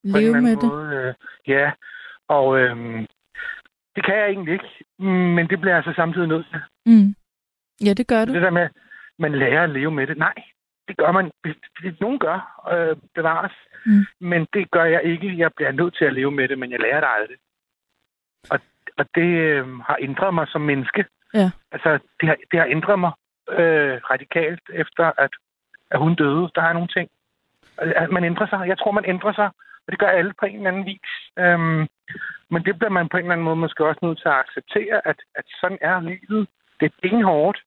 leve 0.04 0.40
med 0.42 0.56
det. 0.56 0.68
Måde, 0.68 0.90
øh, 0.96 1.14
ja, 1.54 1.72
og 2.28 2.58
øh, 2.60 2.76
det 3.96 4.04
kan 4.04 4.16
jeg 4.16 4.28
egentlig 4.28 4.52
ikke, 4.52 4.70
men 5.36 5.48
det 5.50 5.60
bliver 5.60 5.74
jeg 5.74 5.84
så 5.84 5.92
samtidig 5.96 6.28
nødt 6.28 6.46
til. 6.50 6.60
Mm. 6.86 7.14
Ja, 7.86 7.92
det 7.94 8.06
gør 8.06 8.24
du. 8.24 8.32
Det 8.32 8.42
der 8.42 8.50
med, 8.50 8.68
man 9.18 9.32
lærer 9.38 9.62
at 9.62 9.70
leve 9.70 9.90
med 9.90 10.06
det. 10.06 10.18
Nej, 10.18 10.34
det 10.88 10.96
gør 10.96 11.12
man. 11.12 11.30
Nogen 12.00 12.18
gør, 12.18 12.38
øh, 12.72 12.96
bevares. 13.14 13.52
Mm. 13.86 14.06
Men 14.20 14.46
det 14.52 14.70
gør 14.70 14.84
jeg 14.84 15.02
ikke. 15.04 15.38
Jeg 15.38 15.50
bliver 15.56 15.72
nødt 15.72 15.96
til 15.96 16.04
at 16.04 16.14
leve 16.14 16.30
med 16.30 16.48
det, 16.48 16.58
men 16.58 16.70
jeg 16.70 16.80
lærer 16.80 17.00
det 17.00 17.08
aldrig. 17.16 17.36
Og, 18.50 18.58
og 18.98 19.06
det 19.14 19.30
øh, 19.46 19.78
har 19.78 19.98
ændret 20.00 20.34
mig 20.34 20.46
som 20.48 20.60
menneske. 20.60 21.04
Ja. 21.34 21.50
Altså, 21.72 21.98
det 22.20 22.28
har, 22.28 22.36
det 22.50 22.58
har 22.60 22.66
ændret 22.66 22.98
mig 22.98 23.12
øh, 23.48 24.00
radikalt 24.10 24.62
efter, 24.72 25.12
at, 25.18 25.30
at 25.90 25.98
hun 25.98 26.14
døde. 26.14 26.50
Der 26.54 26.62
er 26.62 26.72
nogle 26.72 26.88
ting. 26.88 27.10
Man 28.10 28.24
ændrer 28.24 28.46
sig. 28.46 28.68
Jeg 28.68 28.78
tror, 28.78 28.90
man 28.90 29.08
ændrer 29.08 29.32
sig. 29.32 29.48
Og 29.84 29.88
det 29.92 29.98
gør 29.98 30.06
alle 30.06 30.34
på 30.40 30.46
en 30.46 30.56
eller 30.56 30.70
anden 30.70 30.86
vis. 30.86 31.12
Øhm, 31.38 31.86
men 32.50 32.64
det 32.66 32.78
bliver 32.78 32.90
man 32.98 33.08
på 33.08 33.16
en 33.16 33.24
eller 33.24 33.32
anden 33.32 33.44
måde 33.44 33.56
måske 33.56 33.86
også 33.86 34.00
nødt 34.02 34.18
til 34.18 34.28
at 34.28 34.40
acceptere, 34.44 34.96
at, 35.10 35.18
at 35.34 35.46
sådan 35.60 35.78
er 35.80 36.00
livet. 36.00 36.48
Det 36.80 36.86
er 36.86 36.98
benhårdt, 37.02 37.58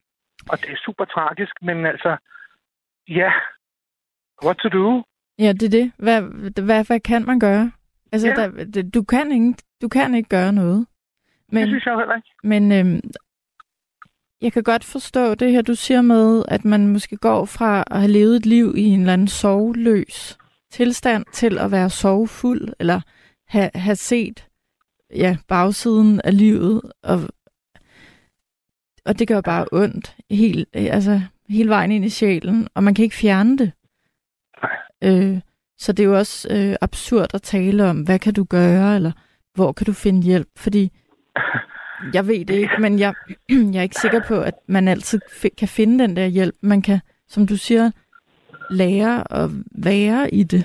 og 0.51 0.55
det 0.61 0.69
er 0.71 0.83
super 0.85 1.05
tragisk, 1.05 1.53
men 1.61 1.85
altså, 1.85 2.17
ja, 3.07 3.31
what 4.43 4.57
to 4.57 4.69
do? 4.69 5.03
Ja, 5.39 5.51
det 5.59 5.63
er 5.63 5.75
det. 5.79 5.91
Hvad, 5.97 6.21
hvad, 6.65 6.85
hvad 6.87 6.99
kan 6.99 7.25
man 7.25 7.39
gøre? 7.39 7.71
Altså, 8.11 8.27
ja. 8.27 8.33
der, 8.35 8.89
du, 8.93 9.03
kan 9.03 9.31
ikke, 9.31 9.53
du 9.81 9.87
kan 9.87 10.15
ikke 10.15 10.29
gøre 10.29 10.53
noget. 10.53 10.87
Men, 11.51 11.61
det 11.61 11.67
synes 11.67 11.85
jeg 11.85 11.97
heller 11.97 12.15
ikke. 12.15 12.29
Men 12.43 12.71
øhm, 12.71 12.99
jeg 14.41 14.53
kan 14.53 14.63
godt 14.63 14.83
forstå 14.83 15.35
det 15.35 15.51
her, 15.51 15.61
du 15.61 15.75
siger 15.75 16.01
med, 16.01 16.43
at 16.47 16.65
man 16.65 16.87
måske 16.87 17.17
går 17.17 17.45
fra 17.45 17.83
at 17.91 17.99
have 17.99 18.11
levet 18.11 18.35
et 18.35 18.45
liv 18.45 18.73
i 18.77 18.83
en 18.83 18.99
eller 18.99 19.13
anden 19.13 19.27
sovløs 19.27 20.37
tilstand 20.71 21.25
til 21.33 21.57
at 21.57 21.71
være 21.71 21.89
sovfuld, 21.89 22.73
eller 22.79 23.01
have, 23.47 23.69
have 23.75 23.95
set 23.95 24.47
ja, 25.15 25.37
bagsiden 25.47 26.21
af 26.23 26.37
livet, 26.37 26.81
og, 27.03 27.21
og 29.05 29.19
det 29.19 29.27
gør 29.27 29.41
bare 29.41 29.65
ondt 29.71 30.15
helt, 30.31 30.69
altså, 30.73 31.21
hele 31.49 31.69
vejen 31.69 31.91
ind 31.91 32.05
i 32.05 32.09
sjælen, 32.09 32.67
og 32.75 32.83
man 32.83 32.93
kan 32.93 33.03
ikke 33.03 33.15
fjerne 33.15 33.57
det. 33.57 33.71
Øh, 35.03 35.39
så 35.77 35.91
det 35.91 36.03
er 36.03 36.07
jo 36.07 36.17
også 36.17 36.47
øh, 36.51 36.75
absurd 36.81 37.33
at 37.33 37.41
tale 37.41 37.89
om, 37.89 38.01
hvad 38.01 38.19
kan 38.19 38.33
du 38.33 38.43
gøre, 38.43 38.95
eller 38.95 39.11
hvor 39.53 39.71
kan 39.71 39.85
du 39.85 39.93
finde 39.93 40.23
hjælp, 40.23 40.47
fordi 40.57 40.91
jeg 42.13 42.27
ved 42.27 42.45
det 42.45 42.53
ikke, 42.53 42.77
men 42.79 42.99
jeg, 42.99 43.13
jeg 43.73 43.79
er 43.79 43.83
ikke 43.83 43.95
sikker 43.95 44.21
på, 44.27 44.41
at 44.41 44.53
man 44.67 44.87
altid 44.87 45.21
kan 45.57 45.67
finde 45.67 46.03
den 46.03 46.15
der 46.15 46.25
hjælp. 46.25 46.55
Man 46.61 46.81
kan, 46.81 46.99
som 47.27 47.47
du 47.47 47.55
siger, 47.55 47.91
lære 48.69 49.31
at 49.31 49.49
være 49.83 50.33
i 50.33 50.43
det 50.43 50.63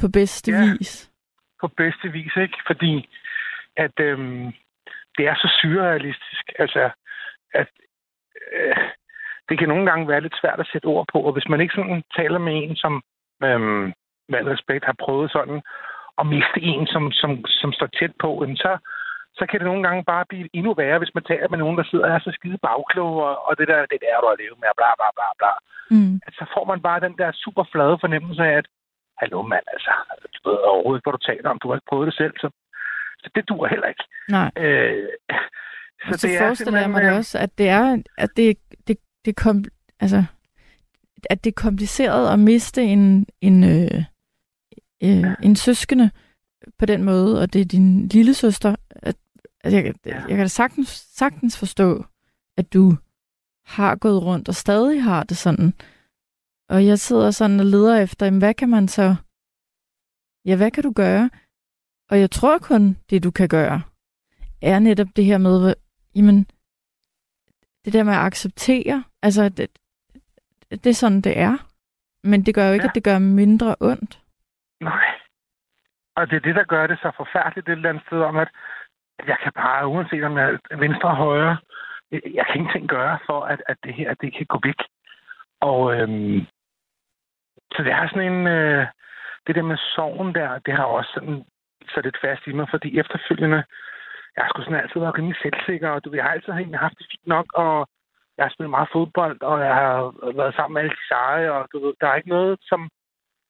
på 0.00 0.08
bedste 0.08 0.52
ja, 0.52 0.72
vis. 0.78 1.10
på 1.60 1.68
bedste 1.68 2.08
vis, 2.12 2.36
ikke? 2.36 2.58
Fordi 2.66 3.08
at 3.76 4.00
øhm, 4.00 4.52
det 5.16 5.26
er 5.26 5.34
så 5.34 5.58
surrealistisk. 5.60 6.44
Altså, 6.58 6.90
at 7.54 7.68
øh, 8.52 8.76
det 9.48 9.58
kan 9.58 9.68
nogle 9.68 9.86
gange 9.90 10.08
være 10.08 10.20
lidt 10.20 10.36
svært 10.40 10.60
at 10.60 10.68
sætte 10.72 10.86
ord 10.86 11.06
på, 11.12 11.18
og 11.20 11.32
hvis 11.32 11.48
man 11.48 11.60
ikke 11.60 11.74
sådan 11.74 12.02
taler 12.16 12.38
med 12.38 12.54
en, 12.56 12.76
som 12.76 13.02
øhm, 13.44 13.92
med 14.28 14.40
respekt 14.52 14.84
har 14.84 14.96
prøvet 15.04 15.32
sådan 15.32 15.62
at 16.18 16.26
miste 16.26 16.60
en, 16.60 16.86
som, 16.86 17.12
som, 17.12 17.44
som 17.46 17.72
står 17.72 17.86
tæt 17.86 18.12
på, 18.20 18.46
så, 18.56 18.78
så 19.38 19.42
kan 19.48 19.58
det 19.58 19.66
nogle 19.70 19.84
gange 19.86 20.04
bare 20.12 20.24
blive 20.32 20.48
endnu 20.58 20.72
værre, 20.74 20.98
hvis 20.98 21.14
man 21.14 21.24
taler 21.30 21.48
med 21.48 21.58
nogen, 21.58 21.78
der 21.78 21.86
sidder 21.90 22.06
og 22.06 22.12
er 22.14 22.18
så 22.18 22.32
skide 22.38 22.58
bagklog, 22.66 23.14
og, 23.28 23.34
og 23.46 23.52
det 23.58 23.66
der, 23.68 23.80
det 23.92 24.00
der, 24.04 24.22
du 24.22 24.28
har 24.32 24.40
levet 24.42 24.58
med, 24.62 24.78
bla 24.78 24.90
bla 24.98 25.08
bla 25.16 25.28
bla. 25.40 25.52
Mm. 25.94 26.14
At 26.26 26.32
så 26.38 26.44
får 26.54 26.64
man 26.72 26.80
bare 26.88 27.04
den 27.06 27.14
der 27.20 27.30
super 27.44 27.64
flade 27.72 27.96
fornemmelse 28.04 28.42
af, 28.50 28.54
at 28.60 28.66
hallo 29.20 29.42
mand, 29.52 29.66
altså, 29.74 29.92
du 30.34 30.38
ved 30.48 30.58
overhovedet 30.70 30.98
ikke, 30.98 31.06
hvad 31.06 31.18
du 31.18 31.26
taler 31.30 31.48
om, 31.50 31.58
du 31.58 31.68
har 31.68 31.76
ikke 31.76 31.90
prøvet 31.90 32.06
det 32.06 32.16
selv, 32.22 32.34
så, 32.42 32.48
så 33.22 33.26
det 33.34 33.48
dur 33.48 33.66
heller 33.66 33.88
ikke. 33.92 34.04
Nej. 34.28 34.50
Øh, 34.56 35.08
så, 36.04 36.18
så 36.18 36.26
det 36.26 36.38
forestiller 36.38 36.80
jeg 36.80 36.90
mig 36.90 37.02
det 37.02 37.12
også, 37.20 37.38
at 37.38 37.58
det 37.58 37.68
er, 37.68 38.02
at 38.18 38.30
det, 38.36 38.58
det, 38.88 38.96
det 39.24 39.36
kom, 39.36 39.64
altså, 40.00 40.24
at 41.30 41.44
det 41.44 41.50
er 41.50 41.62
kompliceret 41.66 42.32
at 42.32 42.38
miste 42.38 42.82
en, 42.82 43.26
en, 43.40 43.64
øh, 43.64 43.98
øh, 45.06 45.22
ja. 45.22 45.34
en 45.42 45.56
søskende 45.56 46.10
på 46.78 46.86
den 46.86 47.04
måde, 47.04 47.40
og 47.40 47.52
det 47.52 47.60
er 47.60 47.64
din 47.64 48.08
lille 48.08 48.34
søster. 48.34 48.76
At, 48.90 49.16
at 49.60 49.72
jeg, 49.72 49.94
ja. 50.06 50.20
jeg 50.20 50.28
kan 50.28 50.38
da 50.38 50.46
sagtens, 50.46 50.88
sagtens 50.88 51.58
forstå, 51.58 52.04
at 52.56 52.72
du 52.72 52.96
har 53.64 53.96
gået 53.96 54.22
rundt 54.22 54.48
og 54.48 54.54
stadig 54.54 55.02
har 55.02 55.22
det 55.24 55.36
sådan. 55.36 55.74
Og 56.68 56.86
jeg 56.86 56.98
sidder 56.98 57.30
sådan 57.30 57.60
og 57.60 57.66
leder 57.66 57.96
efter, 57.96 58.26
jamen, 58.26 58.38
hvad 58.38 58.54
kan 58.54 58.68
man 58.68 58.88
så... 58.88 59.14
Ja, 60.44 60.56
hvad 60.56 60.70
kan 60.70 60.82
du 60.82 60.92
gøre? 60.92 61.30
Og 62.10 62.20
jeg 62.20 62.30
tror 62.30 62.58
kun, 62.58 62.96
det 63.10 63.22
du 63.22 63.30
kan 63.30 63.48
gøre, 63.48 63.82
er 64.62 64.78
netop 64.78 65.08
det 65.16 65.24
her 65.24 65.38
med, 65.38 65.74
jamen, 66.14 66.46
det 67.84 67.92
der 67.92 68.02
med 68.02 68.12
at 68.12 68.18
acceptere, 68.18 69.04
altså, 69.22 69.48
det, 69.48 69.70
det 70.70 70.86
er 70.86 70.94
sådan, 70.94 71.20
det 71.20 71.38
er. 71.38 71.68
Men 72.24 72.46
det 72.46 72.54
gør 72.54 72.66
jo 72.66 72.72
ikke, 72.72 72.84
ja. 72.84 72.88
at 72.88 72.94
det 72.94 73.04
gør 73.04 73.18
mindre 73.18 73.76
ondt. 73.80 74.22
Nej. 74.80 75.21
Og 76.16 76.30
det 76.30 76.36
er 76.36 76.40
det, 76.40 76.54
der 76.54 76.64
gør 76.64 76.86
det 76.86 76.98
så 76.98 77.10
forfærdeligt 77.16 77.68
et 77.68 77.72
eller 77.72 77.88
andet 77.88 78.06
sted 78.06 78.20
om, 78.20 78.36
at 78.36 78.48
jeg 79.26 79.36
kan 79.42 79.52
bare, 79.52 79.86
uanset 79.86 80.24
om 80.24 80.38
jeg 80.38 80.58
er 80.70 80.76
venstre 80.76 81.08
og 81.08 81.16
højre, 81.16 81.56
jeg 82.10 82.46
kan 82.46 82.56
ingenting 82.56 82.88
gøre 82.88 83.18
for, 83.26 83.40
at, 83.40 83.62
at 83.66 83.76
det 83.84 83.94
her 83.94 84.14
det 84.14 84.36
kan 84.36 84.46
gå 84.46 84.60
væk. 84.64 84.80
Og 85.60 85.94
øhm, 85.96 86.40
så 87.72 87.82
det 87.82 87.92
er 87.92 88.08
sådan 88.08 88.32
en... 88.32 88.46
Øh, 88.46 88.86
det 89.46 89.54
der 89.54 89.62
med 89.62 89.76
sorgen 89.76 90.34
der, 90.34 90.58
det 90.58 90.74
har 90.74 90.84
også 90.84 91.10
sådan 91.14 91.44
sat 91.94 92.04
lidt 92.04 92.20
fast 92.20 92.46
i 92.46 92.52
mig, 92.52 92.66
fordi 92.70 92.98
efterfølgende, 92.98 93.64
jeg 94.34 94.44
har 94.44 94.48
sgu 94.48 94.62
sådan 94.62 94.80
altid 94.82 95.00
været 95.00 95.18
rimelig 95.18 95.38
selvsikker, 95.42 95.88
og 95.90 96.04
du, 96.04 96.12
jeg 96.14 96.24
har 96.24 96.30
altid 96.30 96.52
haft 96.74 96.98
det 96.98 97.06
fint 97.10 97.26
nok, 97.26 97.46
og 97.54 97.88
jeg 98.36 98.44
har 98.44 98.50
spillet 98.50 98.70
meget 98.70 98.88
fodbold, 98.92 99.42
og 99.42 99.60
jeg 99.60 99.74
har 99.74 99.96
været 100.36 100.54
sammen 100.54 100.74
med 100.74 100.82
alle 100.82 100.96
de 100.96 101.06
seje, 101.08 101.50
og 101.50 101.68
du 101.72 101.76
ved, 101.84 101.94
der 102.00 102.06
er 102.08 102.14
ikke 102.14 102.34
noget, 102.36 102.58
som, 102.62 102.90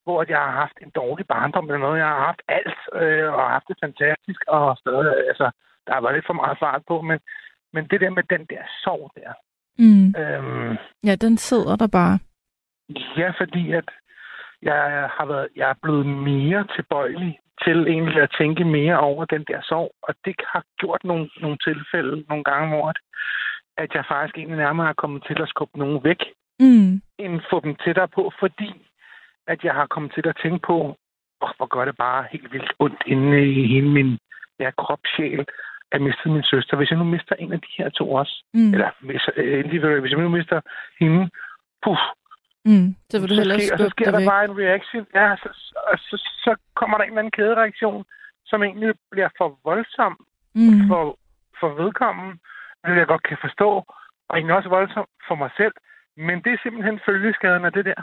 hvor 0.05 0.25
jeg 0.29 0.39
har 0.39 0.55
haft 0.63 0.77
en 0.83 0.91
dårlig 0.91 1.27
barndom 1.27 1.65
eller 1.65 1.79
noget. 1.79 1.99
Jeg 1.99 2.07
har 2.07 2.25
haft 2.29 2.43
alt, 2.49 2.81
øh, 3.03 3.33
og 3.33 3.51
haft 3.51 3.69
det 3.69 3.77
fantastisk, 3.85 4.41
og 4.49 4.77
stadig, 4.77 5.13
altså, 5.31 5.51
der 5.87 5.93
har 5.95 6.01
været 6.01 6.15
lidt 6.15 6.27
for 6.27 6.41
meget 6.43 6.59
fart 6.59 6.83
på, 6.89 7.01
men, 7.01 7.19
men 7.73 7.85
det 7.91 8.01
der 8.01 8.11
med 8.11 8.23
den 8.35 8.45
der 8.53 8.63
sorg 8.85 9.11
der. 9.17 9.33
Mm. 9.79 10.07
Øhm, 10.21 10.77
ja, 11.05 11.15
den 11.15 11.37
sidder 11.39 11.77
der 11.77 11.89
bare. 11.99 12.19
Ja, 13.17 13.33
fordi 13.41 13.73
at 13.73 13.89
jeg 14.63 15.11
har 15.17 15.27
været, 15.27 15.49
jeg 15.57 15.71
er 15.71 15.79
blevet 15.83 16.07
mere 16.07 16.67
tilbøjelig 16.77 17.39
til 17.65 17.79
egentlig 17.89 18.23
at 18.23 18.35
tænke 18.41 18.65
mere 18.65 18.99
over 19.01 19.25
den 19.25 19.45
der 19.49 19.61
sorg, 19.63 19.91
og 20.03 20.15
det 20.25 20.35
har 20.53 20.65
gjort 20.79 21.05
nogle, 21.05 21.31
nogle 21.41 21.59
tilfælde 21.67 22.25
nogle 22.29 22.45
gange, 22.45 22.69
hvor 22.69 22.93
at 23.77 23.91
jeg 23.95 24.05
faktisk 24.09 24.37
egentlig 24.39 24.59
nærmere 24.59 24.87
har 24.87 25.01
kommet 25.03 25.25
til 25.27 25.43
at 25.43 25.49
skubbe 25.49 25.79
nogen 25.79 26.05
væk, 26.05 26.23
mm. 26.61 27.03
end 27.19 27.41
få 27.51 27.61
dem 27.61 27.75
tættere 27.85 28.09
på, 28.09 28.33
fordi 28.41 28.71
at 29.47 29.65
jeg 29.65 29.75
har 29.75 29.87
kommet 29.87 30.13
til 30.15 30.29
at 30.29 30.39
tænke 30.43 30.67
på, 30.67 30.77
oh, 31.41 31.51
hvor 31.57 31.67
gør 31.67 31.85
det 31.85 31.97
bare 31.97 32.27
helt 32.33 32.53
vildt 32.53 32.73
ondt 32.79 33.03
inde 33.07 33.53
i 33.53 33.67
hele 33.67 33.91
min 33.91 34.19
ja, 34.61 34.71
krop, 34.79 35.01
sjæl, 35.17 35.47
at 35.93 36.03
miste 36.03 36.29
min 36.29 36.43
søster. 36.43 36.77
Hvis 36.77 36.91
jeg 36.91 36.99
nu 36.99 37.05
mister 37.05 37.35
en 37.35 37.53
af 37.53 37.61
de 37.61 37.73
her 37.79 37.89
to 37.89 38.13
også, 38.13 38.45
mm. 38.55 38.73
eller 38.75 38.91
hvis, 39.01 39.23
øh, 39.37 40.01
hvis 40.01 40.13
jeg 40.13 40.21
nu 40.21 40.29
mister 40.29 40.61
hende, 41.01 41.31
puh, 41.83 41.99
Mm, 42.65 42.89
så 43.11 43.21
vil 43.21 43.31
du 43.31 43.35
så 43.35 43.45
sker, 43.45 43.77
så 43.77 43.89
sker 43.95 44.11
der 44.11 44.19
væk. 44.19 44.29
bare 44.33 44.45
en 44.45 44.59
reaction. 44.63 45.07
Ja, 45.15 45.37
så, 45.43 45.49
så, 45.53 45.77
så, 46.09 46.17
så 46.45 46.57
kommer 46.75 46.97
der 46.97 47.05
en 47.05 47.11
eller 47.11 47.23
anden 47.23 47.37
kædereaktion, 47.39 48.05
som 48.47 48.63
egentlig 48.63 48.95
bliver 49.11 49.29
for 49.39 49.59
voldsom 49.65 50.13
mm. 50.55 50.89
for, 50.89 51.19
for 51.61 51.69
vedkommende, 51.83 52.33
det 52.87 52.97
jeg 52.97 53.07
godt 53.07 53.23
kan 53.23 53.39
forstå, 53.41 53.69
og 54.29 54.33
egentlig 54.37 54.57
også 54.57 54.69
voldsom 54.69 55.07
for 55.29 55.35
mig 55.35 55.51
selv. 55.57 55.75
Men 56.17 56.37
det 56.45 56.53
er 56.53 56.61
simpelthen 56.63 57.01
følgeskaden 57.07 57.65
af 57.65 57.73
det 57.73 57.85
der. 57.85 58.01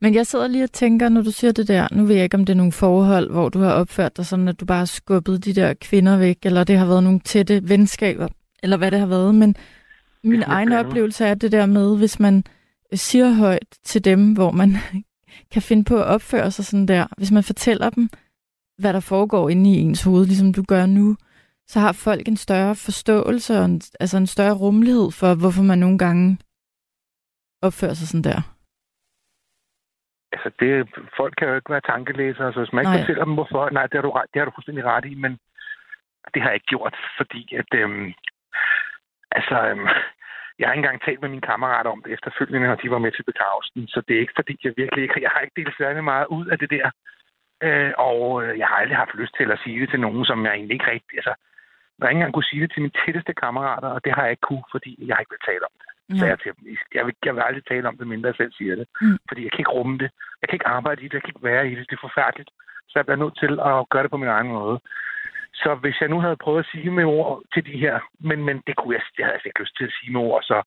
Men 0.00 0.14
jeg 0.14 0.26
sidder 0.26 0.48
lige 0.48 0.64
og 0.64 0.72
tænker, 0.72 1.08
når 1.08 1.22
du 1.22 1.30
siger 1.30 1.52
det 1.52 1.68
der, 1.68 1.88
nu 1.92 2.04
ved 2.04 2.14
jeg 2.14 2.24
ikke, 2.24 2.36
om 2.36 2.44
det 2.44 2.52
er 2.52 2.56
nogle 2.56 2.72
forhold, 2.72 3.30
hvor 3.30 3.48
du 3.48 3.58
har 3.58 3.72
opført 3.72 4.16
dig 4.16 4.26
sådan, 4.26 4.48
at 4.48 4.60
du 4.60 4.66
bare 4.66 4.78
har 4.78 4.84
skubbet 4.84 5.44
de 5.44 5.54
der 5.54 5.74
kvinder 5.74 6.18
væk, 6.18 6.38
eller 6.42 6.64
det 6.64 6.78
har 6.78 6.86
været 6.86 7.02
nogle 7.02 7.20
tætte 7.20 7.68
venskaber, 7.68 8.28
eller 8.62 8.76
hvad 8.76 8.90
det 8.90 8.98
har 8.98 9.06
været. 9.06 9.34
Men 9.34 9.56
min 10.24 10.42
egen 10.42 10.72
oplevelse 10.72 11.24
er 11.24 11.34
det 11.34 11.52
der 11.52 11.66
med, 11.66 11.98
hvis 11.98 12.20
man 12.20 12.44
siger 12.94 13.30
højt 13.32 13.78
til 13.84 14.04
dem, 14.04 14.32
hvor 14.32 14.50
man 14.50 14.76
kan 15.52 15.62
finde 15.62 15.84
på 15.84 15.96
at 15.96 16.04
opføre 16.04 16.50
sig 16.50 16.64
sådan 16.64 16.88
der. 16.88 17.06
Hvis 17.16 17.32
man 17.32 17.42
fortæller 17.42 17.90
dem, 17.90 18.08
hvad 18.78 18.92
der 18.92 19.00
foregår 19.00 19.48
inde 19.48 19.70
i 19.70 19.76
ens 19.76 20.02
hoved, 20.02 20.26
ligesom 20.26 20.52
du 20.52 20.62
gør 20.62 20.86
nu, 20.86 21.16
så 21.66 21.80
har 21.80 21.92
folk 21.92 22.28
en 22.28 22.36
større 22.36 22.74
forståelse 22.74 23.58
og 23.58 23.64
en, 23.64 23.80
altså 24.00 24.16
en 24.16 24.26
større 24.26 24.54
rummelighed 24.54 25.10
for, 25.10 25.34
hvorfor 25.34 25.62
man 25.62 25.78
nogle 25.78 25.98
gange 25.98 26.38
opføre 27.62 27.94
sig 27.94 28.08
sådan 28.08 28.24
der? 28.30 28.40
Altså, 30.34 30.50
det, 30.60 30.70
folk 31.16 31.34
kan 31.38 31.48
jo 31.48 31.54
ikke 31.54 31.72
være 31.74 31.88
tankelæsere, 31.92 32.52
så 32.52 32.58
hvis 32.60 32.72
man 32.72 32.82
ikke 32.82 32.90
Nej. 32.92 33.00
fortæller 33.00 33.24
dem, 33.24 33.34
hvorfor, 33.34 33.70
nej, 33.70 33.86
det 33.86 33.94
har, 33.98 34.02
du, 34.02 34.10
ret- 34.10 34.30
det 34.32 34.38
har 34.40 34.46
du 34.46 34.56
fuldstændig 34.56 34.84
ret 34.84 35.04
i, 35.04 35.14
men 35.14 35.32
det 36.34 36.42
har 36.42 36.48
jeg 36.48 36.54
ikke 36.58 36.72
gjort, 36.74 36.96
fordi 37.16 37.42
at, 37.60 37.70
øhm, 37.80 38.12
altså, 39.38 39.56
øhm, 39.68 39.88
jeg 40.58 40.64
har 40.66 40.72
ikke 40.72 40.82
engang 40.84 41.02
talt 41.02 41.20
med 41.20 41.28
mine 41.28 41.48
kammerater 41.50 41.90
om 41.90 42.02
det 42.04 42.12
efterfølgende, 42.12 42.68
når 42.68 42.74
de 42.82 42.90
var 42.90 42.98
med 43.04 43.12
til 43.12 43.28
begravelsen, 43.30 43.88
så 43.88 43.98
det 44.06 44.16
er 44.16 44.20
ikke 44.20 44.38
fordi, 44.40 44.54
jeg 44.64 44.72
virkelig 44.76 45.02
ikke, 45.02 45.22
jeg 45.22 45.30
har 45.34 45.40
ikke 45.40 45.58
delt 45.60 45.76
særlig 45.76 46.04
meget 46.04 46.26
ud 46.26 46.46
af 46.46 46.58
det 46.58 46.70
der, 46.70 46.86
øh, 47.66 47.92
og 47.98 48.44
øh, 48.44 48.58
jeg 48.58 48.66
har 48.68 48.76
aldrig 48.76 48.96
haft 48.96 49.14
lyst 49.14 49.34
til 49.36 49.50
at 49.50 49.60
sige 49.64 49.80
det 49.80 49.90
til 49.90 50.00
nogen, 50.00 50.24
som 50.24 50.44
jeg 50.44 50.54
egentlig 50.54 50.74
ikke 50.74 50.90
rigtig, 50.90 51.16
altså, 51.20 51.34
jeg 51.98 52.04
har 52.04 52.10
ikke 52.10 52.18
engang 52.18 52.34
kunne 52.34 52.50
sige 52.50 52.62
det 52.62 52.72
til 52.72 52.82
mine 52.82 52.98
tætteste 53.04 53.34
kammerater, 53.34 53.88
og 53.88 54.04
det 54.04 54.12
har 54.14 54.22
jeg 54.22 54.30
ikke 54.30 54.48
kunne, 54.50 54.64
fordi 54.74 55.06
jeg 55.06 55.14
har 55.16 55.20
ikke 55.20 55.34
vil 55.36 55.46
tale 55.50 55.64
om 55.70 55.74
det. 55.82 55.88
Jeg, 56.08 56.38
til, 56.38 56.52
dem, 56.56 56.76
jeg, 56.94 57.06
vil, 57.06 57.14
jeg 57.24 57.34
vil 57.34 57.42
aldrig 57.42 57.64
tale 57.66 57.88
om 57.88 57.96
det, 57.98 58.06
mindre 58.06 58.28
jeg 58.28 58.36
selv 58.36 58.52
siger 58.52 58.74
det. 58.76 58.86
Mm. 59.00 59.18
Fordi 59.28 59.42
jeg 59.44 59.50
kan 59.52 59.60
ikke 59.60 59.76
rumme 59.78 59.98
det. 59.98 60.10
Jeg 60.40 60.48
kan 60.48 60.56
ikke 60.56 60.74
arbejde 60.78 61.02
i 61.02 61.04
det. 61.04 61.14
Jeg 61.14 61.22
kan 61.22 61.32
ikke 61.34 61.50
være 61.52 61.70
i 61.70 61.74
det. 61.74 61.90
Det 61.90 61.96
er 61.96 62.08
forfærdeligt. 62.08 62.50
Så 62.88 62.94
jeg 62.98 63.06
bliver 63.06 63.22
nødt 63.24 63.36
til 63.42 63.52
at 63.70 63.88
gøre 63.92 64.02
det 64.02 64.10
på 64.10 64.22
min 64.22 64.34
egen 64.36 64.48
måde. 64.48 64.80
Så 65.54 65.74
hvis 65.74 66.00
jeg 66.00 66.08
nu 66.08 66.20
havde 66.20 66.42
prøvet 66.44 66.60
at 66.64 66.70
sige 66.72 66.90
med 66.90 67.04
ord 67.04 67.42
til 67.54 67.66
de 67.66 67.76
her, 67.84 68.00
men, 68.20 68.44
men 68.44 68.62
det 68.66 68.76
kunne 68.76 68.94
jeg, 68.94 69.02
det 69.16 69.24
havde 69.24 69.38
jeg 69.38 69.46
ikke 69.46 69.60
lyst 69.60 69.76
til 69.76 69.84
at 69.84 69.96
sige 69.98 70.12
med 70.12 70.20
ord, 70.20 70.42
så 70.42 70.62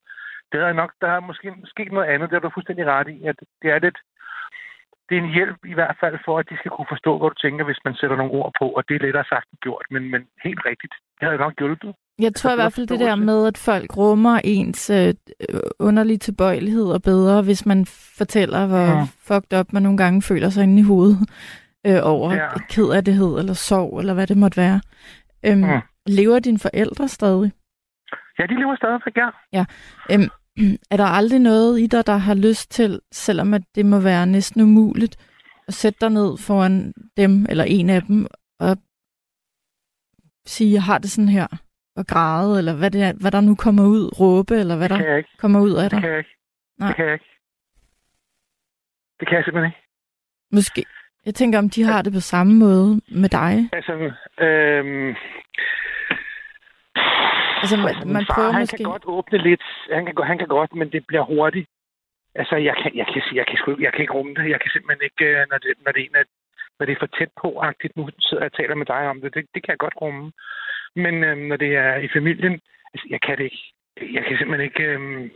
det 0.50 0.56
havde 0.60 0.72
jeg 0.74 0.82
nok, 0.84 0.92
der 1.02 1.08
har 1.08 1.20
måske 1.20 1.56
sket 1.66 1.92
noget 1.92 2.08
andet, 2.08 2.30
det 2.30 2.36
har 2.36 2.46
du 2.48 2.54
fuldstændig 2.54 2.86
ret 2.86 3.08
i, 3.08 3.18
at 3.32 3.36
det 3.62 3.70
er 3.72 3.80
lidt, 3.80 3.98
det 5.10 5.18
er 5.18 5.22
en 5.22 5.34
hjælp 5.38 5.60
i 5.66 5.74
hvert 5.74 5.98
fald 6.00 6.18
for, 6.26 6.40
at 6.40 6.50
de 6.50 6.58
skal 6.58 6.72
kunne 6.72 6.94
forstå, 6.94 7.18
hvad 7.18 7.30
du 7.30 7.36
tænker, 7.36 7.66
hvis 7.66 7.86
man 7.86 7.96
sætter 7.96 8.18
nogle 8.18 8.34
ord 8.40 8.52
på, 8.60 8.66
og 8.78 8.82
det 8.88 8.96
er 8.96 9.06
lettere 9.06 9.30
sagt 9.30 9.48
end 9.50 9.60
gjort, 9.66 9.86
men, 9.90 10.12
men 10.12 10.28
helt 10.44 10.66
rigtigt, 10.66 10.94
det 11.20 11.24
havde 11.28 11.44
nok 11.46 11.60
hjulpet. 11.60 11.96
Jeg 12.20 12.36
tror 12.36 12.52
i 12.52 12.56
hvert 12.56 12.74
fald 12.74 12.88
det 12.88 13.00
der 13.00 13.16
med, 13.16 13.48
at 13.48 13.58
folk 13.58 13.98
rummer 13.98 14.40
ens 14.44 14.90
øh, 14.90 15.14
underlige 15.80 16.18
tilbøjeligheder 16.18 17.00
bedre, 17.00 17.42
hvis 17.42 17.66
man 17.66 17.86
fortæller, 18.18 18.66
hvor 18.68 18.78
Ja. 18.78 19.08
fucked 19.20 19.60
up 19.60 19.74
man 19.74 19.84
nogle 19.84 19.98
gange 19.98 20.22
føler 20.22 20.50
sig 20.50 20.64
inde 20.64 20.80
i 20.80 20.84
hovedet 20.84 21.30
øh, 21.86 22.00
over 22.04 22.34
Ja. 22.34 22.44
ja. 22.44 22.50
ked 22.70 22.90
af 22.90 23.06
det 23.06 23.14
eller 23.40 23.54
sorg, 23.54 24.00
eller 24.00 24.14
hvad 24.14 24.28
det 24.28 24.38
måtte 24.38 24.58
være. 24.58 24.82
Øhm, 25.46 25.60
Mm. 25.62 25.82
Lever 26.08 26.40
dine 26.40 26.60
forældre 26.60 27.08
stadig? 27.08 27.52
Ja, 28.40 28.44
de 28.46 28.60
lever 28.60 28.76
stadigvæk, 28.76 29.18
ja. 29.54 29.66
Øhm, 30.12 30.30
er 30.92 30.98
der 30.98 31.06
aldrig 31.06 31.40
noget 31.40 31.80
i 31.80 31.88
dig, 31.88 32.08
der 32.08 32.18
har 32.18 32.34
lyst 32.34 32.72
til, 32.72 33.00
selvom 33.12 33.54
at 33.54 33.62
det 33.76 33.86
må 33.86 34.00
være 34.00 34.28
næsten 34.28 34.62
umuligt, 34.62 35.18
at 35.68 35.74
sætte 35.74 35.98
dig 36.02 36.10
ned 36.10 36.38
foran 36.38 36.94
dem, 37.18 37.46
eller 37.50 37.64
en 37.64 37.90
af 37.90 38.02
dem, 38.04 38.28
og 38.60 38.78
sige, 40.46 40.74
jeg 40.74 40.84
har 40.84 40.98
det 40.98 41.12
sådan 41.12 41.30
her, 41.30 41.48
og 41.96 42.08
græde, 42.08 42.58
eller 42.60 42.74
hvad, 42.80 42.92
det 42.92 43.02
er, 43.04 43.14
hvad 43.22 43.32
der 43.32 43.42
nu 43.42 43.56
kommer 43.56 43.84
ud, 43.96 44.20
råbe, 44.20 44.54
eller 44.56 44.78
hvad 44.78 44.90
Det 44.90 45.00
der 45.00 45.06
jeg 45.14 45.24
kommer 45.38 45.60
ud 45.62 45.74
af 45.84 45.84
Det 45.90 45.92
dig? 45.92 46.02
kan 46.02 46.10
jeg 46.10 46.18
ikke. 46.18 46.36
Nej. 46.80 46.88
Det 46.88 46.96
kan 46.96 47.06
jeg 47.06 47.14
ikke. 47.14 47.30
Det 49.20 49.28
kan 49.28 49.36
jeg 49.38 49.44
simpelthen 49.44 49.72
ikke. 49.72 49.82
Måske. 50.52 50.86
Jeg 51.26 51.36
tænker, 51.36 51.60
om 51.60 51.70
de 51.70 51.84
har 51.84 52.02
det 52.02 52.14
på 52.14 52.20
samme 52.20 52.54
måde 52.56 53.02
med 53.22 53.30
dig. 53.30 53.54
Altså, 53.74 53.94
øhm, 54.46 55.16
Altså, 57.62 57.78
man, 57.86 57.96
min 58.04 58.14
man 58.14 58.26
far, 58.26 58.34
prøver 58.36 58.52
han 58.52 58.62
måske... 58.62 58.78
kan 58.78 58.92
godt 58.96 59.06
åbne 59.18 59.38
lidt. 59.50 59.64
Han 59.98 60.06
kan, 60.06 60.14
han 60.32 60.38
kan 60.38 60.48
godt, 60.48 60.72
men 60.80 60.88
det 60.92 61.02
bliver 61.08 61.26
hurtigt. 61.34 61.68
Altså, 62.36 62.56
jeg 62.56 62.76
kan, 62.82 62.92
jeg 63.02 63.08
kan, 63.14 63.22
sige- 63.26 63.38
jeg 63.42 63.48
kan, 63.50 63.58
sgu, 63.58 63.70
jeg 63.86 63.92
kan 63.94 64.02
ikke 64.02 64.14
rumme 64.18 64.34
det. 64.38 64.50
Jeg 64.54 64.60
kan 64.62 64.72
simpelthen 64.72 65.04
ikke, 65.10 65.26
øh, 65.32 65.42
når 65.52 65.58
det, 65.64 65.72
når 65.86 65.92
det, 65.92 66.02
er 66.06 66.24
når 66.80 66.86
det 66.86 66.94
er 66.96 67.02
for 67.04 67.12
tæt 67.18 67.32
på-agtigt. 67.42 67.94
Nu 67.98 68.04
sidder 68.28 68.44
jeg 68.44 68.52
og 68.52 68.58
taler 68.60 68.76
med 68.76 68.86
dig 68.94 69.04
om 69.12 69.18
det. 69.22 69.34
Det, 69.36 69.44
det 69.54 69.60
kan 69.64 69.72
jeg 69.74 69.84
godt 69.86 69.98
rumme. 70.02 70.26
Men 70.96 71.24
øh, 71.24 71.38
når 71.38 71.56
det 71.56 71.76
er 71.76 71.96
i 71.96 72.08
familien, 72.14 72.60
altså, 72.94 73.08
jeg 73.10 73.22
kan 73.22 73.38
det 73.38 73.44
ikke. 73.44 73.74
Jeg 74.14 74.24
kan 74.26 74.38
simpelthen 74.38 74.70
ikke... 74.70 74.84
Øh, 74.84 75.30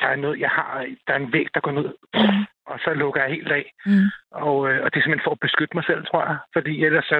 der 0.00 0.06
er 0.06 0.16
noget, 0.16 0.40
jeg 0.40 0.50
har... 0.50 0.86
Der 1.06 1.12
er 1.12 1.18
en 1.18 1.32
væg, 1.32 1.46
der 1.54 1.60
går 1.60 1.70
ned. 1.70 1.94
Mm. 2.14 2.44
Og 2.66 2.78
så 2.84 2.94
lukker 2.94 3.20
jeg 3.22 3.30
helt 3.30 3.52
af. 3.52 3.72
Mm. 3.86 4.08
Og, 4.30 4.70
øh, 4.70 4.82
og 4.82 4.86
det 4.90 4.98
er 4.98 5.02
simpelthen 5.02 5.28
for 5.28 5.36
at 5.36 5.44
beskytte 5.46 5.76
mig 5.76 5.84
selv, 5.84 6.04
tror 6.04 6.22
jeg. 6.28 6.36
Fordi 6.52 6.84
ellers 6.84 7.04
så, 7.04 7.18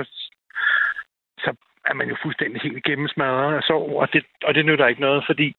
så 1.38 1.50
er 1.90 1.94
man 1.94 2.08
jo 2.08 2.16
fuldstændig 2.22 2.62
helt 2.62 2.76
igennem 2.76 3.08
smadret 3.08 3.56
af 3.56 3.62
sorg, 3.62 3.90
og 4.02 4.12
det, 4.12 4.24
og 4.44 4.54
det 4.54 4.66
nytter 4.66 4.86
ikke 4.86 5.00
noget, 5.00 5.22
fordi 5.26 5.54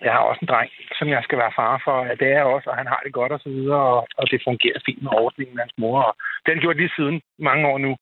jeg 0.00 0.12
har 0.12 0.20
også 0.20 0.38
en 0.42 0.48
dreng, 0.48 0.70
som 0.98 1.08
jeg 1.08 1.22
skal 1.24 1.38
være 1.38 1.56
far 1.56 1.80
for. 1.84 2.04
Ja, 2.04 2.14
Det 2.14 2.26
er 2.28 2.38
jeg 2.40 2.44
også, 2.44 2.70
og 2.70 2.76
han 2.76 2.86
har 2.86 3.00
det 3.04 3.12
godt 3.12 3.32
og 3.32 3.40
så 3.40 3.48
videre, 3.48 3.84
og, 3.94 4.06
og 4.16 4.30
det 4.30 4.40
fungerer 4.44 4.78
fint 4.86 5.02
med 5.02 5.12
ordningen 5.12 5.54
med 5.54 5.62
hans 5.62 5.78
mor. 5.78 6.02
Og 6.02 6.14
det 6.40 6.48
har 6.48 6.54
det 6.54 6.62
gjort 6.62 6.76
lige 6.76 6.96
siden 6.96 7.22
mange 7.38 7.68
år 7.68 7.78
nu. 7.78 7.96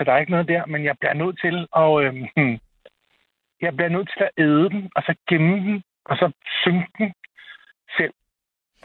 Så 0.00 0.04
der 0.04 0.12
er 0.12 0.18
ikke 0.18 0.30
noget 0.32 0.48
der, 0.48 0.66
men 0.66 0.84
jeg 0.84 0.96
bliver 1.00 1.14
nødt 1.14 1.40
til 1.40 1.56
at... 1.82 1.90
Øh, 2.02 2.58
jeg 3.60 3.76
bliver 3.76 3.88
nødt 3.96 4.10
til 4.16 4.22
at 4.24 4.30
æde 4.38 4.70
den, 4.70 4.90
og 4.96 5.02
så 5.02 5.14
gemme 5.28 5.56
den, 5.66 5.82
og 6.04 6.16
så 6.16 6.32
synke 6.62 6.88
den 6.98 7.12
selv. 7.98 8.14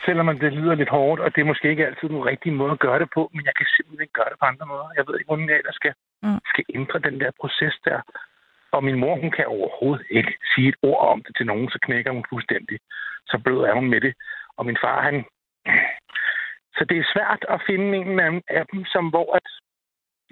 Selvom 0.06 0.40
det 0.40 0.54
lyder 0.54 0.76
lidt 0.76 0.90
hårdt, 0.90 1.22
og 1.22 1.36
det 1.36 1.42
er 1.42 1.46
måske 1.52 1.70
ikke 1.70 1.86
altid 1.88 2.10
den 2.10 2.26
rigtige 2.26 2.54
måde 2.54 2.72
at 2.72 2.80
gøre 2.80 3.00
det 3.00 3.10
på, 3.14 3.30
men 3.34 3.46
jeg 3.46 3.56
kan 3.56 3.66
simpelthen 3.76 4.10
gøre 4.14 4.30
det 4.30 4.40
på 4.40 4.46
andre 4.46 4.66
måder. 4.66 4.88
Jeg 4.96 5.04
ved 5.08 5.16
ikke, 5.20 5.28
hvordan 5.28 5.50
jeg 5.50 5.58
ellers 5.58 5.76
skal, 5.76 5.94
Mm. 6.24 6.40
skal 6.52 6.66
ændre 6.76 7.00
den 7.00 7.20
der 7.20 7.32
proces 7.42 7.76
der. 7.86 8.00
Og 8.72 8.84
min 8.84 9.00
mor, 9.00 9.16
hun 9.22 9.32
kan 9.32 9.48
overhovedet 9.48 10.06
ikke 10.10 10.34
sige 10.56 10.70
et 10.70 10.76
ord 10.82 11.08
om 11.14 11.24
det 11.24 11.36
til 11.36 11.46
nogen, 11.46 11.70
så 11.70 11.80
knækker 11.82 12.12
hun 12.12 12.26
fuldstændig. 12.30 12.80
Så 13.26 13.38
blød 13.44 13.62
er 13.62 13.74
hun 13.74 13.90
med 13.90 14.02
det. 14.02 14.14
Og 14.58 14.66
min 14.66 14.78
far, 14.84 15.02
han... 15.02 15.26
Så 16.78 16.86
det 16.90 16.98
er 16.98 17.12
svært 17.14 17.46
at 17.50 17.62
finde 17.68 17.98
en 17.98 18.20
af 18.48 18.66
dem, 18.72 18.86
som 18.86 19.10
hvor 19.10 19.36
at... 19.36 19.48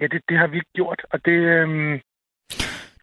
Ja, 0.00 0.06
det, 0.06 0.22
det 0.28 0.38
har 0.38 0.46
vi 0.46 0.56
ikke 0.56 0.72
gjort, 0.74 1.06
og 1.10 1.24
det... 1.24 1.30
Øhm, 1.32 2.00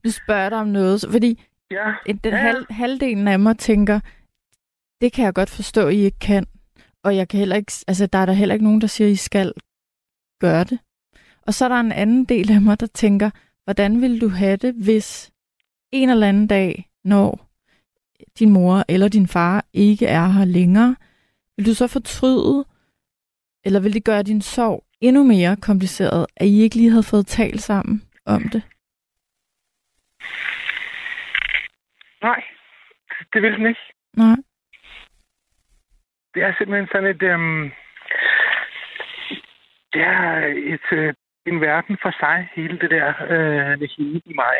Nu 0.03 0.11
spørger 0.11 0.41
jeg 0.41 0.51
dig 0.51 0.59
om 0.59 0.67
noget, 0.67 1.05
fordi 1.11 1.43
ja, 1.71 1.93
den 2.07 2.19
Ja, 2.33 2.37
halv, 2.37 2.65
halvdelen 2.69 3.27
af 3.27 3.39
mig 3.39 3.57
tænker, 3.57 3.99
det 5.01 5.13
kan 5.13 5.25
jeg 5.25 5.33
godt 5.33 5.49
forstå, 5.49 5.87
I 5.87 5.95
ikke 5.97 6.19
kan. 6.19 6.45
Og 7.03 7.15
jeg 7.15 7.27
kan 7.29 7.39
heller 7.39 7.55
ikke, 7.55 7.71
altså, 7.87 8.05
der 8.07 8.19
er 8.19 8.25
der 8.25 8.33
heller 8.33 8.53
ikke 8.53 8.65
nogen, 8.65 8.81
der 8.81 8.87
siger, 8.87 9.07
I 9.07 9.15
skal 9.15 9.53
gøre 10.39 10.63
det. 10.63 10.79
Og 11.47 11.53
så 11.53 11.65
er 11.65 11.69
der 11.69 11.79
en 11.79 11.91
anden 11.91 12.25
del 12.25 12.51
af 12.51 12.61
mig, 12.61 12.79
der 12.79 12.87
tænker, 12.87 13.29
hvordan 13.63 14.01
vil 14.01 14.21
du 14.21 14.29
have 14.29 14.57
det, 14.57 14.73
hvis 14.73 15.31
en 15.91 16.09
eller 16.09 16.27
anden 16.29 16.47
dag, 16.47 16.89
når 17.03 17.47
din 18.39 18.49
mor 18.49 18.85
eller 18.89 19.07
din 19.07 19.27
far 19.27 19.65
ikke 19.73 20.05
er 20.07 20.27
her 20.27 20.45
længere, 20.45 20.95
vil 21.57 21.65
du 21.65 21.73
så 21.73 21.87
fortryde, 21.87 22.65
eller 23.65 23.79
vil 23.79 23.93
det 23.93 24.03
gøre 24.03 24.23
din 24.23 24.41
sorg 24.41 24.83
endnu 25.01 25.23
mere 25.23 25.55
kompliceret, 25.61 26.25
at 26.37 26.47
I 26.47 26.61
ikke 26.61 26.75
lige 26.75 26.89
havde 26.89 27.11
fået 27.11 27.27
talt 27.27 27.61
sammen 27.61 28.01
om 28.25 28.41
det? 28.41 28.63
nej, 32.21 32.43
det 33.33 33.41
vil 33.41 33.53
den 33.53 33.65
ikke. 33.65 33.85
Nej. 34.13 34.35
det 36.33 36.43
er 36.43 36.53
simpelthen 36.57 36.87
sådan 36.91 37.09
et... 37.09 37.23
Øhm, 37.23 37.71
det 39.93 40.01
er 40.01 40.37
et, 40.73 40.87
øh, 40.91 41.13
en 41.45 41.61
verden 41.61 41.97
for 42.01 42.11
sig, 42.19 42.49
hele 42.55 42.79
det 42.79 42.89
der 42.89 43.07
øh, 43.07 43.79
med 43.79 43.87
hende 43.97 44.21
i 44.25 44.33
mig. 44.33 44.55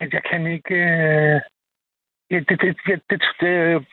At 0.00 0.12
jeg 0.12 0.22
kan 0.30 0.46
ikke... 0.46 0.74
Øh, 0.74 1.40
det, 2.30 2.48
det, 2.48 2.60
det, 2.60 3.00
det, 3.10 3.22
det, 3.40 3.86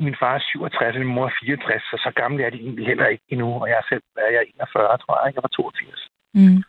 min 0.00 0.16
far 0.20 0.34
er 0.34 0.38
67, 0.38 0.94
og 0.96 1.00
min 1.00 1.14
mor 1.14 1.26
er 1.26 1.36
64, 1.40 1.82
så 1.82 1.96
så 2.04 2.10
gammel 2.20 2.40
er 2.40 2.50
de 2.50 2.56
egentlig 2.56 2.86
heller 2.86 3.06
ikke 3.06 3.24
endnu. 3.28 3.48
Og 3.62 3.68
jeg 3.68 3.78
er 3.78 3.86
selv 3.88 4.02
er 4.16 4.30
jeg 4.30 4.42
41, 4.54 4.98
tror 4.98 5.24
jeg. 5.24 5.34
Jeg 5.34 5.42
var 5.42 5.48
82. 5.48 6.08
Mm. 6.34 6.62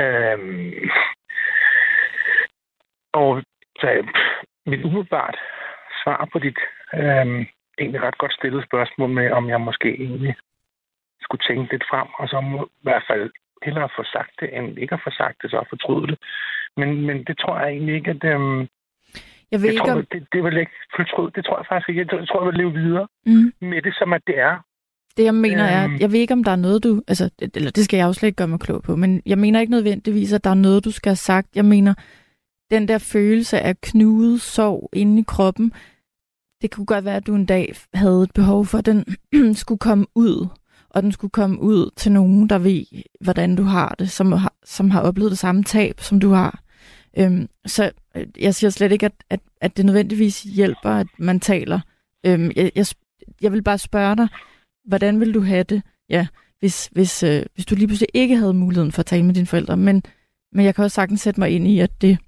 Øhm, 0.00 0.90
og 3.12 3.42
så 3.80 3.88
øh, 3.90 4.04
mit 4.66 4.84
umiddelbart 4.84 5.36
svar 6.02 6.28
på 6.32 6.38
dit 6.38 6.58
øhm, 6.94 7.46
egentlig 7.78 8.02
ret 8.02 8.18
godt 8.18 8.32
stillet 8.32 8.64
spørgsmål 8.64 9.10
med, 9.10 9.30
om 9.30 9.48
jeg 9.48 9.60
måske 9.60 9.90
egentlig 10.04 10.34
skulle 11.20 11.44
tænke 11.48 11.72
lidt 11.72 11.84
frem, 11.90 12.08
og 12.18 12.28
så 12.28 12.40
må, 12.40 12.64
i 12.64 12.82
hvert 12.82 13.04
fald 13.10 13.30
hellere 13.62 13.88
få 13.96 14.02
sagt 14.04 14.32
det, 14.40 14.56
end 14.56 14.78
ikke 14.78 14.94
at 14.94 15.04
få 15.04 15.10
sagt 15.10 15.42
det, 15.42 15.50
så 15.50 15.64
fortryde 15.68 16.06
det. 16.06 16.18
Men, 16.76 17.06
men 17.06 17.24
det 17.24 17.38
tror 17.38 17.58
jeg 17.58 17.68
egentlig 17.68 17.94
ikke, 17.94 18.10
at... 18.10 18.24
Øhm, 18.24 18.68
Jeg 19.52 19.60
ved 19.60 19.66
jeg 19.68 19.72
ikke, 19.74 19.84
tror, 19.86 19.92
om... 19.92 20.06
det, 20.12 20.26
det 20.32 20.44
vil 20.44 20.56
ikke 20.56 20.72
fortryde. 20.96 21.30
Det 21.34 21.44
tror 21.44 21.56
jeg 21.58 21.66
faktisk 21.68 21.88
ikke. 21.88 22.16
Jeg 22.16 22.28
tror, 22.28 22.40
jeg 22.42 22.48
vil 22.52 22.58
leve 22.62 22.72
videre 22.72 23.06
Mm. 23.26 23.52
med 23.70 23.82
det, 23.82 23.94
som 23.98 24.12
at 24.12 24.22
det 24.26 24.38
er. 24.38 24.54
Det 25.16 25.24
jeg 25.24 25.34
mener 25.34 25.64
er, 25.64 25.84
Øhm. 25.84 25.96
jeg 26.00 26.12
ved 26.12 26.20
ikke, 26.20 26.32
om 26.34 26.44
der 26.44 26.52
er 26.52 26.56
noget, 26.56 26.84
du... 26.84 27.02
Altså, 27.08 27.30
det- 27.40 27.56
eller 27.56 27.70
det 27.70 27.84
skal 27.84 27.96
jeg 27.98 28.06
jo 28.06 28.12
slet 28.12 28.26
ikke 28.28 28.36
gøre 28.36 28.48
mig 28.48 28.60
klog 28.60 28.82
på, 28.82 28.96
men 28.96 29.22
jeg 29.26 29.38
mener 29.38 29.60
ikke 29.60 29.70
nødvendigvis, 29.70 30.32
at 30.32 30.44
der 30.44 30.50
er 30.50 30.54
noget, 30.54 30.84
du 30.84 30.90
skal 30.90 31.10
have 31.10 31.16
sagt. 31.16 31.48
Jeg 31.54 31.64
mener, 31.64 31.94
den 32.70 32.88
der 32.88 32.98
følelse 32.98 33.60
af 33.60 33.80
knudet 33.80 34.40
sorg 34.40 34.88
inde 34.92 35.20
i 35.20 35.24
kroppen, 35.28 35.72
det 36.62 36.70
kunne 36.70 36.86
godt 36.86 37.04
være, 37.04 37.16
at 37.16 37.26
du 37.26 37.34
en 37.34 37.46
dag 37.46 37.72
havde 37.94 38.22
et 38.22 38.30
behov 38.34 38.66
for, 38.66 38.78
at 38.78 38.86
den 38.86 39.04
skulle 39.62 39.78
komme 39.78 40.06
ud, 40.14 40.46
og 40.90 41.02
den 41.02 41.12
skulle 41.12 41.30
komme 41.30 41.60
ud 41.62 41.90
til 41.96 42.12
nogen, 42.12 42.48
der 42.48 42.58
ved, 42.58 42.84
hvordan 43.20 43.56
du 43.56 43.62
har 43.62 43.94
det, 43.98 44.10
som 44.10 44.32
har, 44.32 44.52
som 44.64 44.90
har 44.90 45.00
oplevet 45.02 45.30
det 45.30 45.38
samme 45.38 45.62
tab, 45.64 46.00
som 46.00 46.20
du 46.20 46.30
har. 46.30 46.60
Øhm, 47.18 47.48
så 47.66 47.92
øh, 48.16 48.26
jeg 48.40 48.54
siger 48.54 48.70
slet 48.70 48.92
ikke, 48.92 49.06
at, 49.06 49.12
at, 49.30 49.40
at 49.60 49.76
det 49.76 49.84
nødvendigvis 49.84 50.42
hjælper, 50.42 50.90
at 50.90 51.06
man 51.18 51.40
taler. 51.40 51.80
Øhm, 52.26 52.50
jeg, 52.56 52.72
jeg, 52.74 52.86
jeg 53.42 53.52
vil 53.52 53.62
bare 53.62 53.78
spørge 53.78 54.16
dig, 54.16 54.28
hvordan 54.84 55.20
vil 55.20 55.34
du 55.34 55.40
have 55.40 55.62
det, 55.62 55.82
ja, 56.08 56.26
hvis, 56.58 56.86
hvis, 56.86 57.22
øh, 57.22 57.42
hvis 57.54 57.66
du 57.66 57.74
lige 57.74 57.86
pludselig 57.86 58.08
ikke 58.14 58.36
havde 58.36 58.54
muligheden 58.54 58.92
for 58.92 59.00
at 59.00 59.06
tale 59.06 59.24
med 59.24 59.34
dine 59.34 59.46
forældre. 59.46 59.76
Men, 59.76 60.02
men 60.52 60.64
jeg 60.64 60.74
kan 60.74 60.84
også 60.84 60.94
sagtens 60.94 61.20
sætte 61.20 61.40
mig 61.40 61.50
ind 61.50 61.66
i, 61.66 61.80
at 61.80 61.90
det, 62.02 62.18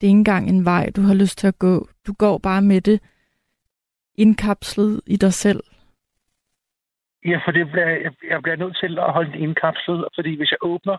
det 0.00 0.06
er 0.06 0.10
ikke 0.10 0.18
engang 0.18 0.48
en 0.48 0.64
vej, 0.64 0.90
du 0.96 1.00
har 1.00 1.14
lyst 1.14 1.38
til 1.38 1.46
at 1.46 1.58
gå. 1.58 1.88
Du 2.06 2.12
går 2.12 2.38
bare 2.38 2.62
med 2.62 2.80
det 2.80 3.00
indkapslet 4.14 5.00
i 5.06 5.16
dig 5.16 5.32
selv? 5.32 5.60
Ja, 7.24 7.38
for 7.44 7.50
det 7.50 7.70
bliver, 7.70 7.88
jeg, 8.30 8.42
bliver 8.42 8.56
nødt 8.56 8.76
til 8.82 8.98
at 8.98 9.12
holde 9.12 9.32
det 9.32 9.38
indkapslet, 9.38 10.04
fordi 10.14 10.36
hvis 10.36 10.50
jeg 10.50 10.58
åbner 10.62 10.96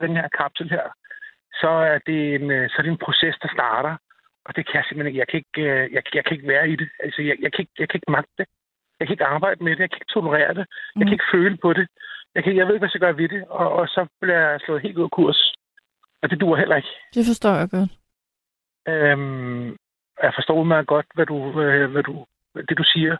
den 0.00 0.16
her 0.16 0.28
kapsel 0.38 0.68
her, 0.70 0.86
så 1.60 1.70
er 1.92 1.98
det 2.08 2.34
en, 2.34 2.50
øh, 2.50 2.70
så 2.70 2.74
er 2.78 2.82
det 2.82 2.90
en 2.90 3.04
proces, 3.06 3.36
der 3.42 3.48
starter. 3.56 3.94
Og 4.46 4.56
det 4.56 4.66
kan 4.66 4.76
jeg 4.76 4.84
simpelthen 4.84 5.10
ikke. 5.10 5.22
Jeg 5.22 5.28
kan 5.28 5.38
ikke, 5.42 5.60
øh, 5.70 5.92
jeg, 5.94 6.02
jeg 6.14 6.24
kan 6.24 6.34
ikke 6.36 6.48
være 6.54 6.68
i 6.72 6.76
det. 6.76 6.88
Altså, 7.04 7.22
jeg, 7.22 7.36
jeg, 7.44 7.50
kan 7.52 7.60
ikke, 7.62 7.76
jeg 7.78 7.88
kan 7.88 7.98
ikke 7.98 8.14
magte 8.16 8.34
det. 8.38 8.46
Jeg 8.98 9.06
kan 9.06 9.14
ikke 9.14 9.30
arbejde 9.36 9.64
med 9.64 9.72
det. 9.72 9.80
Jeg 9.84 9.90
kan 9.90 10.00
ikke 10.00 10.14
tolerere 10.16 10.54
det. 10.58 10.64
Jeg 10.94 11.00
kan 11.02 11.12
mm. 11.12 11.16
ikke 11.16 11.32
føle 11.34 11.56
på 11.56 11.72
det. 11.72 11.86
Jeg, 12.34 12.44
kan, 12.44 12.56
jeg 12.56 12.66
ved 12.66 12.74
ikke, 12.74 12.82
hvad 12.82 12.88
jeg 12.88 12.94
skal 12.94 13.06
gøre 13.06 13.18
ved 13.22 13.28
det. 13.28 13.42
Og, 13.48 13.68
og 13.72 13.86
så 13.88 14.06
bliver 14.20 14.40
jeg 14.40 14.60
slået 14.60 14.82
helt 14.82 14.98
ud 14.98 15.08
af 15.08 15.10
kurs. 15.10 15.40
Og 16.22 16.30
det 16.30 16.40
duer 16.40 16.56
heller 16.56 16.76
ikke. 16.76 16.94
Det 17.14 17.24
forstår 17.30 17.54
jeg 17.60 17.68
godt. 17.70 17.90
Øhm, 18.88 19.68
jeg 20.22 20.32
forstår 20.34 20.62
meget 20.62 20.86
godt, 20.86 21.06
hvad 21.14 21.26
du, 21.26 21.60
øh, 21.62 21.90
hvad 21.90 22.02
du, 22.02 22.26
det 22.68 22.78
du 22.78 22.84
siger. 22.94 23.16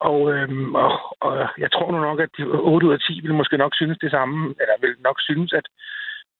Og, 0.00 0.32
øhm, 0.34 0.74
og, 0.74 0.92
og 1.20 1.48
jeg 1.58 1.72
tror 1.72 1.92
nu 1.92 2.00
nok, 2.00 2.20
at 2.20 2.30
de 2.38 2.42
8 2.44 2.86
ud 2.86 2.92
af 2.92 3.00
10 3.00 3.20
vil 3.20 3.34
måske 3.34 3.56
nok 3.56 3.74
synes 3.74 3.98
det 3.98 4.10
samme, 4.10 4.54
eller 4.60 4.76
vil 4.80 4.94
nok 4.98 5.20
synes, 5.20 5.52
at, 5.52 5.66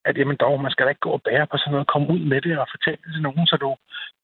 at 0.05 0.19
jamen 0.19 0.37
dog, 0.37 0.61
man 0.61 0.71
skal 0.71 0.87
da 0.87 0.91
ikke 0.91 1.07
gå 1.07 1.11
og 1.11 1.23
bære 1.23 1.47
på 1.47 1.57
sådan 1.59 1.73
noget, 1.73 1.93
komme 1.93 2.09
ud 2.15 2.23
med 2.33 2.41
det 2.41 2.59
og 2.59 2.67
fortælle 2.71 2.99
det 3.05 3.13
til 3.13 3.23
nogen, 3.23 3.47
så 3.47 3.57
du 3.57 3.71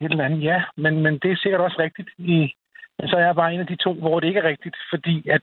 et 0.01 0.11
eller 0.11 0.25
andet. 0.25 0.43
Ja, 0.43 0.63
men, 0.77 1.03
men 1.05 1.19
det 1.23 1.31
er 1.31 1.37
sikkert 1.37 1.61
også 1.61 1.79
rigtigt. 1.79 2.09
I, 2.19 2.55
men 2.99 3.09
så 3.09 3.17
er 3.17 3.25
jeg 3.27 3.35
bare 3.35 3.55
en 3.55 3.61
af 3.61 3.67
de 3.67 3.77
to, 3.77 3.95
hvor 3.95 4.21
det 4.21 4.27
ikke 4.29 4.41
er 4.41 4.51
rigtigt, 4.53 4.77
fordi 4.93 5.29
at 5.29 5.43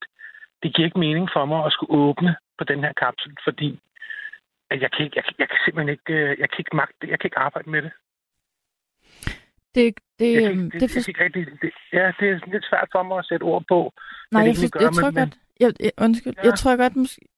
det 0.63 0.75
giver 0.75 0.85
ikke 0.85 0.99
mening 0.99 1.29
for 1.33 1.45
mig 1.45 1.65
at 1.65 1.71
skulle 1.71 1.93
åbne 1.93 2.35
på 2.57 2.63
den 2.63 2.79
her 2.83 2.93
kapsel, 2.93 3.31
fordi 3.43 3.79
at 4.71 4.81
jeg, 4.81 4.91
kan 4.91 5.05
ikke, 5.05 5.17
jeg, 5.17 5.23
jeg 5.39 5.49
kan 5.49 5.57
simpelthen 5.65 5.89
ikke, 5.95 6.13
øh, 6.13 6.39
jeg 6.41 6.49
kan 6.49 6.59
ikke 6.59 6.75
magte 6.75 6.97
det, 7.01 7.09
jeg 7.09 7.19
kan 7.19 7.27
ikke 7.27 7.39
arbejde 7.39 7.69
med 7.69 7.81
det. 7.81 7.91
Det, 9.75 9.93
det, 10.19 10.33
jeg, 10.33 10.51
øhm, 10.51 10.71
det, 10.71 10.81
det, 10.81 10.91
for... 10.91 11.23
jeg, 11.23 11.33
det, 11.33 11.47
det, 11.61 11.71
ja, 11.93 12.11
det 12.19 12.29
er 12.29 12.51
lidt 12.53 12.65
svært 12.69 12.89
for 12.91 13.03
mig 13.03 13.17
at 13.19 13.25
sætte 13.25 13.43
ord 13.43 13.63
på. 13.67 13.93
Nej, 14.31 14.43
jeg, 14.43 14.55
for, 14.55 14.81
jeg, 14.85 14.91
tror 14.93 15.11
godt, 15.19 15.37
jeg, 15.59 15.73
jeg, 15.79 15.91
undskyld, 15.97 16.33
ja. 16.37 16.43
jeg 16.47 16.53
tror 16.53 16.75
godt, 16.77 16.93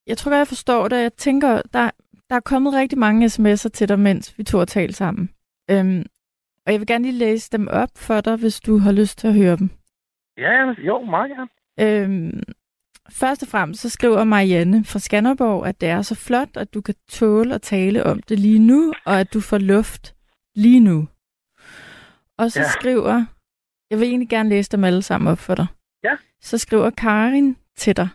jeg 0.07 0.17
tror 0.17 0.31
godt, 0.31 0.39
jeg 0.39 0.47
forstår 0.47 0.87
det. 0.87 1.01
Jeg 1.01 1.13
tænker, 1.13 1.61
der, 1.73 1.91
der 2.29 2.35
er 2.35 2.39
kommet 2.39 2.73
rigtig 2.73 2.99
mange 2.99 3.25
sms'er 3.25 3.69
til 3.69 3.89
dig, 3.89 3.99
mens 3.99 4.37
vi 4.37 4.43
to 4.43 4.57
har 4.57 4.65
talt 4.65 4.95
sammen. 4.95 5.29
Øhm, 5.71 6.05
og 6.65 6.71
jeg 6.71 6.79
vil 6.79 6.87
gerne 6.87 7.03
lige 7.03 7.17
læse 7.17 7.49
dem 7.51 7.67
op 7.67 7.89
for 7.95 8.21
dig, 8.21 8.35
hvis 8.35 8.59
du 8.59 8.77
har 8.77 8.91
lyst 8.91 9.17
til 9.17 9.27
at 9.27 9.33
høre 9.33 9.55
dem. 9.55 9.69
Ja, 10.37 10.73
jo, 10.87 11.05
meget 11.05 11.31
gerne. 11.31 11.49
Øhm, 11.79 12.43
først 13.09 13.41
og 13.41 13.47
fremmest 13.47 13.81
så 13.81 13.89
skriver 13.89 14.23
Marianne 14.23 14.85
fra 14.85 14.99
Skanderborg, 14.99 15.65
at 15.65 15.81
det 15.81 15.89
er 15.89 16.01
så 16.01 16.15
flot, 16.15 16.57
at 16.57 16.73
du 16.73 16.81
kan 16.81 16.95
tåle 17.09 17.55
at 17.55 17.61
tale 17.61 18.03
om 18.03 18.21
det 18.21 18.39
lige 18.39 18.59
nu, 18.59 18.93
og 19.05 19.19
at 19.19 19.33
du 19.33 19.41
får 19.41 19.57
luft 19.57 20.15
lige 20.55 20.79
nu. 20.79 21.07
Og 22.37 22.51
så 22.51 22.59
ja. 22.59 22.69
skriver, 22.69 23.25
jeg 23.89 23.99
vil 23.99 24.07
egentlig 24.07 24.29
gerne 24.29 24.49
læse 24.49 24.71
dem 24.71 24.83
alle 24.83 25.01
sammen 25.01 25.31
op 25.31 25.37
for 25.37 25.55
dig. 25.55 25.67
Ja. 26.03 26.15
Så 26.41 26.57
skriver 26.57 26.89
Karin 26.89 27.57
til 27.75 27.97
dig, 27.97 28.09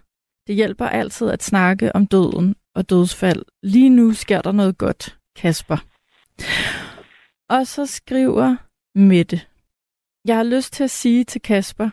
det 0.47 0.55
hjælper 0.55 0.87
altid 0.87 1.31
at 1.31 1.43
snakke 1.43 1.97
om 1.97 2.07
døden 2.07 2.55
og 2.75 2.91
dødsfald. 2.91 3.45
Lige 3.63 3.91
nu 3.91 4.13
sker 4.13 4.43
der 4.43 4.53
noget 4.53 4.79
godt, 4.79 5.19
Kasper. 5.37 5.77
Og 7.49 7.67
så 7.67 7.87
skriver 7.87 8.57
Mette, 8.95 9.41
jeg 10.25 10.37
har 10.37 10.45
lyst 10.45 10.73
til 10.73 10.85
at 10.85 10.91
sige 10.91 11.25
til 11.25 11.43
Kasper, 11.43 11.91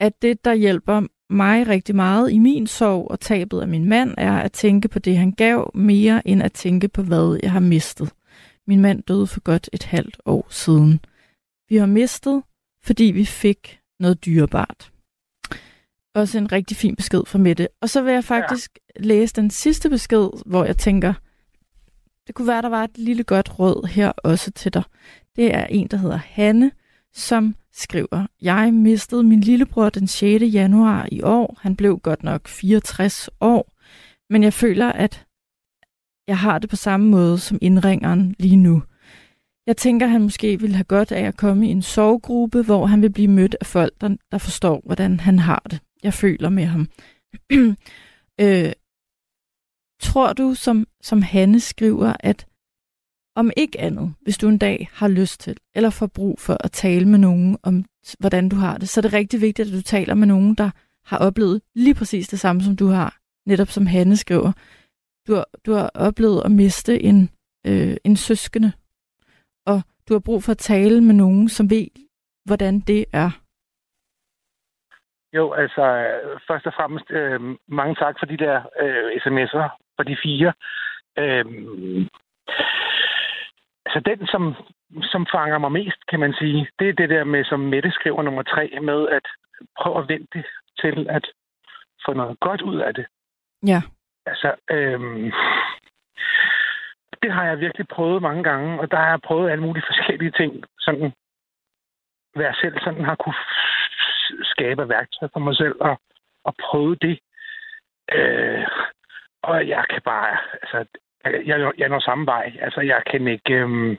at 0.00 0.22
det, 0.22 0.44
der 0.44 0.54
hjælper 0.54 1.02
mig 1.30 1.68
rigtig 1.68 1.96
meget 1.96 2.32
i 2.32 2.38
min 2.38 2.66
sorg 2.66 3.10
og 3.10 3.20
tabet 3.20 3.60
af 3.60 3.68
min 3.68 3.84
mand, 3.84 4.14
er 4.18 4.32
at 4.32 4.52
tænke 4.52 4.88
på 4.88 4.98
det, 4.98 5.16
han 5.16 5.32
gav, 5.32 5.70
mere 5.74 6.28
end 6.28 6.42
at 6.42 6.52
tænke 6.52 6.88
på, 6.88 7.02
hvad 7.02 7.38
jeg 7.42 7.52
har 7.52 7.60
mistet. 7.60 8.12
Min 8.66 8.80
mand 8.80 9.02
døde 9.02 9.26
for 9.26 9.40
godt 9.40 9.70
et 9.72 9.82
halvt 9.82 10.16
år 10.24 10.46
siden. 10.50 11.00
Vi 11.68 11.76
har 11.76 11.86
mistet, 11.86 12.42
fordi 12.82 13.04
vi 13.04 13.24
fik 13.24 13.80
noget 14.00 14.24
dyrebart. 14.24 14.92
Også 16.16 16.38
en 16.38 16.52
rigtig 16.52 16.76
fin 16.76 16.96
besked 16.96 17.22
fra 17.26 17.38
Mette. 17.38 17.68
Og 17.80 17.90
så 17.90 18.02
vil 18.02 18.12
jeg 18.12 18.24
faktisk 18.24 18.78
ja. 18.96 19.04
læse 19.04 19.34
den 19.34 19.50
sidste 19.50 19.90
besked, 19.90 20.28
hvor 20.46 20.64
jeg 20.64 20.76
tænker, 20.76 21.14
det 22.26 22.34
kunne 22.34 22.48
være, 22.48 22.62
der 22.62 22.68
var 22.68 22.84
et 22.84 22.98
lille 22.98 23.24
godt 23.24 23.58
råd 23.58 23.88
her 23.88 24.08
også 24.08 24.50
til 24.50 24.74
dig. 24.74 24.82
Det 25.36 25.54
er 25.54 25.66
en, 25.66 25.86
der 25.86 25.96
hedder 25.96 26.16
Hanne, 26.16 26.70
som 27.14 27.56
skriver, 27.72 28.26
jeg 28.42 28.74
mistede 28.74 29.22
min 29.22 29.40
lillebror 29.40 29.90
den 29.90 30.06
6. 30.06 30.44
januar 30.44 31.08
i 31.12 31.22
år. 31.22 31.58
Han 31.60 31.76
blev 31.76 31.98
godt 31.98 32.22
nok 32.22 32.48
64 32.48 33.30
år, 33.40 33.72
men 34.30 34.42
jeg 34.42 34.52
føler, 34.52 34.92
at 34.92 35.26
jeg 36.28 36.38
har 36.38 36.58
det 36.58 36.70
på 36.70 36.76
samme 36.76 37.10
måde 37.10 37.38
som 37.38 37.58
indringeren 37.60 38.34
lige 38.38 38.56
nu. 38.56 38.82
Jeg 39.66 39.76
tænker, 39.76 40.06
han 40.06 40.22
måske 40.22 40.60
ville 40.60 40.76
have 40.76 40.84
godt 40.84 41.12
af 41.12 41.22
at 41.22 41.36
komme 41.36 41.68
i 41.68 41.70
en 41.70 41.82
sovegruppe, 41.82 42.62
hvor 42.62 42.86
han 42.86 43.02
vil 43.02 43.12
blive 43.12 43.28
mødt 43.28 43.56
af 43.60 43.66
folk, 43.66 43.92
der, 44.00 44.16
der 44.32 44.38
forstår, 44.38 44.82
hvordan 44.84 45.20
han 45.20 45.38
har 45.38 45.62
det. 45.70 45.80
Jeg 46.02 46.14
føler 46.14 46.48
med 46.48 46.64
ham. 46.64 46.88
øh, 48.40 48.72
tror 50.00 50.32
du, 50.32 50.54
som, 50.54 50.86
som 51.02 51.22
Hanne 51.22 51.60
skriver, 51.60 52.12
at 52.20 52.46
om 53.36 53.50
ikke 53.56 53.80
andet, 53.80 54.14
hvis 54.20 54.38
du 54.38 54.48
en 54.48 54.58
dag 54.58 54.88
har 54.92 55.08
lyst 55.08 55.40
til, 55.40 55.56
eller 55.74 55.90
får 55.90 56.06
brug 56.06 56.40
for 56.40 56.56
at 56.60 56.72
tale 56.72 57.08
med 57.08 57.18
nogen 57.18 57.58
om, 57.62 57.84
hvordan 58.18 58.48
du 58.48 58.56
har 58.56 58.78
det, 58.78 58.88
så 58.88 59.00
er 59.00 59.02
det 59.02 59.12
rigtig 59.12 59.40
vigtigt, 59.40 59.68
at 59.68 59.74
du 59.74 59.82
taler 59.82 60.14
med 60.14 60.26
nogen, 60.26 60.54
der 60.54 60.70
har 61.04 61.18
oplevet 61.18 61.62
lige 61.74 61.94
præcis 61.94 62.28
det 62.28 62.40
samme, 62.40 62.62
som 62.62 62.76
du 62.76 62.86
har. 62.86 63.20
Netop 63.46 63.70
som 63.70 63.86
Hanne 63.86 64.16
skriver. 64.16 64.52
Du 65.26 65.34
har, 65.34 65.46
du 65.66 65.72
har 65.72 65.90
oplevet 65.94 66.42
at 66.44 66.52
miste 66.52 67.02
en, 67.02 67.30
øh, 67.66 67.96
en 68.04 68.16
søskende, 68.16 68.72
og 69.66 69.82
du 70.08 70.14
har 70.14 70.18
brug 70.18 70.42
for 70.42 70.52
at 70.52 70.58
tale 70.58 71.00
med 71.00 71.14
nogen, 71.14 71.48
som 71.48 71.70
ved, 71.70 71.86
hvordan 72.44 72.80
det 72.80 73.04
er. 73.12 73.45
Jo, 75.36 75.52
altså 75.52 75.84
først 76.48 76.66
og 76.66 76.74
fremmest 76.74 77.10
øh, 77.10 77.40
mange 77.68 77.94
tak 77.94 78.16
for 78.18 78.26
de 78.26 78.36
der 78.36 78.56
øh, 78.82 79.10
sms'er, 79.24 79.68
for 79.96 80.02
de 80.02 80.16
fire. 80.22 80.52
Øh, 81.18 81.44
altså 83.86 84.00
den, 84.06 84.26
som, 84.26 84.54
som 85.02 85.26
fanger 85.34 85.58
mig 85.58 85.72
mest, 85.72 86.06
kan 86.10 86.20
man 86.20 86.32
sige, 86.32 86.68
det 86.78 86.88
er 86.88 86.92
det 86.92 87.10
der 87.10 87.24
med, 87.24 87.44
som 87.44 87.60
Mette 87.60 87.90
skriver 87.90 88.22
nummer 88.22 88.42
tre, 88.42 88.78
med 88.82 89.08
at 89.08 89.26
prøve 89.80 89.98
at 89.98 90.08
vente 90.08 90.44
til 90.80 91.06
at 91.10 91.24
få 92.06 92.12
noget 92.12 92.40
godt 92.40 92.62
ud 92.62 92.78
af 92.80 92.94
det. 92.94 93.06
Ja. 93.66 93.80
Altså, 94.26 94.54
øh, 94.70 95.00
det 97.22 97.32
har 97.32 97.44
jeg 97.44 97.60
virkelig 97.60 97.88
prøvet 97.88 98.22
mange 98.22 98.42
gange, 98.44 98.80
og 98.80 98.90
der 98.90 98.96
har 98.96 99.10
jeg 99.10 99.20
prøvet 99.20 99.50
alle 99.50 99.64
mulige 99.64 99.84
forskellige 99.86 100.30
ting, 100.30 100.64
sådan 100.78 101.12
hvad 102.34 102.44
jeg 102.44 102.54
selv 102.60 102.76
sådan 102.80 103.04
har 103.04 103.14
kunne 103.14 103.40
skabe 104.56 104.88
værktøj 104.88 105.28
for 105.32 105.40
mig 105.40 105.56
selv 105.56 105.76
og, 105.80 106.00
og 106.44 106.54
prøve 106.64 106.94
det. 106.94 107.18
Øh, 108.16 108.66
og 109.42 109.68
jeg 109.68 109.84
kan 109.90 110.02
bare, 110.04 110.36
altså, 110.62 110.78
jeg, 111.24 111.72
jeg 111.78 111.88
når 111.88 112.00
samme 112.00 112.26
vej. 112.26 112.52
Altså, 112.60 112.80
jeg 112.80 113.02
kan 113.10 113.28
ikke... 113.28 113.54
Øhm, 113.54 113.98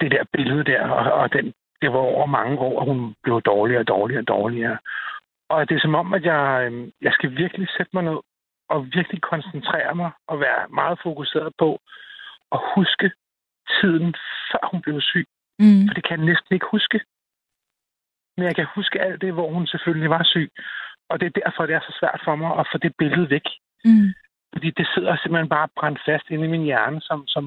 det 0.00 0.10
der 0.10 0.24
billede 0.32 0.64
der, 0.64 0.88
og, 0.88 1.12
og 1.12 1.32
den, 1.32 1.54
det 1.82 1.92
var 1.92 1.98
over 1.98 2.26
mange 2.26 2.58
år, 2.58 2.80
og 2.80 2.84
hun 2.86 3.14
blev 3.22 3.42
dårligere 3.42 3.80
og 3.80 3.88
dårligere 3.88 4.22
og 4.22 4.28
dårligere. 4.28 4.78
Og 5.48 5.68
det 5.68 5.74
er 5.76 5.80
som 5.80 5.94
om, 5.94 6.14
at 6.14 6.24
jeg, 6.24 6.62
øhm, 6.66 6.92
jeg 7.02 7.12
skal 7.12 7.30
virkelig 7.36 7.68
sætte 7.76 7.90
mig 7.92 8.04
ned 8.04 8.18
og 8.68 8.84
virkelig 8.84 9.20
koncentrere 9.22 9.94
mig 9.94 10.10
og 10.26 10.40
være 10.40 10.68
meget 10.68 10.98
fokuseret 11.02 11.52
på 11.58 11.78
at 12.52 12.60
huske 12.74 13.10
tiden, 13.80 14.14
før 14.50 14.68
hun 14.70 14.80
blev 14.82 15.00
syg. 15.00 15.26
Mm. 15.58 15.86
For 15.86 15.94
det 15.94 16.04
kan 16.04 16.18
jeg 16.18 16.26
næsten 16.26 16.54
ikke 16.54 16.66
huske. 16.70 17.00
Men 18.38 18.46
jeg 18.46 18.56
kan 18.56 18.66
huske 18.74 19.00
alt 19.00 19.20
det, 19.20 19.32
hvor 19.32 19.48
hun 19.50 19.66
selvfølgelig 19.66 20.10
var 20.10 20.24
syg. 20.24 20.50
Og 21.10 21.20
det 21.20 21.26
er 21.26 21.40
derfor, 21.40 21.66
det 21.66 21.74
er 21.74 21.80
så 21.80 21.96
svært 22.00 22.20
for 22.24 22.36
mig 22.36 22.58
at 22.60 22.68
få 22.72 22.78
det 22.78 22.92
billede 22.98 23.30
væk. 23.30 23.46
Mm. 23.84 24.08
Fordi 24.52 24.70
det 24.70 24.86
sidder 24.94 25.16
simpelthen 25.16 25.48
bare 25.48 25.68
brændt 25.78 26.00
fast 26.06 26.26
inde 26.30 26.44
i 26.44 26.52
min 26.54 26.68
hjerne, 26.70 27.00
som, 27.00 27.26
som 27.26 27.44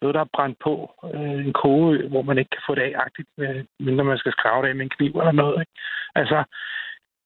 noget, 0.00 0.14
der 0.14 0.20
er 0.20 0.34
brændt 0.36 0.58
på. 0.58 0.74
Øh, 1.14 1.46
en 1.46 1.52
koge, 1.52 2.08
hvor 2.08 2.22
man 2.22 2.38
ikke 2.38 2.50
kan 2.56 2.66
få 2.66 2.74
det 2.74 2.82
af-agtigt, 2.82 3.28
mindre 3.80 4.04
man 4.04 4.18
skal 4.18 4.32
skrave 4.32 4.62
det 4.62 4.68
af 4.68 4.74
med 4.76 4.84
en 4.84 4.96
kniv 4.96 5.12
eller 5.20 5.32
noget. 5.32 5.60
Ikke? 5.60 5.72
Altså, 6.14 6.44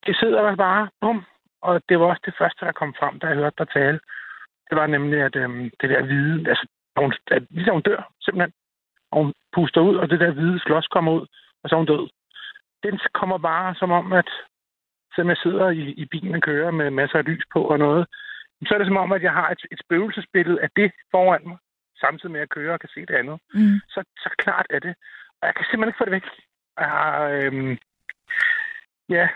det 0.07 0.17
sidder 0.17 0.43
der 0.43 0.57
bare, 0.57 0.89
bum, 1.01 1.25
og 1.63 1.83
det 1.89 2.01
var 2.01 2.07
også 2.07 2.23
det 2.25 2.35
første, 2.39 2.67
der 2.67 2.73
kom 2.73 2.95
frem, 2.99 3.19
da 3.19 3.27
jeg 3.27 3.37
hørte 3.37 3.57
dig 3.59 3.69
tale. 3.69 4.01
Det 4.69 4.77
var 4.79 4.87
nemlig, 4.87 5.21
at 5.21 5.37
øhm, 5.37 5.71
det 5.81 5.91
der 5.91 6.03
hvide, 6.03 6.49
altså, 6.49 6.67
hun, 6.97 7.13
at, 7.31 7.43
ligesom 7.51 7.75
hun 7.75 7.83
dør, 7.83 8.13
simpelthen. 8.21 8.53
Og 9.13 9.19
hun 9.23 9.33
puster 9.55 9.81
ud, 9.81 9.97
og 9.97 10.11
det 10.11 10.21
der 10.21 10.31
hvide 10.31 10.61
slås 10.61 10.87
kommer 10.87 11.13
ud, 11.13 11.27
og 11.63 11.69
så 11.69 11.75
er 11.75 11.79
hun 11.79 11.87
død. 11.87 12.09
Den 12.83 13.01
kommer 13.15 13.39
bare 13.39 13.75
som 13.75 13.91
om, 13.91 14.13
at 14.13 14.31
selvom 15.15 15.29
jeg 15.29 15.37
sidder 15.37 15.71
i, 15.71 15.83
i 16.03 16.05
bilen 16.05 16.35
og 16.35 16.43
kører 16.43 16.71
med 16.71 16.91
masser 16.91 17.19
af 17.19 17.25
lys 17.25 17.45
på 17.53 17.61
og 17.65 17.79
noget, 17.79 18.07
så 18.67 18.75
er 18.75 18.79
det 18.79 18.87
som 18.87 19.03
om, 19.05 19.13
at 19.13 19.23
jeg 19.23 19.33
har 19.33 19.49
et, 19.51 19.63
et 19.73 19.81
spøgelsesbillede 19.85 20.63
af 20.63 20.69
det 20.77 20.93
foran 21.11 21.43
mig, 21.47 21.59
samtidig 22.01 22.31
med 22.33 22.41
at 22.41 22.47
jeg 22.47 22.49
kører 22.49 22.73
og 22.73 22.81
kan 22.81 22.89
se 22.95 23.01
det 23.01 23.15
andet. 23.15 23.39
Mm. 23.55 23.81
Så, 23.89 24.01
så 24.23 24.29
klart 24.39 24.67
er 24.71 24.79
det. 24.79 24.95
Og 25.41 25.47
jeg 25.49 25.55
kan 25.55 25.65
simpelthen 25.65 25.89
ikke 25.89 26.01
få 26.01 26.05
det 26.05 26.17
væk. 26.19 26.27
Jeg 26.79 26.89
har, 26.89 27.29
øhm, 27.29 27.79
ja, 29.09 29.29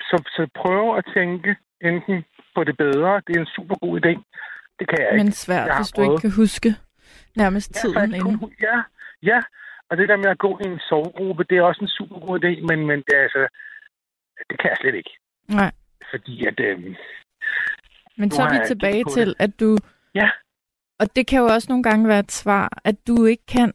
så, 0.00 0.16
så 0.36 0.48
prøv 0.54 0.96
at 0.96 1.04
tænke 1.14 1.56
enten 1.80 2.24
på 2.54 2.64
det 2.64 2.76
bedre. 2.76 3.22
Det 3.26 3.36
er 3.36 3.40
en 3.40 3.54
super 3.56 3.76
god 3.84 4.00
idé. 4.00 4.12
Det 4.78 4.88
kan 4.88 4.98
jeg 4.98 5.08
ikke. 5.12 5.24
Men 5.24 5.32
svært, 5.32 5.76
hvis 5.78 5.92
du 5.92 6.02
ikke 6.02 6.20
kan 6.20 6.32
huske 6.42 6.70
nærmest 7.36 7.70
ja, 7.74 7.80
tiden 7.80 8.14
inden. 8.14 8.54
ja, 8.68 8.82
ja, 9.22 9.40
Og 9.90 9.96
det 9.96 10.08
der 10.08 10.16
med 10.16 10.30
at 10.30 10.38
gå 10.38 10.58
i 10.62 10.66
en 10.66 10.80
sovegruppe, 10.88 11.44
det 11.44 11.58
er 11.58 11.62
også 11.62 11.82
en 11.84 11.88
super 11.88 12.18
god 12.26 12.44
idé, 12.44 12.66
men, 12.68 12.86
men 12.86 12.98
det, 12.98 13.14
er 13.16 13.22
altså, 13.22 13.48
det 14.48 14.60
kan 14.60 14.70
jeg 14.70 14.76
slet 14.80 14.94
ikke. 14.94 15.10
Nej. 15.48 15.72
Fordi 16.10 16.46
at... 16.46 16.60
Øh, 16.60 16.96
Men 18.16 18.30
så 18.30 18.42
er 18.42 18.50
vi 18.58 18.66
tilbage 18.66 19.04
til, 19.04 19.34
at 19.38 19.60
du... 19.60 19.76
Ja. 20.14 20.30
Og 21.00 21.16
det 21.16 21.26
kan 21.26 21.38
jo 21.38 21.46
også 21.46 21.66
nogle 21.68 21.82
gange 21.82 22.08
være 22.08 22.18
et 22.18 22.32
svar, 22.32 22.80
at 22.84 23.06
du 23.06 23.24
ikke 23.24 23.46
kan... 23.46 23.72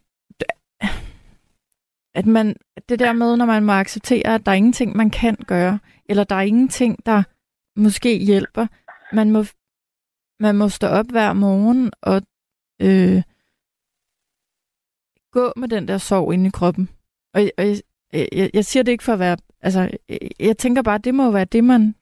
At 2.14 2.26
man... 2.26 2.56
Det 2.88 2.98
der 2.98 3.12
med, 3.12 3.36
når 3.36 3.46
man 3.46 3.64
må 3.64 3.72
acceptere, 3.72 4.34
at 4.34 4.46
der 4.46 4.52
er 4.52 4.56
ingenting, 4.56 4.96
man 4.96 5.10
kan 5.10 5.36
gøre, 5.46 5.78
eller 6.08 6.24
der 6.24 6.34
er 6.34 6.40
ingenting, 6.40 7.06
der 7.06 7.22
måske 7.76 8.18
hjælper. 8.18 8.66
Man 9.12 9.30
må, 9.30 9.44
man 10.40 10.56
må 10.56 10.68
stå 10.68 10.86
op 10.86 11.06
hver 11.10 11.32
morgen 11.32 11.92
og 12.02 12.22
øh, 12.82 13.22
gå 15.38 15.52
med 15.56 15.68
den 15.68 15.88
der 15.88 15.98
sorg 15.98 16.32
inde 16.34 16.46
i 16.46 16.56
kroppen. 16.58 16.84
Og, 17.34 17.40
og 17.58 17.64
jeg, 17.64 17.76
jeg, 18.38 18.50
jeg 18.54 18.64
siger 18.64 18.82
det 18.82 18.92
ikke 18.92 19.04
for 19.04 19.12
at 19.12 19.18
være... 19.26 19.36
Altså, 19.62 19.80
jeg, 20.40 20.56
tænker 20.56 20.82
bare, 20.82 20.94
at 20.94 21.04
det 21.04 21.14
må 21.14 21.30
være 21.32 21.44
det, 21.44 21.64
man 21.64 21.94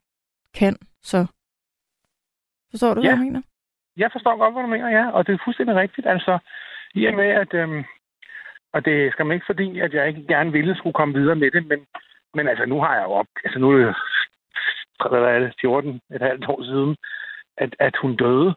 kan, 0.55 0.77
så. 1.03 1.27
Forstår 2.71 2.95
du, 2.95 3.01
hvad 3.01 3.11
Ja. 3.11 3.17
jeg 3.17 3.25
mener? 3.27 3.43
jeg 3.97 4.09
forstår 4.13 4.37
godt, 4.39 4.55
hvad 4.55 4.63
du 4.63 4.69
mener, 4.69 4.89
ja. 4.89 5.11
Og 5.11 5.27
det 5.27 5.33
er 5.35 5.45
fuldstændig 5.45 5.77
rigtigt. 5.77 6.07
Altså, 6.07 6.39
i 6.95 7.07
og 7.07 7.15
med, 7.15 7.29
at... 7.43 7.55
Øhm, 7.55 7.85
og 8.73 8.85
det 8.85 9.13
skal 9.13 9.27
man 9.27 9.35
ikke 9.35 9.47
fordi, 9.53 9.81
at 9.81 9.93
jeg 9.95 10.09
ikke 10.09 10.27
gerne 10.29 10.53
ville 10.53 10.77
skulle 10.77 10.95
komme 10.95 11.15
videre 11.21 11.37
med 11.37 11.51
det, 11.51 11.67
men, 11.67 11.81
men 12.35 12.49
altså, 12.49 12.65
nu 12.67 12.81
har 12.81 12.95
jeg 12.97 13.05
jo 13.05 13.11
op... 13.11 13.27
Altså, 13.45 13.59
nu 13.59 13.71
er 13.71 13.77
det 13.77 13.95
hvad 15.11 15.21
er 15.35 15.39
det, 15.39 15.55
14, 15.61 16.01
et 16.15 16.23
halvt 16.23 16.45
år 16.49 16.63
siden, 16.63 16.97
at, 17.57 17.77
at 17.79 17.95
hun 18.03 18.17
døde. 18.17 18.55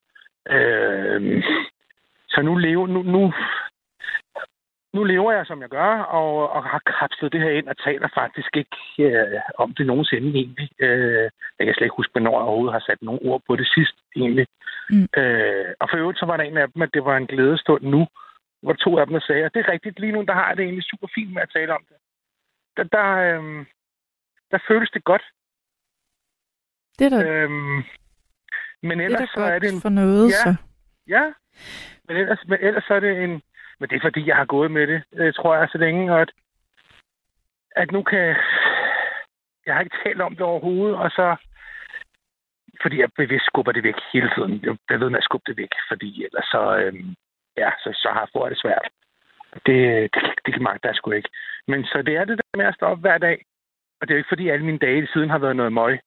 Øh, 0.50 1.44
så 2.30 2.42
nu 2.42 2.56
lever, 2.56 2.88
nu, 2.88 3.02
nu, 3.02 3.34
nu 4.96 5.04
lever 5.04 5.32
jeg, 5.38 5.46
som 5.46 5.62
jeg 5.62 5.70
gør, 5.70 5.92
og, 6.20 6.50
og 6.56 6.64
har 6.64 6.82
kapslet 7.00 7.34
det 7.34 7.42
her 7.42 7.50
ind 7.60 7.68
og 7.68 7.78
taler 7.78 8.10
faktisk 8.14 8.52
ikke 8.62 8.78
øh, 9.00 9.42
om 9.64 9.74
det 9.78 9.86
nogensinde 9.88 10.28
egentlig. 10.40 10.70
Øh, 10.80 11.30
jeg 11.58 11.64
kan 11.66 11.74
slet 11.76 11.86
ikke 11.88 12.00
huske, 12.02 12.12
hvornår 12.16 12.36
jeg 12.40 12.48
overhovedet 12.48 12.74
har 12.78 12.84
sat 12.88 13.02
nogle 13.02 13.20
ord 13.30 13.42
på 13.48 13.56
det 13.56 13.68
sidst 13.76 13.96
egentlig. 14.16 14.48
Mm. 14.90 15.08
Øh, 15.22 15.72
og 15.80 15.86
for 15.90 15.98
øvrigt 15.98 16.20
så 16.20 16.26
var 16.26 16.38
der 16.38 16.44
en 16.44 16.58
af 16.58 16.72
dem, 16.72 16.82
at 16.82 16.94
det 16.94 17.06
var 17.06 17.18
en 17.18 17.28
glædestund 17.28 17.84
nu, 17.84 18.08
hvor 18.64 18.74
to 18.74 18.98
af 19.00 19.08
dem 19.08 19.20
sagde, 19.20 19.46
at 19.46 19.54
det 19.54 19.60
er 19.66 19.72
rigtigt, 19.72 20.00
lige 20.00 20.12
nu 20.12 20.22
der 20.28 20.34
har 20.34 20.48
jeg 20.48 20.58
det 20.58 20.64
egentlig 20.64 20.84
super 20.92 21.08
fint 21.16 21.34
med 21.34 21.42
at 21.42 21.52
tale 21.56 21.74
om 21.74 21.84
det. 21.90 21.98
Der, 22.78 22.84
der, 22.98 23.08
øh, 23.28 23.66
der 24.52 24.60
føles 24.68 24.90
det 24.92 25.04
godt. 25.04 25.26
Det 27.00 27.06
er 27.06 27.10
da, 27.10 27.30
Øhm, 27.30 27.84
men 28.84 28.98
det 29.00 29.02
er 29.02 29.06
ellers 29.06 29.30
da 29.30 29.40
så 29.40 29.42
er 29.46 29.52
godt 29.52 29.64
det 29.64 29.74
en 29.74 29.82
for 29.82 29.90
noget, 29.90 30.26
Ja. 30.30 30.44
så. 30.46 30.56
Ja, 31.08 31.24
men 32.08 32.18
ellers, 32.18 32.42
men 32.48 32.58
ellers 32.62 32.84
så 32.84 32.94
er 32.94 33.00
det 33.00 33.24
en... 33.24 33.42
Men 33.80 33.90
det 33.90 33.96
er 33.96 34.08
fordi, 34.08 34.28
jeg 34.28 34.36
har 34.36 34.46
gået 34.46 34.72
med 34.72 34.88
det, 34.88 35.04
øh, 35.14 35.34
tror 35.34 35.56
jeg, 35.56 35.68
så 35.72 35.78
længe, 35.78 36.14
og 36.14 36.22
at, 36.22 36.32
at 37.76 37.92
nu 37.92 38.04
kan... 38.04 38.36
Jeg 39.66 39.74
har 39.74 39.82
ikke 39.82 39.98
talt 40.04 40.22
om 40.22 40.36
det 40.36 40.42
overhovedet, 40.42 40.98
og 40.98 41.12
så... 41.12 41.36
Fordi 42.82 43.00
jeg 43.00 43.10
bevidst 43.18 43.46
skubber 43.46 43.72
det 43.72 43.84
væk 43.84 43.96
hele 44.14 44.30
tiden. 44.36 44.52
Jeg 44.64 44.78
bliver 44.88 45.00
ved 45.00 45.10
med 45.10 45.18
at 45.18 45.24
skubbe 45.24 45.44
det 45.48 45.58
væk, 45.58 45.74
fordi 45.88 46.26
ellers 46.26 46.46
så... 46.46 46.78
Øhm, 46.78 47.16
ja, 47.58 47.70
så, 47.84 47.90
så 47.94 48.10
har 48.14 48.30
jeg 48.34 48.50
det 48.50 48.60
svært. 48.62 48.88
Det, 49.66 49.80
det, 50.14 50.24
det 50.46 50.62
magter 50.62 50.90
jeg 50.90 50.96
sgu 50.96 51.12
ikke. 51.12 51.30
Men 51.68 51.86
så 51.86 52.02
det 52.02 52.16
er 52.16 52.26
det 52.26 52.38
der 52.38 52.58
med 52.58 52.66
at 52.66 52.76
stå 52.76 52.86
op 52.86 53.00
hver 53.00 53.18
dag. 53.18 53.46
Og 54.02 54.08
det 54.08 54.14
er 54.14 54.16
jo 54.16 54.18
ikke 54.18 54.34
fordi, 54.34 54.50
alle 54.50 54.66
mine 54.66 54.78
dage 54.78 55.08
siden 55.14 55.30
har 55.30 55.38
været 55.38 55.56
noget 55.56 55.74
møg. 55.74 56.00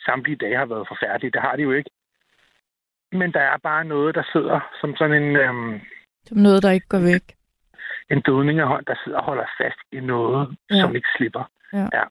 Samtlige 0.00 0.36
dage 0.36 0.56
har 0.56 0.66
været 0.66 0.88
forfærdelige. 0.88 1.30
Det 1.30 1.40
har 1.40 1.56
de 1.56 1.62
jo 1.62 1.72
ikke. 1.72 1.90
Men 3.12 3.32
der 3.32 3.40
er 3.40 3.56
bare 3.56 3.84
noget, 3.84 4.14
der 4.14 4.22
sidder 4.32 4.60
som 4.80 4.96
sådan 4.96 5.22
en, 5.22 5.36
øhm, 5.36 5.80
som 6.26 6.36
noget, 6.38 6.62
der 6.62 6.70
ikke 6.70 6.88
går 6.88 6.98
væk. 7.12 7.24
en 8.10 8.20
dødning 8.20 8.60
af 8.60 8.66
hånd, 8.66 8.84
der 8.86 8.94
sidder 9.04 9.18
og 9.18 9.24
holder 9.24 9.46
fast 9.60 9.80
i 9.92 10.00
noget, 10.00 10.56
Ja. 10.70 10.80
som 10.80 10.96
ikke 10.96 11.08
slipper. 11.16 11.44
Ja. 11.72 11.86
ja. 11.98 12.04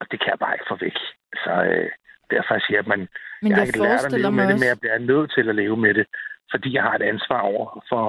Og 0.00 0.04
det 0.10 0.20
kan 0.20 0.28
jeg 0.32 0.38
bare 0.38 0.54
ikke 0.54 0.64
få 0.68 0.76
væk. 0.80 0.96
Så 1.44 1.52
øh, 1.70 1.90
derfor 2.30 2.52
siger 2.66 2.76
jeg, 2.78 2.84
at 2.86 2.86
man, 2.94 2.98
Men 3.42 3.48
jeg 3.50 3.56
har 3.56 3.60
jeg, 3.62 3.68
ikke 3.68 3.78
lært 3.88 4.04
at 4.04 4.12
leve 4.12 4.32
med 4.32 4.44
det, 4.46 4.52
også... 4.54 4.64
men 4.64 4.68
jeg 4.72 4.80
bliver 4.80 4.98
nødt 4.98 5.32
til 5.36 5.48
at 5.48 5.54
leve 5.62 5.76
med 5.76 5.94
det. 5.94 6.06
Fordi 6.50 6.68
jeg 6.76 6.82
har 6.82 6.94
et 6.94 7.02
ansvar 7.02 7.40
over 7.40 7.84
for, 7.90 8.04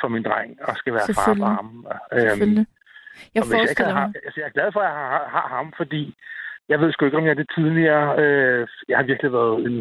for 0.00 0.08
min 0.08 0.22
dreng, 0.28 0.50
og 0.68 0.76
skal 0.76 0.92
være 0.94 1.14
far 1.18 1.34
for 1.40 1.46
ham. 1.58 1.86
Øhm. 2.12 2.66
Jeg 3.34 3.42
og 3.42 3.50
jeg, 3.50 3.70
ikke 3.70 3.84
har, 3.84 4.06
altså, 4.26 4.40
jeg 4.40 4.46
er 4.46 4.56
glad 4.58 4.72
for, 4.72 4.80
at 4.80 4.86
jeg 4.86 4.94
har, 5.14 5.28
har 5.36 5.48
ham, 5.56 5.72
fordi 5.76 6.14
jeg 6.68 6.80
ved 6.80 6.92
sgu 6.92 7.04
ikke, 7.04 7.18
om 7.18 7.26
jeg 7.26 7.36
det 7.36 7.50
tidligere... 7.56 8.06
Øh, 8.22 8.68
jeg 8.88 8.96
har 8.98 9.04
virkelig 9.04 9.32
været 9.32 9.58
en, 9.66 9.78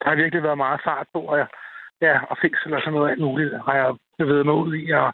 der 0.00 0.08
har 0.08 0.14
virkelig 0.14 0.42
været 0.42 0.58
meget 0.58 0.80
fart 0.84 1.06
på, 1.12 1.20
og, 1.20 1.38
jeg, 1.38 1.46
ja, 2.00 2.14
og 2.30 2.36
fængsel 2.42 2.74
og 2.74 2.80
sådan 2.80 2.92
noget 2.92 3.10
alt 3.10 3.20
muligt 3.20 3.52
har 3.66 3.74
jeg 3.74 3.88
bevæget 4.18 4.46
mig 4.46 4.54
ud 4.54 4.74
i, 4.74 4.90
og 4.90 5.08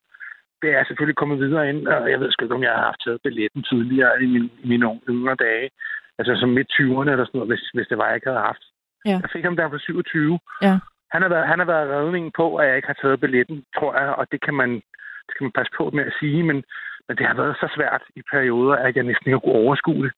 det 0.62 0.68
er 0.70 0.76
jeg 0.78 0.86
selvfølgelig 0.86 1.20
kommet 1.20 1.38
videre 1.38 1.68
ind, 1.68 1.88
og 1.88 2.10
jeg 2.10 2.20
ved 2.20 2.30
sgu 2.30 2.44
ikke, 2.44 2.54
om 2.54 2.62
jeg 2.62 2.74
har 2.76 2.84
haft 2.90 3.02
taget 3.04 3.24
billetten 3.24 3.62
tidligere 3.62 4.22
i, 4.22 4.26
min, 4.26 4.44
i 4.62 4.66
mine 4.68 5.00
yngre 5.08 5.34
dage. 5.34 5.70
Altså 6.18 6.32
som 6.40 6.48
midt 6.48 6.72
20'erne 6.72 7.10
eller 7.10 7.26
sådan 7.26 7.38
noget, 7.38 7.50
hvis, 7.52 7.64
hvis 7.74 7.88
det 7.90 7.98
var, 7.98 8.06
jeg 8.06 8.14
ikke 8.14 8.30
havde 8.30 8.48
haft. 8.50 8.64
Ja. 9.04 9.16
Jeg 9.22 9.30
fik 9.32 9.44
ham 9.44 9.56
der 9.56 9.68
på 9.68 9.78
27. 9.78 10.38
Ja. 10.62 10.78
Han 11.14 11.22
har, 11.22 11.28
været, 11.28 11.46
han 11.46 11.58
har 11.58 11.66
været 11.66 11.90
redningen 11.90 12.32
på, 12.36 12.56
at 12.56 12.68
jeg 12.68 12.76
ikke 12.76 12.88
har 12.92 12.98
taget 13.02 13.20
billetten, 13.20 13.64
tror 13.78 13.92
jeg, 14.00 14.08
og 14.20 14.26
det 14.32 14.40
kan 14.46 14.54
man, 14.54 14.70
det 15.26 15.32
kan 15.36 15.44
man 15.44 15.56
passe 15.58 15.72
på 15.78 15.90
med 15.90 16.04
at 16.04 16.14
sige, 16.20 16.42
men, 16.42 16.58
men 17.08 17.16
det 17.18 17.26
har 17.26 17.34
været 17.34 17.56
så 17.56 17.68
svært 17.76 18.02
i 18.16 18.22
perioder, 18.32 18.76
at 18.76 18.96
jeg 18.96 19.04
næsten 19.04 19.26
ikke 19.26 19.36
har 19.38 19.44
kunne 19.44 19.62
overskue 19.64 20.04
det. 20.06 20.12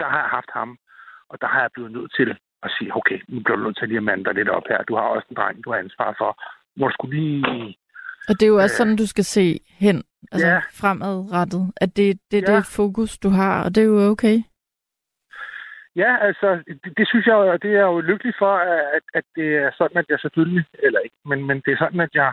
Der 0.00 0.08
har 0.12 0.20
jeg 0.24 0.30
haft 0.38 0.50
ham, 0.52 0.78
og 1.30 1.40
der 1.40 1.46
har 1.46 1.60
jeg 1.60 1.70
blevet 1.74 1.92
nødt 1.92 2.12
til 2.18 2.38
at 2.62 2.70
sige, 2.78 2.96
okay, 2.96 3.18
nu 3.28 3.40
bliver 3.40 3.56
du 3.56 3.62
nødt 3.64 3.78
til 3.78 3.88
lige 3.88 3.96
at 3.96 4.02
mande 4.10 4.24
dig 4.24 4.34
lidt 4.34 4.48
op 4.48 4.62
her. 4.68 4.82
Du 4.82 4.94
har 4.96 5.02
også 5.02 5.26
en 5.30 5.36
dreng, 5.36 5.64
du 5.64 5.70
har 5.72 5.78
ansvar 5.78 6.14
for. 6.18 6.30
Hvor 6.76 6.90
skulle 6.90 7.16
lige... 7.20 7.76
Og 8.28 8.34
det 8.40 8.42
er 8.42 8.48
jo 8.54 8.56
også 8.62 8.76
sådan, 8.76 8.96
du 8.96 9.06
skal 9.06 9.24
se 9.24 9.60
hen, 9.78 10.02
altså 10.32 10.48
Ja. 10.48 10.58
fremadrettet. 10.80 11.72
At 11.76 11.96
det, 11.96 12.18
det 12.30 12.36
er 12.38 12.52
Ja. 12.52 12.56
det 12.56 12.66
fokus, 12.66 13.18
du 13.18 13.28
har, 13.28 13.64
og 13.64 13.74
det 13.74 13.80
er 13.82 13.86
jo 13.86 14.00
okay. 14.10 14.38
Ja, 15.96 16.16
altså, 16.26 16.62
det, 16.84 16.92
det 16.98 17.08
synes 17.08 17.26
jeg 17.26 17.34
og 17.34 17.62
det 17.62 17.70
er 17.70 17.74
jeg 17.74 17.82
jo 17.82 18.00
lykkelig 18.00 18.34
for, 18.38 18.54
at, 18.56 19.02
at 19.14 19.24
det 19.36 19.56
er 19.56 19.70
sådan, 19.78 19.96
at 19.96 20.04
jeg 20.08 20.18
selvfølgelig, 20.20 20.64
eller 20.82 21.00
ikke, 21.00 21.16
men, 21.24 21.46
men 21.46 21.56
det 21.64 21.72
er 21.72 21.76
sådan, 21.78 22.00
at 22.00 22.10
jeg 22.14 22.32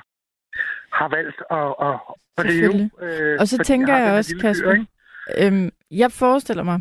har 0.94 1.08
valgt 1.18 1.40
at, 1.52 1.70
at, 1.88 1.96
at 2.38 2.46
leve. 2.54 2.90
Øh, 3.02 3.38
Og 3.40 3.48
så 3.48 3.58
tænker 3.64 3.98
jeg 3.98 4.06
her 4.10 4.18
også, 4.18 4.38
Kasper? 4.42 4.86
Øhm, 5.42 5.70
jeg 5.92 6.12
forestiller 6.12 6.64
mig, 6.64 6.80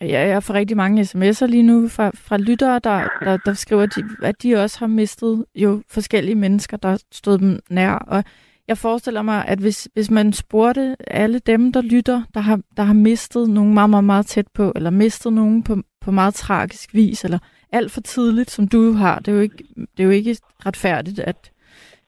at 0.00 0.10
jeg 0.10 0.42
får 0.42 0.54
rigtig 0.54 0.76
mange 0.76 1.02
sms'er 1.02 1.46
lige 1.46 1.62
nu 1.62 1.88
fra, 1.88 2.10
fra 2.14 2.36
lyttere, 2.36 2.78
der, 2.78 3.08
der, 3.24 3.36
der 3.36 3.54
skriver, 3.54 3.82
at 3.82 3.90
de, 3.96 4.04
at 4.22 4.42
de 4.42 4.56
også 4.56 4.78
har 4.78 4.86
mistet 4.86 5.44
jo 5.54 5.82
forskellige 5.88 6.34
mennesker, 6.34 6.76
der 6.76 6.98
stod 7.12 7.38
dem 7.38 7.60
nær. 7.70 7.92
Og 7.92 8.24
jeg 8.68 8.78
forestiller 8.78 9.22
mig, 9.22 9.44
at 9.46 9.58
hvis, 9.58 9.88
hvis 9.94 10.10
man 10.10 10.32
spurgte 10.32 10.96
alle 11.06 11.38
dem, 11.38 11.72
der 11.72 11.80
lytter, 11.80 12.22
der 12.34 12.40
har, 12.40 12.60
der 12.76 12.82
har 12.82 12.94
mistet 12.94 13.50
nogen 13.50 13.74
meget, 13.74 13.90
meget, 13.90 14.04
meget 14.04 14.26
tæt 14.26 14.46
på, 14.54 14.72
eller 14.76 14.90
mistet 14.90 15.32
nogen 15.32 15.62
på, 15.62 15.76
på 16.00 16.10
meget 16.10 16.34
tragisk 16.34 16.94
vis, 16.94 17.24
eller 17.24 17.38
alt 17.72 17.92
for 17.92 18.00
tidligt, 18.00 18.50
som 18.50 18.68
du 18.68 18.92
har, 18.92 19.18
det 19.18 19.28
er 19.28 19.32
jo 19.32 19.40
ikke, 19.40 19.64
det 19.76 20.00
er 20.00 20.04
jo 20.04 20.10
ikke 20.10 20.36
retfærdigt, 20.66 21.18
at, 21.18 21.50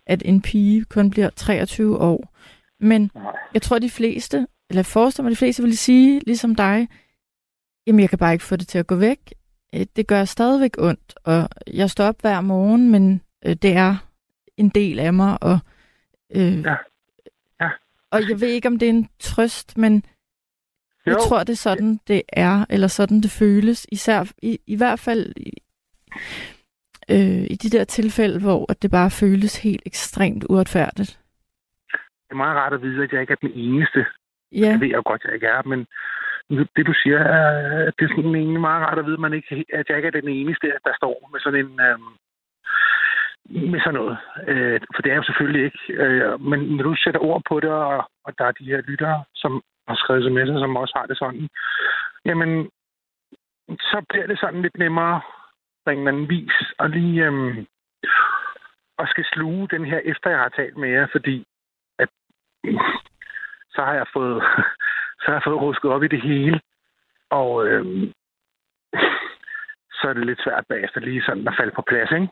at 0.06 0.22
en 0.24 0.42
pige 0.42 0.84
kun 0.84 1.10
bliver 1.10 1.30
23 1.30 1.98
år. 1.98 2.34
Men 2.80 3.10
jeg 3.54 3.62
tror, 3.62 3.78
de 3.78 3.90
fleste, 3.90 4.46
eller 4.70 4.82
forestiller 4.82 5.24
mig, 5.24 5.30
de 5.30 5.36
fleste 5.36 5.62
vil 5.62 5.78
sige, 5.78 6.20
ligesom 6.26 6.54
dig, 6.54 6.88
jamen 7.86 8.00
jeg 8.00 8.08
kan 8.10 8.18
bare 8.18 8.32
ikke 8.32 8.44
få 8.44 8.56
det 8.56 8.68
til 8.68 8.78
at 8.78 8.86
gå 8.86 8.94
væk. 8.96 9.18
Øh, 9.74 9.86
Det 9.96 10.06
gør 10.06 10.24
stadigvæk 10.24 10.74
ondt, 10.78 11.14
og 11.24 11.48
jeg 11.66 11.90
står 11.90 12.04
op 12.04 12.20
hver 12.20 12.40
morgen, 12.40 12.90
men 12.90 13.22
øh, 13.46 13.54
det 13.56 13.72
er 13.76 13.96
en 14.56 14.68
del 14.68 14.98
af 14.98 15.12
mig, 15.14 15.38
og, 15.42 15.58
øh, 16.36 16.62
Ja. 16.62 16.76
Ja. 17.60 17.70
og 18.10 18.28
jeg 18.28 18.40
ved 18.40 18.48
ikke, 18.48 18.68
om 18.68 18.78
det 18.78 18.86
er 18.86 18.90
en 18.90 19.08
trøst, 19.20 19.78
men 19.78 20.04
jeg 21.06 21.12
Jo. 21.14 21.18
tror, 21.28 21.38
det 21.38 21.52
er 21.52 21.56
sådan, 21.56 22.00
det 22.08 22.22
er, 22.28 22.64
eller 22.70 22.86
sådan, 22.88 23.20
det 23.20 23.30
føles. 23.30 23.86
Især, 23.92 24.32
i, 24.42 24.58
i 24.66 24.76
hvert 24.76 24.98
fald 24.98 25.32
i, 25.36 25.52
øh, 27.10 27.44
i 27.50 27.54
de 27.62 27.70
der 27.78 27.84
tilfælde, 27.84 28.40
hvor 28.40 28.66
at 28.72 28.82
det 28.82 28.90
bare 28.90 29.10
føles 29.10 29.62
helt 29.62 29.82
ekstremt 29.86 30.44
uretfærdigt. 30.48 31.18
Det 31.92 32.30
er 32.30 32.34
meget 32.34 32.56
rart 32.56 32.72
at 32.72 32.82
vide, 32.82 33.02
at 33.04 33.12
jeg 33.12 33.20
ikke 33.20 33.32
er 33.32 33.36
den 33.46 33.52
eneste. 33.54 34.06
Ja, 34.52 34.72
Det 34.72 34.80
ved 34.80 34.88
jeg 34.88 34.96
jo 34.96 35.02
godt, 35.06 35.22
at 35.24 35.26
jeg 35.26 35.34
ikke 35.34 35.46
er, 35.46 35.62
men 35.62 35.86
det 36.76 36.86
du 36.86 36.94
siger, 37.02 37.18
er, 37.18 37.90
det 37.90 38.04
er 38.04 38.08
sådan 38.08 38.34
egentlig 38.34 38.60
meget 38.60 38.82
rart 38.86 38.98
at 38.98 39.06
vide, 39.06 39.20
at, 39.20 39.20
man 39.20 39.32
ikke, 39.32 39.64
at 39.72 39.88
jeg 39.88 39.96
ikke 39.96 40.06
er 40.06 40.20
den 40.20 40.28
eneste, 40.28 40.66
der 40.84 40.92
står 40.96 41.28
med 41.32 41.40
sådan 41.40 41.60
en... 41.66 41.80
Øhm, 41.80 42.12
med 43.72 43.80
sådan 43.80 43.94
noget. 43.94 44.18
Øh, 44.48 44.80
for 44.94 45.02
det 45.02 45.12
er 45.12 45.16
jo 45.16 45.22
selvfølgelig 45.22 45.64
ikke. 45.64 46.02
Øh, 46.02 46.40
men 46.40 46.60
når 46.76 46.82
du 46.82 46.94
sætter 46.96 47.20
ord 47.20 47.42
på 47.48 47.60
det, 47.60 47.70
og, 47.70 48.10
og 48.24 48.38
der 48.38 48.44
er 48.44 48.52
de 48.52 48.64
her 48.64 48.80
lyttere, 48.80 49.24
som 49.34 49.62
har 49.88 49.96
skrevet 49.96 50.24
sms'er, 50.24 50.58
som 50.60 50.76
også 50.76 50.94
har 50.96 51.06
det 51.06 51.18
sådan, 51.18 51.48
jamen, 52.24 52.70
så 53.80 54.04
bliver 54.08 54.26
det 54.26 54.38
sådan 54.38 54.62
lidt 54.62 54.78
nemmere 54.78 55.20
på 55.84 55.90
en 55.90 55.98
eller 55.98 56.12
anden 56.12 56.28
vis, 56.28 56.56
at 56.78 56.90
lige 56.90 57.24
øhm, 57.24 57.66
og 58.98 59.08
skal 59.08 59.24
sluge 59.24 59.68
den 59.68 59.84
her, 59.84 59.98
efter 60.04 60.30
jeg 60.30 60.38
har 60.38 60.48
talt 60.48 60.76
med 60.76 60.88
jer, 60.88 61.06
fordi 61.12 61.44
at, 61.98 62.08
så 63.74 63.80
har 63.84 63.94
jeg 63.94 64.06
fået 64.12 64.42
så 65.22 65.26
har 65.26 65.32
jeg 65.32 65.42
fået 65.46 65.60
rusket 65.60 65.90
op 65.90 66.02
i 66.02 66.08
det 66.08 66.22
hele, 66.22 66.60
og 67.30 67.66
øhm, 67.66 68.12
så 69.98 70.04
er 70.08 70.12
det 70.12 70.26
lidt 70.26 70.42
svært 70.44 70.64
bagefter 70.68 71.00
lige 71.00 71.22
sådan 71.22 71.48
at 71.48 71.54
falde 71.58 71.72
på 71.76 71.82
plads, 71.88 72.10
ikke? 72.12 72.28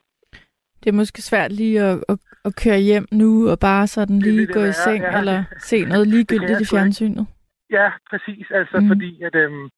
Det 0.80 0.88
er 0.88 1.00
måske 1.02 1.22
svært 1.22 1.52
lige 1.52 1.80
at, 1.80 2.04
at, 2.08 2.18
at 2.44 2.52
køre 2.64 2.78
hjem 2.78 3.06
nu 3.12 3.50
og 3.50 3.58
bare 3.60 3.86
sådan 3.86 4.18
lige 4.18 4.46
gå 4.46 4.60
i 4.64 4.72
seng 4.72 5.02
ja. 5.02 5.18
eller 5.18 5.44
se 5.58 5.84
noget 5.84 6.06
ligegyldigt 6.08 6.60
i 6.60 6.70
fjernsynet. 6.70 7.26
Ja, 7.70 7.90
præcis. 8.10 8.46
Altså 8.50 8.80
mm. 8.80 8.88
fordi, 8.88 9.22
at 9.22 9.34
øhm, 9.34 9.68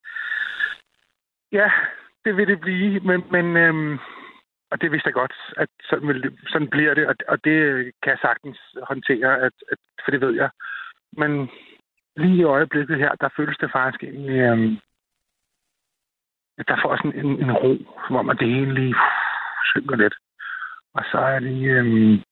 ja, 1.53 1.71
det 2.25 2.37
vil 2.37 2.47
det 2.47 2.61
blive, 2.61 3.01
men, 3.01 3.25
men 3.31 3.57
øhm, 3.57 3.99
og 4.71 4.81
det 4.81 4.93
vidste 4.93 5.07
jeg 5.07 5.15
godt, 5.15 5.37
at 5.57 5.69
sådan, 5.83 6.09
vil, 6.09 6.39
sådan 6.47 6.69
bliver 6.69 6.95
det, 6.95 7.07
og, 7.07 7.15
og 7.29 7.45
det 7.45 7.59
kan 8.03 8.11
jeg 8.11 8.19
sagtens 8.23 8.59
håndtere, 8.89 9.41
at, 9.47 9.53
at, 9.73 9.79
for 10.05 10.11
det 10.11 10.21
ved 10.21 10.35
jeg. 10.35 10.51
Men 11.13 11.51
lige 12.17 12.37
i 12.37 12.45
øjeblikket 12.45 12.99
her, 12.99 13.15
der 13.15 13.29
føles 13.37 13.59
det 13.59 13.71
faktisk 13.73 14.03
egentlig, 14.03 14.39
øhm, 14.39 14.77
at 16.59 16.69
der 16.69 16.77
får 16.83 16.97
sådan 16.97 17.25
en, 17.25 17.31
en 17.45 17.53
ro, 17.53 17.77
som 18.07 18.17
om 18.17 18.31
at 18.31 18.39
det 18.41 18.49
hele 18.49 18.75
lige 18.75 18.95
uh, 18.95 19.57
synker 19.65 19.97
lidt. 19.97 20.15
Og 20.95 21.05
så 21.11 21.19
er 21.19 21.39
det 21.39 21.65
øhm, 21.77 22.23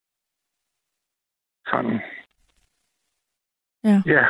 sådan... 1.67 2.01
Ja. 3.85 4.03
Ja. 4.07 4.25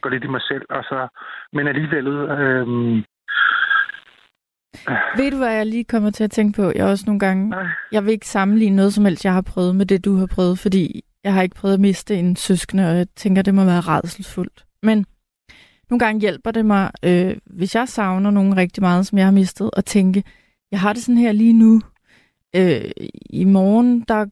Går 0.00 0.10
lidt 0.10 0.24
i 0.24 0.26
mig 0.26 0.42
selv, 0.42 0.66
og 0.70 0.84
så... 0.84 1.08
Men 1.52 1.68
alligevel... 1.68 2.06
Øhm, 2.06 3.04
ved 5.16 5.30
du, 5.30 5.36
hvad 5.36 5.54
jeg 5.54 5.66
lige 5.66 5.84
kommer 5.84 6.10
til 6.10 6.24
at 6.24 6.30
tænke 6.30 6.62
på? 6.62 6.72
Jeg 6.74 6.86
også 6.86 7.04
nogle 7.06 7.20
gange... 7.20 7.50
Nej. 7.50 7.66
Jeg 7.92 8.04
vil 8.04 8.12
ikke 8.12 8.26
sammenligne 8.28 8.76
noget 8.76 8.92
som 8.94 9.04
helst, 9.04 9.24
jeg 9.24 9.32
har 9.32 9.44
prøvet 9.54 9.76
med 9.76 9.86
det, 9.86 10.04
du 10.04 10.16
har 10.16 10.28
prøvet, 10.34 10.58
fordi 10.58 11.04
jeg 11.24 11.34
har 11.34 11.42
ikke 11.42 11.56
prøvet 11.56 11.74
at 11.74 11.80
miste 11.80 12.16
en 12.16 12.36
søskende, 12.36 12.90
og 12.90 12.96
jeg 12.96 13.06
tænker, 13.16 13.42
det 13.42 13.54
må 13.54 13.64
være 13.64 13.80
redselsfuldt. 13.80 14.66
Men 14.82 15.06
nogle 15.90 15.98
gange 15.98 16.20
hjælper 16.20 16.50
det 16.50 16.66
mig, 16.66 16.90
øh, 17.02 17.36
hvis 17.46 17.74
jeg 17.74 17.88
savner 17.88 18.30
nogen 18.30 18.56
rigtig 18.56 18.82
meget, 18.82 19.06
som 19.06 19.18
jeg 19.18 19.26
har 19.26 19.32
mistet, 19.32 19.70
at 19.76 19.84
tænke, 19.84 20.24
jeg 20.70 20.80
har 20.80 20.92
det 20.92 21.02
sådan 21.02 21.18
her 21.18 21.32
lige 21.32 21.52
nu. 21.52 21.80
Øh, 22.56 22.90
I 23.30 23.44
morgen, 23.44 24.00
der 24.00 24.26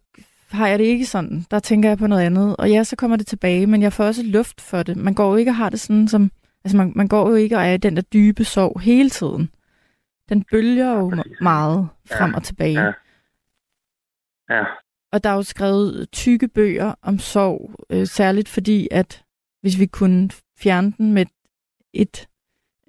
har 0.51 0.69
jeg 0.69 0.79
det 0.79 0.85
ikke 0.85 1.07
sådan. 1.07 1.47
Der 1.51 1.59
tænker 1.59 1.89
jeg 1.89 1.99
på 1.99 2.07
noget 2.07 2.23
andet. 2.23 2.57
Og 2.57 2.71
ja, 2.71 2.85
så 2.85 2.97
kommer 2.97 3.17
det 3.17 3.27
tilbage, 3.27 3.67
men 3.67 3.83
jeg 3.83 3.93
får 3.93 4.05
også 4.05 4.23
luft 4.23 4.61
for 4.61 4.83
det. 4.83 4.97
Man 4.97 5.15
går 5.15 5.31
jo 5.31 5.37
ikke 5.37 5.51
og 5.51 5.57
har 5.57 5.71
det 5.71 5.81
sådan 5.81 6.09
som... 6.09 6.31
Altså, 6.65 6.77
man, 6.77 6.93
man 6.97 7.09
går 7.09 7.29
jo 7.29 7.35
ikke 7.35 7.57
og 7.57 7.67
er 7.67 7.73
i 7.73 7.77
den 7.77 7.97
der 7.97 8.03
dybe 8.03 8.45
sorg 8.45 8.81
hele 8.81 9.11
tiden. 9.11 9.51
Den 10.29 10.45
bølger 10.51 10.93
jo 10.93 11.13
ja, 11.17 11.23
meget 11.41 11.89
frem 12.07 12.31
ja. 12.31 12.37
og 12.37 12.43
tilbage. 12.43 12.81
Ja. 12.81 12.93
ja. 14.51 14.65
Og 15.13 15.25
der 15.25 15.31
er 15.31 15.35
jo 15.35 15.43
skrevet 15.43 16.11
tykke 16.13 16.49
bøger 16.49 16.95
om 17.03 17.19
sorg, 17.19 17.85
øh, 17.91 18.07
særligt 18.07 18.49
fordi, 18.49 18.89
at 18.91 19.25
hvis 19.61 19.79
vi 19.79 19.87
kunne 19.87 20.31
fjerne 20.59 20.93
den 20.99 21.13
med 21.13 21.27
et, 21.93 22.29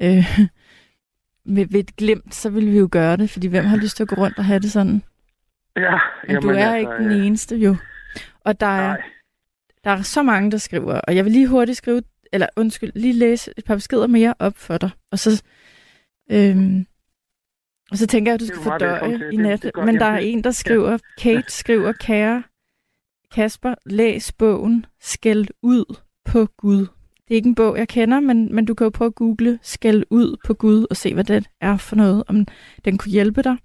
øh, 0.01 0.39
med, 1.55 1.65
ved 1.65 1.79
et 1.79 1.95
glimt, 1.95 2.35
så 2.35 2.49
ville 2.49 2.71
vi 2.71 2.77
jo 2.77 2.89
gøre 2.91 3.17
det, 3.17 3.29
fordi 3.29 3.47
hvem 3.47 3.65
har 3.65 3.77
lyst 3.77 3.95
til 3.95 4.03
at 4.03 4.09
gå 4.09 4.15
rundt 4.15 4.37
og 4.37 4.45
have 4.45 4.59
det 4.59 4.71
sådan? 4.71 5.03
Ja, 5.75 5.99
Men 6.23 6.31
jamen, 6.31 6.41
du 6.41 6.49
er 6.49 6.71
altså, 6.71 6.77
ikke 6.77 7.03
den 7.03 7.19
ja. 7.19 7.25
eneste 7.25 7.55
jo. 7.55 7.75
Og 8.39 8.59
der 8.59 8.67
er, 8.67 8.97
der 9.83 9.89
er 9.91 10.01
så 10.01 10.23
mange, 10.23 10.51
der 10.51 10.57
skriver, 10.57 10.93
og 10.93 11.15
jeg 11.15 11.25
vil 11.25 11.33
lige 11.33 11.47
hurtigt 11.47 11.77
skrive, 11.77 12.01
eller 12.31 12.47
undskyld, 12.55 12.91
lige 12.95 13.13
læse 13.13 13.53
et 13.57 13.65
par 13.65 13.75
beskeder 13.75 14.07
mere 14.07 14.33
op 14.39 14.57
for 14.57 14.77
dig, 14.77 14.89
og 15.11 15.19
så, 15.19 15.43
øhm, 16.31 16.85
og 17.91 17.97
så 17.97 18.07
tænker 18.07 18.31
jeg, 18.31 18.33
at 18.33 18.39
du 18.39 18.45
skal 18.45 18.61
fordøje 18.61 19.19
i 19.31 19.35
nat. 19.35 19.63
Det, 19.63 19.71
det 19.75 19.85
Men 19.85 19.95
der 19.95 20.05
er 20.05 20.17
en, 20.17 20.43
der 20.43 20.51
skriver, 20.51 20.97
Kate 21.17 21.51
skriver, 21.51 21.91
kære 21.91 22.43
Kasper, 23.31 23.75
læs 23.85 24.31
bogen 24.31 24.85
Skæld 25.01 25.47
ud 25.61 25.95
på 26.25 26.45
Gud. 26.57 26.79
Det 27.27 27.33
er 27.33 27.35
ikke 27.35 27.49
en 27.49 27.55
bog, 27.55 27.77
jeg 27.77 27.87
kender, 27.87 28.19
men, 28.19 28.55
men 28.55 28.65
du 28.65 28.73
kan 28.73 28.85
jo 28.85 28.89
prøve 28.89 29.07
at 29.07 29.15
google 29.15 29.59
Skæld 29.61 30.03
ud 30.09 30.37
på 30.45 30.53
Gud 30.53 30.85
og 30.89 30.97
se, 30.97 31.13
hvad 31.13 31.23
det 31.23 31.49
er 31.61 31.77
for 31.77 31.95
noget, 31.95 32.23
om 32.27 32.47
den 32.85 32.97
kunne 32.97 33.11
hjælpe 33.11 33.41
dig. 33.41 33.57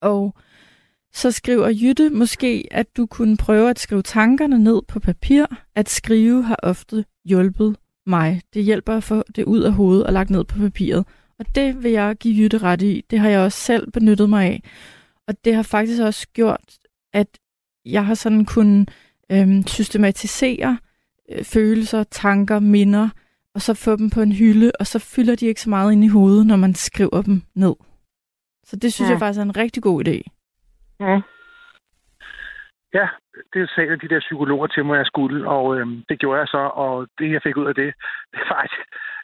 Og 0.00 0.34
så 1.12 1.30
skriver 1.30 1.68
Jytte 1.68 2.10
måske, 2.10 2.68
at 2.70 2.96
du 2.96 3.06
kunne 3.06 3.36
prøve 3.36 3.70
at 3.70 3.78
skrive 3.78 4.02
tankerne 4.02 4.58
ned 4.58 4.82
på 4.88 5.00
papir. 5.00 5.46
At 5.74 5.88
skrive 5.88 6.42
har 6.42 6.58
ofte 6.62 7.04
hjulpet 7.24 7.76
mig. 8.06 8.42
Det 8.54 8.64
hjælper 8.64 8.96
at 8.96 9.02
få 9.02 9.22
det 9.36 9.44
ud 9.44 9.60
af 9.60 9.72
hovedet 9.72 10.06
og 10.06 10.12
lagt 10.12 10.30
ned 10.30 10.44
på 10.44 10.58
papiret. 10.58 11.06
Og 11.38 11.44
det 11.54 11.82
vil 11.82 11.90
jeg 11.90 12.16
give 12.16 12.42
Jytte 12.42 12.58
ret 12.58 12.82
i. 12.82 13.04
Det 13.10 13.18
har 13.18 13.28
jeg 13.28 13.40
også 13.40 13.58
selv 13.58 13.92
benyttet 13.92 14.30
mig 14.30 14.46
af. 14.46 14.62
Og 15.28 15.34
det 15.44 15.54
har 15.54 15.62
faktisk 15.62 16.02
også 16.02 16.28
gjort, 16.32 16.78
at 17.12 17.38
jeg 17.84 18.06
har 18.06 18.14
sådan 18.14 18.44
kunnet 18.44 18.90
øhm, 19.32 19.62
systematisere 19.66 20.78
øh, 21.32 21.44
følelser, 21.44 22.02
tanker, 22.04 22.58
minder, 22.58 23.08
og 23.54 23.60
så 23.60 23.74
få 23.74 23.96
dem 23.96 24.10
på 24.10 24.20
en 24.20 24.32
hylde, 24.32 24.72
og 24.80 24.86
så 24.86 24.98
fylder 25.16 25.34
de 25.36 25.46
ikke 25.46 25.60
så 25.60 25.70
meget 25.70 25.92
ind 25.92 26.04
i 26.04 26.08
hovedet, 26.08 26.46
når 26.46 26.56
man 26.56 26.74
skriver 26.74 27.22
dem 27.22 27.42
ned. 27.54 27.74
Så 28.64 28.76
det 28.76 28.92
synes 28.92 29.08
ja. 29.08 29.12
jeg 29.12 29.20
faktisk 29.20 29.40
er 29.40 29.44
en 29.44 29.56
rigtig 29.56 29.82
god 29.82 30.08
idé. 30.08 30.16
Mm. 31.00 31.22
Ja, 32.94 33.08
det 33.52 33.70
sagde 33.70 33.96
de 34.02 34.08
der 34.08 34.20
psykologer 34.20 34.66
til 34.66 34.84
mig, 34.84 34.96
jeg 34.96 35.06
skulle, 35.06 35.48
og 35.48 35.76
øhm, 35.76 36.04
det 36.08 36.18
gjorde 36.18 36.38
jeg 36.40 36.48
så, 36.48 36.62
og 36.84 37.08
det, 37.18 37.32
jeg 37.32 37.40
fik 37.42 37.56
ud 37.56 37.66
af 37.66 37.74
det, 37.74 37.94
det 38.32 38.38
er 38.42 38.48
faktisk, 38.54 38.82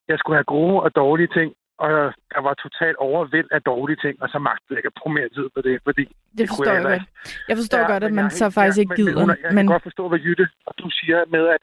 jeg 0.08 0.18
skulle 0.18 0.36
have 0.36 0.52
gode 0.56 0.82
og 0.82 0.94
dårlige 0.94 1.32
ting, 1.36 1.54
og 1.78 1.88
der 2.34 2.40
var 2.46 2.54
totalt 2.54 2.96
overvæld 2.96 3.48
af 3.50 3.62
dårlige 3.62 3.98
ting, 4.04 4.22
og 4.22 4.28
så 4.28 4.38
magtede 4.38 4.70
jeg 4.70 4.78
ikke 4.78 4.92
at 4.92 4.98
bruge 5.00 5.14
mere 5.14 5.28
tid 5.28 5.46
på 5.54 5.60
det, 5.66 5.80
fordi... 5.84 6.04
Det, 6.04 6.38
det 6.38 6.48
forstår 6.48 6.72
jeg, 6.72 6.82
jeg 6.82 6.90
godt. 6.90 7.02
Jeg 7.48 7.56
forstår 7.56 7.78
ja, 7.78 7.92
godt, 7.92 8.04
at 8.04 8.12
man 8.12 8.30
så 8.30 8.50
faktisk 8.50 8.78
ja, 8.78 8.82
ikke 8.82 8.94
gider. 8.94 9.26
Men, 9.26 9.26
men, 9.26 9.36
jeg 9.42 9.64
kan 9.64 9.74
godt 9.76 9.88
forstå, 9.90 10.08
hvad 10.08 10.20
Jytte 10.26 10.46
og 10.66 10.74
du 10.78 10.86
siger 10.90 11.18
med, 11.36 11.44
at 11.56 11.62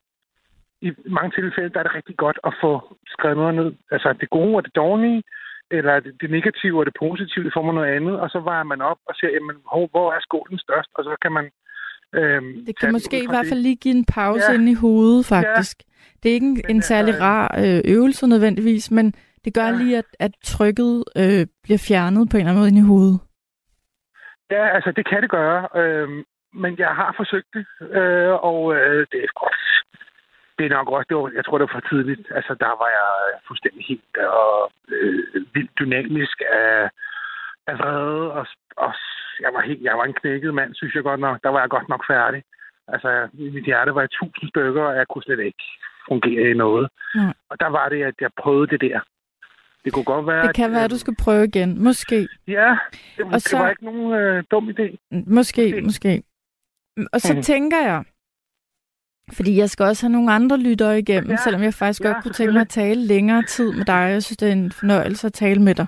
i 0.88 0.90
mange 1.18 1.32
tilfælde, 1.40 1.70
der 1.74 1.80
er 1.80 1.84
det 1.84 1.96
rigtig 1.96 2.18
godt 2.18 2.40
at 2.44 2.54
få 2.64 2.72
skrevet 3.08 3.38
noget 3.38 3.56
ned. 3.56 3.70
Altså 3.92 4.14
det 4.22 4.30
gode 4.30 4.56
og 4.56 4.64
det 4.64 4.76
dårlige, 4.76 5.24
eller 5.72 6.00
det, 6.00 6.14
det 6.22 6.30
negative 6.32 6.80
og 6.80 6.86
det 6.86 6.96
positive 7.00 7.48
i 7.48 7.54
form 7.54 7.68
af 7.70 7.76
noget 7.76 7.92
andet, 7.98 8.16
og 8.20 8.30
så 8.30 8.40
vejer 8.40 8.64
man 8.64 8.82
op 8.82 8.98
og 9.08 9.14
siger, 9.16 9.32
jamen, 9.32 9.56
hvor, 9.68 9.88
hvor 9.94 10.08
er 10.14 10.20
skålen 10.22 10.60
størst? 10.60 10.90
Og 10.98 11.04
så 11.04 11.16
kan 11.22 11.32
man... 11.32 11.46
Øhm, 12.16 12.66
det 12.66 12.80
kan 12.80 12.92
måske 12.92 13.24
i 13.24 13.28
hvert 13.30 13.46
fald 13.50 13.60
lige 13.60 13.76
give 13.76 13.96
en 13.96 14.06
pause 14.06 14.52
ja. 14.52 14.58
ind 14.58 14.70
i 14.70 14.74
hovedet, 14.74 15.26
faktisk. 15.26 15.78
Ja. 15.80 15.86
Det 16.24 16.30
er 16.30 16.34
ikke 16.34 16.46
en, 16.46 16.62
men, 16.68 16.76
en 16.76 16.82
særlig 16.82 17.14
altså, 17.14 17.24
rar 17.24 17.56
øh, 17.64 17.82
øvelse 17.86 18.28
nødvendigvis, 18.28 18.92
men 18.92 19.14
det 19.46 19.54
gør 19.54 19.72
lige, 19.72 19.98
at, 19.98 20.10
at 20.20 20.32
trykket 20.44 21.04
øh, 21.22 21.46
bliver 21.64 21.86
fjernet 21.88 22.30
på 22.30 22.38
en 22.38 22.42
eller 22.42 22.52
anden 22.52 22.62
måde 22.62 22.70
ind 22.70 22.84
i 22.84 22.90
hovedet. 22.92 23.20
Ja, 24.52 24.64
altså 24.76 24.92
det 24.98 25.06
kan 25.10 25.22
det 25.22 25.32
gøre, 25.32 25.68
øh, 25.76 26.10
men 26.54 26.78
jeg 26.78 26.92
har 27.00 27.14
forsøgt 27.18 27.50
det, 27.54 27.66
øh, 28.00 28.34
og 28.50 28.76
øh, 28.76 29.08
det 29.12 29.24
er. 29.24 29.28
Det 30.58 30.66
er 30.66 30.78
nok 30.78 30.90
også, 30.90 31.08
det 31.10 31.18
var, 31.18 31.32
jeg 31.36 31.46
tror, 31.46 31.58
det 31.58 31.68
var 31.68 31.80
for 31.80 31.88
tidligt. 31.90 32.28
Altså, 32.38 32.54
der 32.66 32.74
var 32.82 32.90
jeg 33.00 33.40
fuldstændig 33.48 33.86
helt 33.92 34.18
og 34.18 34.72
øh, 34.88 35.46
vildt 35.54 35.80
dynamisk 35.80 36.42
af, 36.52 36.90
af 37.68 37.76
vrede, 37.80 38.32
og, 38.32 38.46
og 38.78 38.94
jeg, 39.44 39.52
var 39.54 39.62
helt, 39.62 39.82
jeg 39.84 39.98
var 39.98 40.06
en 40.06 40.14
knækket 40.14 40.54
mand, 40.54 40.76
synes 40.76 40.96
jeg 40.96 41.04
godt 41.04 41.20
nok. 41.20 41.38
Der 41.44 41.50
var 41.50 41.60
jeg 41.60 41.70
godt 41.70 41.90
nok 41.90 42.04
færdig. 42.08 42.44
Altså, 42.88 43.28
mit 43.34 43.66
hjerte 43.66 43.96
var 43.96 44.04
i 44.04 44.16
tusind 44.20 44.50
stykker, 44.50 44.84
og 44.84 44.96
jeg 44.96 45.08
kunne 45.08 45.24
slet 45.24 45.40
ikke 45.40 45.64
fungere 46.10 46.50
i 46.50 46.54
noget. 46.54 46.90
Ja. 47.16 47.32
Og 47.50 47.60
der 47.60 47.70
var 47.78 47.90
det, 47.90 48.04
at 48.04 48.16
jeg 48.22 48.30
prøvede 48.42 48.72
det 48.72 48.82
der. 48.82 49.00
Det 49.86 49.94
kunne 49.94 50.04
godt 50.04 50.28
være... 50.28 50.48
Det 50.48 50.56
kan 50.56 50.66
at, 50.66 50.72
være, 50.72 50.84
at 50.84 50.92
du 50.92 50.98
skal 50.98 51.16
prøve 51.16 51.46
igen. 51.46 51.84
Måske. 51.84 52.28
Ja, 52.48 52.78
det, 53.18 53.26
det 53.34 53.42
så, 53.42 53.58
var 53.58 53.70
ikke 53.70 53.86
nogen 53.86 54.14
øh, 54.14 54.44
dum 54.52 54.70
idé. 54.70 54.98
Måske, 55.12 55.26
måske. 55.28 55.82
måske. 55.84 56.24
Og 57.14 57.22
så 57.22 57.34
mm. 57.34 57.42
tænker 57.42 57.78
jeg, 57.78 58.04
fordi 59.34 59.58
jeg 59.58 59.70
skal 59.70 59.86
også 59.86 60.06
have 60.06 60.12
nogle 60.12 60.32
andre 60.32 60.58
lyttere 60.58 61.00
igennem, 61.00 61.30
ja, 61.30 61.38
selvom 61.38 61.64
jeg 61.64 61.74
faktisk 61.74 62.04
ja, 62.04 62.08
godt 62.08 62.24
kunne 62.24 62.34
tænke 62.34 62.54
mig 62.54 62.62
at 62.62 62.70
tale 62.70 63.06
længere 63.06 63.44
tid 63.44 63.72
med 63.72 63.86
dig. 63.86 63.94
Jeg 63.94 64.24
synes, 64.24 64.38
det 64.38 64.48
er 64.48 64.54
en 64.54 64.72
fornøjelse 64.72 65.28
at 65.28 65.34
tale 65.34 65.62
med 65.62 65.76
dig. 65.76 65.86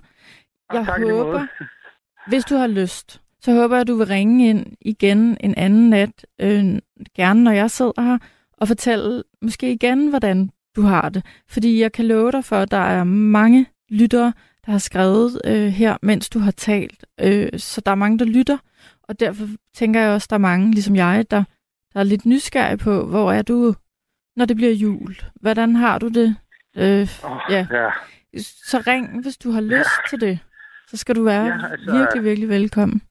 Jeg 0.74 0.86
tak, 0.86 1.02
håber, 1.02 1.48
hvis 2.30 2.46
du 2.46 2.56
har 2.56 2.68
lyst, 2.68 3.22
så 3.42 3.54
håber 3.54 3.76
jeg, 3.76 3.82
at 3.82 3.88
du 3.88 3.96
vil 3.96 4.08
ringe 4.08 4.50
ind 4.50 4.66
igen 4.82 5.38
en 5.40 5.54
anden 5.58 5.90
nat, 5.90 6.26
øh, 6.42 6.80
gerne 7.16 7.44
når 7.44 7.52
jeg 7.52 7.72
sidder 7.72 8.02
her, 8.02 8.18
og 8.58 8.68
fortælle 8.68 9.24
måske 9.42 9.72
igen, 9.72 10.10
hvordan 10.10 10.50
du 10.76 10.82
har 10.82 11.10
det. 11.10 11.26
Fordi 11.50 11.82
jeg 11.82 11.92
kan 11.92 12.06
love 12.06 12.32
dig 12.32 12.46
for, 12.46 12.56
at 12.56 12.72
der 12.72 12.78
er 12.78 13.04
mange 13.04 13.66
lyttere, 13.90 14.34
der 14.66 14.72
har 14.72 14.80
skrevet 14.80 15.42
øh, 15.46 15.68
her, 15.68 15.98
mens 16.02 16.30
du 16.30 16.40
har 16.40 16.52
talt. 16.52 17.06
Øh, 17.22 17.50
så 17.58 17.82
der 17.86 17.92
er 17.92 17.96
mange, 17.96 18.20
der 18.20 18.26
lytter, 18.26 18.58
og 19.04 19.20
derfor 19.20 19.46
tænker 19.74 20.02
jeg 20.02 20.12
også, 20.12 20.28
der 20.30 20.36
er 20.36 20.48
mange, 20.52 20.72
ligesom 20.72 20.96
jeg, 20.96 21.26
der, 21.32 21.44
der 21.94 22.00
er 22.00 22.04
lidt 22.04 22.26
nysgerrige 22.26 22.78
på, 22.78 23.06
hvor 23.06 23.32
er 23.32 23.42
du, 23.42 23.74
når 24.36 24.46
det 24.46 24.56
bliver 24.56 24.74
jul? 24.74 25.16
Hvordan 25.42 25.76
har 25.76 26.00
du 26.00 26.08
det? 26.08 26.36
Øh, 26.78 27.08
oh, 27.24 27.40
ja. 27.50 27.68
ja. 27.72 27.90
Så 28.70 28.84
ring, 28.88 29.22
hvis 29.24 29.38
du 29.38 29.52
har 29.52 29.62
lyst 29.62 29.98
ja. 30.04 30.08
til 30.10 30.22
det. 30.22 30.40
Så 30.88 30.98
skal 30.98 31.16
du 31.16 31.24
være 31.24 31.46
ja, 31.46 31.68
altså, 31.72 31.92
virkelig, 31.98 32.24
virkelig 32.24 32.50
velkommen. 32.50 33.02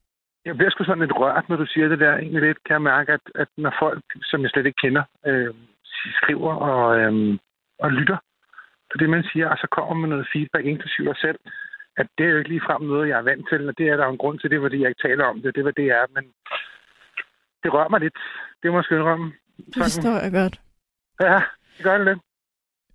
Jeg 0.45 0.57
bliver 0.57 0.71
sgu 0.71 0.85
sådan 0.85 1.03
lidt 1.03 1.17
rørt, 1.17 1.49
når 1.49 1.57
du 1.57 1.67
siger 1.67 1.89
det 1.89 1.99
der. 1.99 2.15
Egentlig 2.17 2.43
lidt 2.43 2.65
kan 2.65 2.75
jeg 2.75 2.83
mærke, 2.83 3.13
at, 3.13 3.21
at 3.35 3.49
når 3.57 3.75
folk, 3.79 4.05
som 4.23 4.43
jeg 4.43 4.51
slet 4.51 4.67
ikke 4.67 4.83
kender, 4.83 5.05
øh, 5.27 5.55
skriver 6.19 6.55
og, 6.55 6.99
øh, 7.01 7.39
og 7.79 7.91
lytter, 7.93 8.17
på 8.93 8.97
det, 9.01 9.11
man 9.11 9.25
siger, 9.31 9.49
og 9.49 9.59
så 9.63 9.67
kommer 9.77 9.95
man 9.95 10.11
noget 10.11 10.31
feedback, 10.33 10.65
inklusive 10.67 11.09
dig 11.09 11.19
selv, 11.27 11.39
at 11.97 12.07
det 12.19 12.25
er 12.27 12.31
jo 12.31 12.39
ikke 12.39 12.53
lige 12.55 12.67
frem 12.69 12.83
noget, 12.83 13.09
jeg 13.09 13.19
er 13.19 13.29
vant 13.31 13.47
til, 13.49 13.69
og 13.69 13.75
det 13.79 13.87
er 13.89 13.97
der 13.97 14.05
jo 14.07 14.13
en 14.13 14.23
grund 14.23 14.39
til, 14.39 14.51
det 14.51 14.61
fordi 14.61 14.81
jeg 14.81 14.89
ikke 14.89 15.09
taler 15.09 15.25
om 15.25 15.43
det, 15.43 15.55
det 15.57 15.65
var 15.65 15.71
det 15.71 15.87
er, 15.99 16.05
men 16.15 16.25
det 17.63 17.73
rører 17.73 17.89
mig 17.89 18.01
lidt. 18.01 18.19
Det 18.63 18.73
må 18.73 18.77
jeg 18.79 18.99
indrømme. 18.99 19.33
Det 19.57 19.77
forstår 19.77 20.19
jeg 20.25 20.33
godt. 20.33 20.61
Ja, 21.21 21.41
det 21.77 21.85
gør 21.85 21.99
det 21.99 22.07
lidt. 22.07 22.19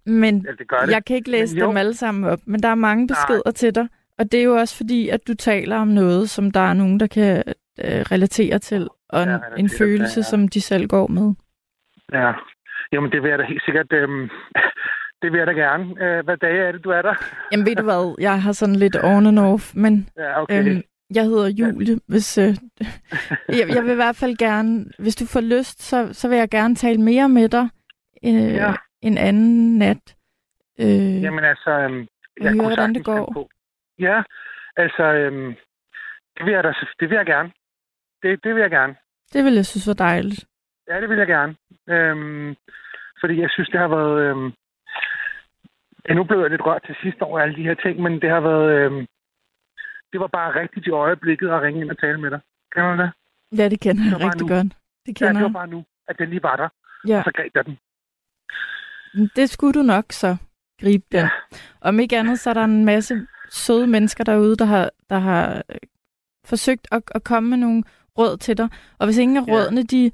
Men 0.06 0.34
ja, 0.46 0.52
det 0.52 0.68
gør 0.68 0.80
det. 0.80 0.92
jeg 0.92 1.06
kan 1.06 1.16
ikke 1.16 1.32
læse 1.32 1.56
dem 1.56 1.78
alle 1.78 1.94
sammen 1.94 2.24
op, 2.32 2.40
men 2.46 2.64
der 2.64 2.70
er 2.70 2.76
mange 2.76 3.08
beskeder 3.08 3.42
Nej. 3.46 3.54
til 3.54 3.76
dig, 3.76 3.88
og 4.18 4.32
det 4.32 4.40
er 4.40 4.44
jo 4.44 4.56
også 4.56 4.78
fordi, 4.78 5.10
at 5.10 5.28
du 5.28 5.34
taler 5.34 5.78
om 5.78 5.88
noget, 5.88 6.30
som 6.30 6.52
der 6.52 6.60
er 6.60 6.74
nogen, 6.74 7.00
der 7.00 7.08
kan, 7.08 7.44
øh, 7.80 8.02
relaterer 8.14 8.58
til, 8.58 8.90
og 9.10 9.24
en, 9.24 9.30
relaterer 9.30 9.56
en 9.56 9.70
følelse, 9.70 10.20
ja. 10.20 10.24
som 10.24 10.48
de 10.48 10.62
selv 10.62 10.88
går 10.88 11.08
med. 11.08 11.34
Ja. 12.14 12.34
Jamen, 12.92 13.12
det 13.12 13.24
vil 13.24 13.30
jeg 13.30 13.40
da 13.40 13.44
helt 13.44 13.64
sikkert... 13.66 13.94
Øhm, 13.94 14.30
det 15.22 15.32
vil 15.32 15.38
jeg 15.38 15.48
da 15.48 15.52
gerne. 15.52 15.84
Øh, 16.06 16.24
hvad 16.26 16.38
dage 16.38 16.68
er 16.68 16.72
det, 16.72 16.84
du 16.84 16.90
er 16.90 17.02
der? 17.02 17.14
Jamen 17.52 17.66
ved 17.66 17.76
du 17.76 17.84
hvad, 17.84 18.16
jeg 18.20 18.42
har 18.42 18.52
sådan 18.52 18.76
lidt 18.76 18.96
on 19.04 19.26
and 19.28 19.40
off, 19.40 19.76
men 19.76 20.10
Ja, 20.18 20.42
okay. 20.42 20.68
øhm, 20.70 20.82
jeg 21.16 21.24
hedder 21.24 21.48
Julie, 21.50 22.00
hvis... 22.08 22.38
Øh, 22.38 22.56
jeg, 23.50 23.70
jeg 23.76 23.84
vil 23.84 23.92
i 23.92 23.96
hvert 23.96 24.16
fald 24.16 24.38
gerne, 24.38 24.86
hvis 25.00 25.16
du 25.16 25.26
får 25.26 25.42
lyst, 25.42 25.82
så, 25.82 26.14
så 26.14 26.30
vil 26.30 26.38
jeg 26.38 26.50
gerne 26.50 26.76
tale 26.76 27.02
mere 27.02 27.30
med 27.30 27.50
dig 27.50 27.70
øh, 28.26 28.54
Ja. 28.54 28.74
en 29.02 29.18
anden 29.18 29.78
nat. 29.78 30.16
Øh, 30.80 31.22
Jamen 31.24 31.44
altså... 31.44 31.70
Øhm, 31.72 32.08
høre, 32.42 32.52
kunne 32.52 32.64
hvordan 32.68 32.94
det 32.96 33.06
går. 33.06 33.32
På. 33.34 33.50
Ja, 34.00 34.22
altså... 34.78 35.04
Øhm, 35.04 35.56
det, 36.38 36.46
vil 36.46 36.54
jeg 36.54 36.64
da, 36.64 36.74
det 37.00 37.10
vil 37.10 37.16
jeg 37.16 37.26
gerne. 37.26 37.52
Det, 38.24 38.44
det 38.44 38.56
vil 38.56 38.62
jeg 38.62 38.70
gerne. 38.72 38.96
Det 39.34 39.46
vil 39.46 39.54
jeg 39.54 39.66
synes 39.66 39.88
var 39.88 39.94
dejligt. 39.94 40.46
Ja, 40.90 41.02
det 41.02 41.10
vil 41.10 41.18
jeg 41.18 41.28
gerne. 41.28 41.56
Øhm, 41.90 42.56
fordi 43.20 43.42
jeg 43.42 43.50
synes, 43.50 43.70
det 43.70 43.80
har 43.80 43.88
været... 43.88 44.22
Øhm, 44.22 44.52
ja, 46.08 46.14
nu 46.14 46.24
blev 46.24 46.40
jeg 46.40 46.50
lidt 46.50 46.66
rørt 46.66 46.84
til 46.86 46.96
sidst 47.04 47.22
over 47.22 47.40
alle 47.40 47.56
de 47.56 47.64
her 47.64 47.74
ting, 47.74 48.02
men 48.02 48.14
det 48.22 48.30
har 48.30 48.40
været... 48.40 48.68
Øhm, 48.78 49.06
det 50.12 50.20
var 50.20 50.28
bare 50.28 50.62
rigtigt 50.62 50.88
i 50.88 50.90
øjeblikket 50.90 51.50
at 51.50 51.62
ringe 51.62 51.82
ind 51.82 51.92
og 51.92 52.00
tale 52.00 52.18
med 52.22 52.32
dig. 52.32 52.40
Kan 52.74 52.84
du 52.84 53.04
det? 53.04 53.12
Ja, 53.60 53.70
det 53.70 53.80
kender 53.80 54.04
Det 54.04 54.12
jeg 54.12 54.20
rigtig 54.28 54.48
nu. 54.48 54.56
godt. 54.56 54.68
Det 55.06 55.22
Ja, 55.22 55.26
kender 55.28 55.34
det 55.34 55.54
var 55.54 55.60
bare 55.60 55.68
nu, 55.68 55.86
at 56.08 56.16
den 56.20 56.30
lige 56.30 56.44
var 56.44 56.56
der, 56.56 56.70
Ja, 57.08 57.18
og 57.18 57.24
så 57.24 57.32
greb 57.36 57.52
jeg 57.56 57.66
den. 57.66 57.78
det 59.36 59.50
skulle 59.50 59.74
du 59.74 59.82
nok 59.82 60.06
så 60.12 60.38
gribe 60.82 61.06
den. 61.12 61.20
Ja. 61.20 61.30
Om 61.82 62.00
ikke 62.00 62.18
andet, 62.18 62.40
så 62.40 62.50
er 62.50 62.54
der 62.54 62.64
en 62.64 62.86
masse 62.86 63.28
søde 63.50 63.88
mennesker 63.88 64.24
derude, 64.24 64.56
der 64.56 64.66
har, 64.66 64.90
der 65.10 65.20
har 65.20 65.64
øh, 65.70 65.76
forsøgt 66.46 66.88
at, 66.92 67.04
at 67.16 67.24
komme 67.24 67.50
med 67.50 67.58
nogle 67.58 67.84
råd 68.18 68.38
til 68.38 68.58
dig. 68.58 68.70
Og 69.00 69.08
hvis 69.08 69.18
ingen 69.18 69.38
af 69.38 69.48
Ja. 69.48 69.54
rådene, 69.54 69.84
de, 69.84 70.12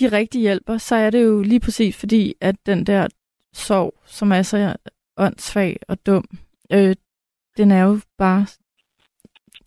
de 0.00 0.08
rigtig 0.16 0.40
hjælper, 0.40 0.76
så 0.78 0.94
er 0.96 1.10
det 1.10 1.24
jo 1.24 1.42
lige 1.42 1.60
præcis 1.60 2.00
fordi, 2.00 2.34
at 2.40 2.56
den 2.66 2.86
der 2.86 3.08
sorg, 3.52 3.94
som 4.04 4.32
er 4.32 4.42
så 4.42 4.76
åndssvag 5.16 5.76
og 5.88 6.06
dum, 6.06 6.24
øh, 6.72 6.96
den 7.56 7.70
er 7.70 7.82
jo 7.84 7.98
bare 8.18 8.46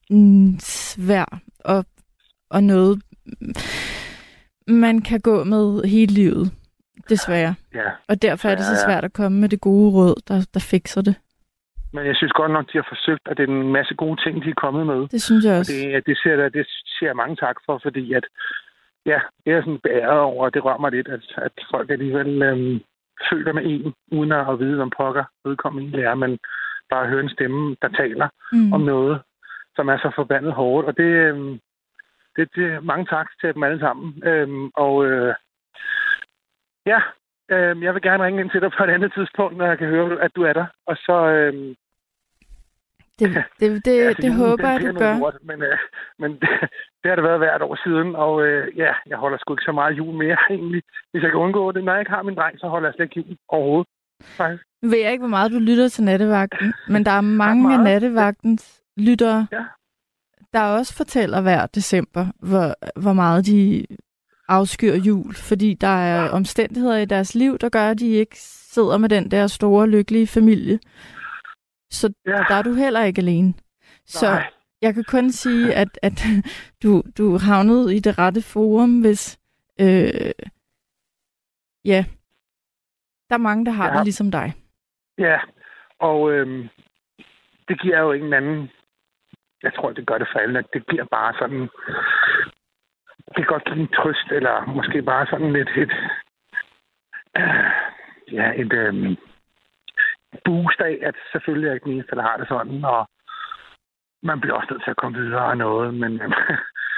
mm, 0.09 0.59
svær 0.59 1.39
og, 1.65 1.85
og 2.49 2.63
noget, 2.63 3.01
man 4.67 5.01
kan 5.01 5.19
gå 5.19 5.43
med 5.43 5.83
hele 5.89 6.13
livet, 6.13 6.51
desværre. 7.09 7.55
Ja, 7.73 7.89
Og 8.09 8.21
derfor 8.21 8.49
er 8.49 8.55
det 8.55 8.65
så 8.65 8.83
svært 8.85 9.03
at 9.05 9.13
komme 9.13 9.39
med 9.39 9.49
det 9.49 9.61
gode 9.61 9.91
råd, 9.93 10.21
der, 10.27 10.47
der 10.53 10.59
fikser 10.59 11.01
det. 11.01 11.15
men 11.93 12.05
jeg 12.05 12.15
synes 12.15 12.31
godt 12.33 12.51
nok, 12.51 12.65
de 12.73 12.77
har 12.77 12.87
forsøgt, 12.89 13.27
og 13.27 13.37
det 13.37 13.43
er 13.49 13.53
en 13.53 13.71
masse 13.71 13.93
gode 13.95 14.21
ting, 14.23 14.43
de 14.43 14.49
er 14.49 14.53
kommet 14.65 14.85
med. 14.87 15.07
Det 15.07 15.21
synes 15.21 15.45
jeg 15.45 15.53
Og 15.53 15.59
også. 15.59 15.73
det, 15.73 16.05
det, 16.05 16.17
siger, 16.23 16.35
jeg- 16.41 16.53
det 16.53 16.65
siger 16.67 17.09
jeg 17.09 17.15
mange 17.15 17.35
tak 17.35 17.55
for, 17.65 17.79
fordi 17.83 18.13
at, 18.13 18.25
ja, 19.05 19.19
det 19.45 19.53
er 19.53 19.61
sådan 19.61 19.79
beæret 19.83 20.19
over, 20.19 20.45
og 20.45 20.53
det 20.53 20.63
rører 20.65 20.77
mig 20.77 20.91
lidt, 20.91 21.07
at, 21.07 21.23
at 21.37 21.51
folk 21.71 21.89
alligevel 21.89 22.41
øhm, 22.43 22.79
føler 23.31 23.53
med 23.53 23.63
en, 23.65 23.93
uden 24.11 24.31
at 24.31 24.59
vide, 24.59 24.81
om 24.81 24.91
pokker 24.97 25.23
vedkommende 25.45 25.83
egentlig 25.83 26.05
er, 26.05 26.15
men 26.15 26.39
bare 26.89 27.07
høre 27.07 27.23
en 27.23 27.29
stemme, 27.29 27.75
der 27.81 27.87
taler 27.87 28.27
Mm. 28.51 28.73
om 28.73 28.81
noget, 28.81 29.21
som 29.75 29.87
er 29.89 29.97
så 29.97 30.11
forbandet 30.15 30.53
hårdt. 30.53 30.87
Og 30.87 30.97
det, 30.97 31.11
øhm, 31.27 31.59
det, 32.35 32.49
det 32.55 32.83
mange 32.83 33.05
tak 33.05 33.27
til 33.41 33.53
dem 33.53 33.63
alle 33.63 33.79
sammen. 33.79 34.23
Øhm, 34.25 34.71
og 34.75 35.05
øh, 35.05 35.35
ja, 36.85 36.99
øhm, 37.51 37.83
jeg 37.83 37.93
vil 37.93 38.01
gerne 38.01 38.23
ringe 38.25 38.41
ind 38.41 38.51
til 38.51 38.61
dig 38.61 38.71
på 38.77 38.83
et 38.83 38.89
andet 38.89 39.13
tidspunkt, 39.13 39.57
når 39.57 39.65
jeg 39.65 39.77
kan 39.77 39.87
høre, 39.87 40.21
at 40.21 40.31
du 40.35 40.43
er 40.43 40.53
der. 40.53 40.65
Og 40.87 40.95
så... 40.97 41.15
Øhm, 41.27 41.75
Det, 43.19 43.27
det, 43.59 43.85
det, 43.85 43.91
altså, 44.07 44.21
det 44.21 44.27
julen, 44.29 44.39
håber 44.45 44.69
jeg, 44.69 44.81
du 44.81 44.99
gør. 44.99 45.17
Lort, 45.19 45.37
men 45.49 45.61
øh, 45.61 45.77
men 46.19 46.31
det, 46.31 46.49
det 47.01 47.07
har 47.09 47.15
det 47.15 47.23
været 47.23 47.39
hvert 47.39 47.61
år 47.61 47.75
siden, 47.85 48.15
og 48.15 48.33
øh, 48.45 48.77
ja, 48.77 48.91
jeg 49.07 49.17
holder 49.17 49.37
sgu 49.37 49.53
ikke 49.53 49.63
så 49.69 49.71
meget 49.71 49.97
jul 49.97 50.13
mere 50.23 50.37
egentlig. 50.55 50.81
Hvis 51.11 51.23
jeg 51.23 51.31
kan 51.31 51.39
undgå 51.39 51.71
det. 51.71 51.83
Når 51.83 51.91
jeg 51.93 52.01
ikke 52.01 52.11
har 52.11 52.23
min 52.23 52.35
dreng, 52.35 52.59
så 52.59 52.67
holder 52.67 52.87
jeg 52.89 52.93
slet 52.95 53.05
ikke 53.05 53.19
jul 53.29 53.37
overhovedet. 53.49 53.87
Faktisk. 54.23 54.63
Nu 54.81 54.89
ved 54.89 54.97
jeg 54.97 55.11
ikke, 55.11 55.21
hvor 55.21 55.35
meget 55.37 55.51
du 55.51 55.59
lytter 55.59 55.87
til 55.87 56.03
nattevagten, 56.03 56.73
men 56.93 57.05
der 57.05 57.11
er 57.11 57.21
mange 57.21 57.73
af 57.73 57.79
nattevagtens 57.83 58.81
lyttere, 58.97 59.47
Ja. 59.51 59.63
der 60.53 60.61
også 60.61 60.93
fortæller 60.97 61.41
hver 61.41 61.65
december, 61.65 62.25
hvor, 62.39 62.75
hvor 63.01 63.13
meget 63.13 63.45
de 63.45 63.85
afskyr 64.47 64.93
jul, 64.93 65.33
fordi 65.35 65.73
der 65.73 65.87
er 65.87 66.29
omstændigheder 66.29 66.97
i 66.97 67.05
deres 67.05 67.35
liv, 67.35 67.57
der 67.57 67.69
gør, 67.69 67.89
at 67.89 67.99
de 67.99 68.07
ikke 68.09 68.35
sidder 68.73 68.97
med 68.97 69.09
den 69.09 69.31
der 69.31 69.47
store, 69.47 69.87
lykkelige 69.89 70.27
familie. 70.27 70.79
Så 71.99 72.13
Ja. 72.25 72.31
der 72.49 72.55
er 72.55 72.61
du 72.63 72.73
heller 72.73 73.03
ikke 73.03 73.19
alene. 73.21 73.53
Så 74.05 74.25
Nej. 74.25 74.51
jeg 74.81 74.93
kan 74.93 75.03
kun 75.03 75.31
sige, 75.31 75.73
at, 75.75 75.99
at 76.01 76.17
du, 76.83 77.03
du 77.17 77.37
havnede 77.37 77.95
i 77.95 77.99
det 77.99 78.17
rette 78.19 78.41
forum, 78.41 79.01
hvis... 79.01 79.39
Øh, 79.81 80.31
ja, 81.85 82.05
der 83.29 83.35
er 83.35 83.47
mange, 83.49 83.65
der 83.65 83.71
har 83.71 83.87
Ja. 83.91 83.95
det 83.97 84.03
ligesom 84.05 84.31
dig. 84.31 84.53
Ja, 85.17 85.39
og 85.99 86.31
øhm, 86.31 86.67
det 87.67 87.81
giver 87.81 87.99
jo 87.99 88.11
ingen 88.11 88.33
anden... 88.33 88.69
Jeg 89.63 89.73
tror, 89.75 89.91
det 89.91 90.07
gør 90.07 90.17
det 90.17 90.27
for 90.31 90.39
alle. 90.39 90.63
Det 90.73 90.87
giver 90.89 91.05
bare 91.05 91.33
sådan... 91.39 91.61
Det 93.27 93.35
kan 93.35 93.45
godt 93.45 93.65
give 93.65 93.79
en 93.79 93.87
trøst, 93.87 94.27
eller 94.31 94.65
måske 94.65 95.01
bare 95.01 95.25
sådan 95.27 95.53
lidt 95.53 95.69
et... 95.77 95.91
Øh, 97.37 97.71
ja, 98.31 98.51
et 98.61 98.73
øhm, 98.73 99.15
boost 100.45 100.79
af, 100.79 100.99
at 101.01 101.15
selvfølgelig 101.31 101.67
er 101.67 101.71
jeg 101.71 101.75
ikke 101.75 101.85
den 101.85 101.93
eneste, 101.93 102.15
der 102.15 102.21
har 102.29 102.37
det 102.37 102.47
sådan, 102.47 102.85
og 102.85 103.09
man 104.23 104.39
bliver 104.41 104.55
også 104.55 104.67
nødt 104.71 104.83
til 104.83 104.91
at 104.91 104.97
komme 105.01 105.17
videre 105.19 105.45
og 105.45 105.57
noget, 105.57 105.93
men 105.93 106.11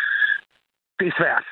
det 1.00 1.08
er 1.08 1.18
svært. 1.20 1.46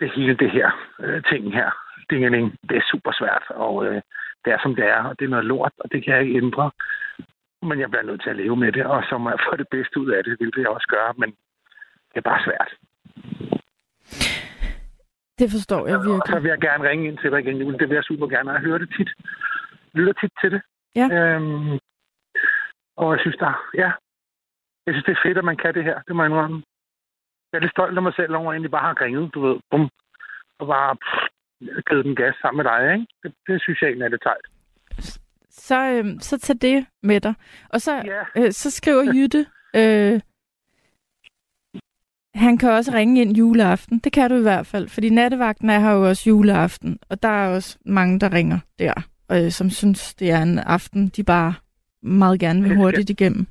Det 0.00 0.10
hele 0.16 0.34
det 0.36 0.50
her 0.50 0.70
øh, 1.00 1.22
ting 1.30 1.52
her, 1.52 1.70
dingeling, 2.10 2.46
det 2.68 2.76
er 2.76 2.90
super 2.90 3.12
svært, 3.12 3.44
og 3.48 3.86
øh, 3.86 4.02
det 4.44 4.52
er 4.52 4.58
som 4.62 4.74
det 4.76 4.84
er, 4.88 5.02
og 5.04 5.18
det 5.18 5.24
er 5.24 5.28
noget 5.28 5.44
lort, 5.44 5.72
og 5.78 5.92
det 5.92 6.04
kan 6.04 6.14
jeg 6.14 6.22
ikke 6.22 6.36
ændre. 6.36 6.70
Men 7.62 7.80
jeg 7.80 7.90
bliver 7.90 8.02
nødt 8.02 8.22
til 8.22 8.30
at 8.30 8.36
leve 8.36 8.56
med 8.56 8.72
det, 8.72 8.86
og 8.86 9.04
så 9.08 9.18
må 9.18 9.30
jeg 9.30 9.38
få 9.50 9.56
det 9.56 9.68
bedste 9.70 10.00
ud 10.00 10.10
af 10.10 10.24
det, 10.24 10.36
hvilket 10.38 10.60
jeg 10.62 10.68
også 10.68 10.86
gør, 10.88 11.12
men 11.18 11.30
det 12.10 12.16
er 12.16 12.30
bare 12.30 12.44
svært. 12.44 12.70
Det 15.38 15.50
forstår 15.50 15.86
jeg 15.86 15.96
Og 15.98 16.04
så 16.04 16.10
virkelig. 16.12 16.42
vil 16.42 16.48
jeg 16.48 16.60
gerne 16.60 16.88
ringe 16.88 17.08
ind 17.08 17.18
til 17.18 17.30
dig 17.30 17.40
igen, 17.40 17.56
Julie. 17.56 17.78
Det 17.78 17.88
vil 17.88 17.94
jeg 17.94 18.04
super 18.04 18.26
gerne, 18.26 18.50
og 18.50 18.54
jeg 18.54 18.62
hører 18.62 18.78
det 18.78 18.94
tit. 18.96 19.10
Lytter 19.94 20.12
tit 20.12 20.32
til 20.40 20.50
det. 20.50 20.62
Ja. 20.96 21.06
Øhm, 21.16 21.78
og 22.96 23.12
jeg 23.12 23.20
synes, 23.20 23.36
der, 23.36 23.52
ja, 23.74 23.90
jeg 24.86 24.92
synes, 24.94 25.04
det 25.04 25.12
er 25.12 25.22
fedt, 25.26 25.38
at 25.38 25.44
man 25.44 25.56
kan 25.56 25.74
det 25.74 25.84
her. 25.84 26.02
Det 26.06 26.16
må 26.16 26.22
jeg 26.22 26.30
indrømme. 26.30 26.62
Jeg 27.52 27.58
er 27.58 27.62
lidt 27.62 27.72
stolt 27.76 27.96
af 27.98 28.02
mig 28.02 28.14
selv 28.14 28.34
over, 28.34 28.48
at 28.48 28.52
jeg 28.52 28.56
egentlig 28.56 28.70
bare 28.70 28.88
har 28.90 29.00
ringet, 29.04 29.34
du 29.34 29.40
ved, 29.46 29.56
bum, 29.70 29.88
og 30.58 30.66
bare 30.66 30.96
pff, 31.02 31.22
givet 31.88 32.04
den 32.04 32.16
gas 32.16 32.34
sammen 32.40 32.58
med 32.60 32.70
dig, 32.72 32.92
ikke? 32.94 33.06
Det, 33.22 33.34
det 33.46 33.62
synes 33.62 33.80
jeg 33.82 33.88
egentlig 33.88 34.04
er 34.06 34.08
lidt 34.14 34.22
sejt. 34.22 34.46
Så, 35.50 35.78
øh, 35.90 36.04
så 36.20 36.38
tag 36.38 36.56
det 36.60 36.86
med 37.02 37.20
dig. 37.20 37.34
Og 37.68 37.80
så, 37.80 37.92
Ja. 37.94 38.22
øh, 38.36 38.52
så 38.52 38.70
skriver 38.70 39.02
Jytte, 39.14 39.46
øh, 39.80 40.20
han 42.34 42.58
kan 42.58 42.70
også 42.70 42.92
ringe 42.94 43.20
ind 43.22 43.36
juleaften. 43.36 43.98
Det 43.98 44.12
kan 44.12 44.30
du 44.30 44.36
i 44.36 44.42
hvert 44.42 44.66
fald, 44.66 44.88
fordi 44.88 45.10
nattevagten 45.10 45.70
er 45.70 45.78
her 45.78 45.92
jo 45.92 46.08
også 46.08 46.30
juleaften, 46.30 46.98
og 47.10 47.22
der 47.22 47.28
er 47.28 47.54
også 47.54 47.78
mange, 47.86 48.20
der 48.20 48.32
ringer 48.32 48.58
der, 48.78 48.92
øh, 49.36 49.50
som 49.50 49.70
synes, 49.70 50.14
det 50.14 50.30
er 50.30 50.42
en 50.42 50.58
aften, 50.58 51.08
de 51.08 51.24
bare 51.24 51.54
meget 52.02 52.40
gerne 52.40 52.60
vil 52.62 52.70
Det 52.70 52.78
hurtigt 52.78 53.10
igennem. 53.10 53.46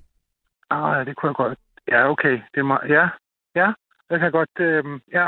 Ah, 0.69 0.97
ja, 0.97 1.03
det 1.03 1.15
kunne 1.15 1.29
jeg 1.29 1.35
godt. 1.35 1.57
Ja, 1.87 2.09
okay. 2.09 2.31
Det 2.53 2.59
er 2.59 2.63
meget, 2.63 2.89
ja, 2.89 3.09
ja, 3.55 3.73
det 4.09 4.19
kan 4.19 4.31
godt, 4.31 4.49
øh, 4.59 4.83
ja. 5.13 5.27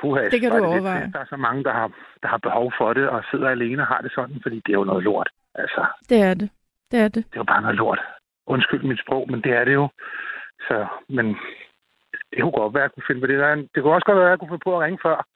Puha, 0.00 0.28
Det 0.28 0.40
kan 0.40 0.50
du 0.50 0.58
bare, 0.58 0.68
overveje. 0.68 1.02
Lidt, 1.04 1.14
der 1.14 1.20
er 1.20 1.24
så 1.28 1.36
mange, 1.36 1.64
der 1.64 1.72
har, 1.72 1.90
der 2.22 2.28
har 2.28 2.38
behov 2.38 2.72
for 2.78 2.92
det, 2.92 3.08
og 3.08 3.24
sidder 3.30 3.48
alene 3.48 3.82
og 3.82 3.86
har 3.86 4.00
det 4.00 4.12
sådan, 4.14 4.38
fordi 4.42 4.56
det 4.66 4.72
er 4.72 4.78
jo 4.78 4.84
noget 4.84 5.02
lort. 5.04 5.28
Altså, 5.54 5.86
Det 6.08 6.22
er 6.22 6.34
det. 6.34 6.50
Det 6.90 6.98
er 7.00 7.08
det. 7.08 7.24
det 7.30 7.34
er 7.36 7.40
jo 7.40 7.44
bare 7.44 7.62
noget 7.62 7.76
lort. 7.76 8.00
Undskyld 8.46 8.82
mit 8.84 9.00
sprog, 9.00 9.26
men 9.30 9.40
det 9.42 9.52
er 9.52 9.64
det 9.64 9.74
jo. 9.74 9.88
Så, 10.60 10.86
men 11.08 11.26
det 12.30 12.38
kunne 12.40 12.52
godt 12.60 12.74
være, 12.74 12.82
at 12.84 12.88
jeg 12.88 12.94
kunne 12.94 13.04
finde 13.08 13.20
på 13.20 13.26
det. 13.26 13.38
Der. 13.38 13.54
Det 13.54 13.82
kunne 13.82 13.94
også 13.94 14.06
godt 14.06 14.18
være, 14.18 14.26
at 14.26 14.30
jeg 14.30 14.38
kunne 14.38 14.48
finde 14.52 14.64
på 14.68 14.76
at 14.76 14.82
ringe 14.84 14.98
før. 15.02 15.26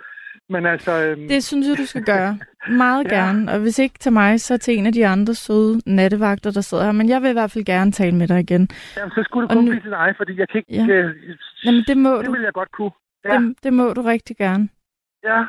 Men 0.49 0.67
altså... 0.67 0.93
Øhm, 1.05 1.29
Det 1.29 1.45
synes 1.45 1.69
jeg, 1.69 1.79
du 1.79 1.87
skal 1.87 2.05
gøre. 2.05 2.39
Meget 2.85 3.05
Ja. 3.05 3.15
gerne. 3.17 3.53
Og 3.53 3.61
hvis 3.61 3.79
ikke 3.79 3.99
til 3.99 4.13
mig, 4.13 4.41
så 4.41 4.59
til 4.59 4.79
en 4.79 4.87
af 4.87 4.93
de 4.93 5.07
andre 5.07 5.35
søde 5.35 5.81
nattevagter, 5.87 6.51
der 6.51 6.61
sidder 6.61 6.85
her. 6.85 6.93
Men 6.93 7.09
jeg 7.09 7.23
vil 7.23 7.31
i 7.31 7.33
hvert 7.33 7.51
fald 7.51 7.65
gerne 7.65 7.93
tale 7.93 8.17
med 8.17 8.29
dig 8.29 8.41
igen. 8.41 8.69
jamen, 8.97 9.11
så 9.11 9.23
skulle 9.25 9.49
det 9.49 9.51
og 9.51 9.57
kun 9.57 9.65
nu- 9.65 9.71
blive 9.71 9.83
til 9.83 9.91
dig, 9.91 10.15
fordi 10.17 10.39
jeg 10.39 10.49
kan 10.49 10.59
ikke... 10.69 10.73
Ja. 10.93 10.95
Øh, 10.95 11.15
Jamen, 11.65 11.85
det 11.89 11.97
må 11.97 12.17
det 12.19 12.27
du. 12.27 12.31
ville 12.31 12.45
jeg 12.45 12.53
godt 12.53 12.73
kunne. 12.73 12.91
Ja, 13.25 13.39
Det, 13.39 13.57
det 13.65 13.73
må 13.73 13.93
du 13.93 14.03
rigtig 14.03 14.37
gerne. 14.37 14.69
ja. 15.25 15.45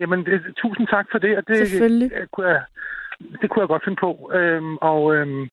Jamen, 0.00 0.24
det, 0.24 0.40
tusind 0.56 0.86
tak 0.88 1.06
for 1.10 1.18
det. 1.18 1.36
Og 1.36 1.42
det, 1.48 1.68
Selvfølgelig. 1.68 2.10
Det 2.10 2.30
kunne 2.30 2.48
jeg, 2.48 2.62
det 3.40 3.50
kunne 3.50 3.60
jeg 3.60 3.68
godt 3.68 3.84
finde 3.84 3.98
på. 4.00 4.30
Øhm, 4.34 4.76
og 4.76 5.14
øhm, 5.14 5.48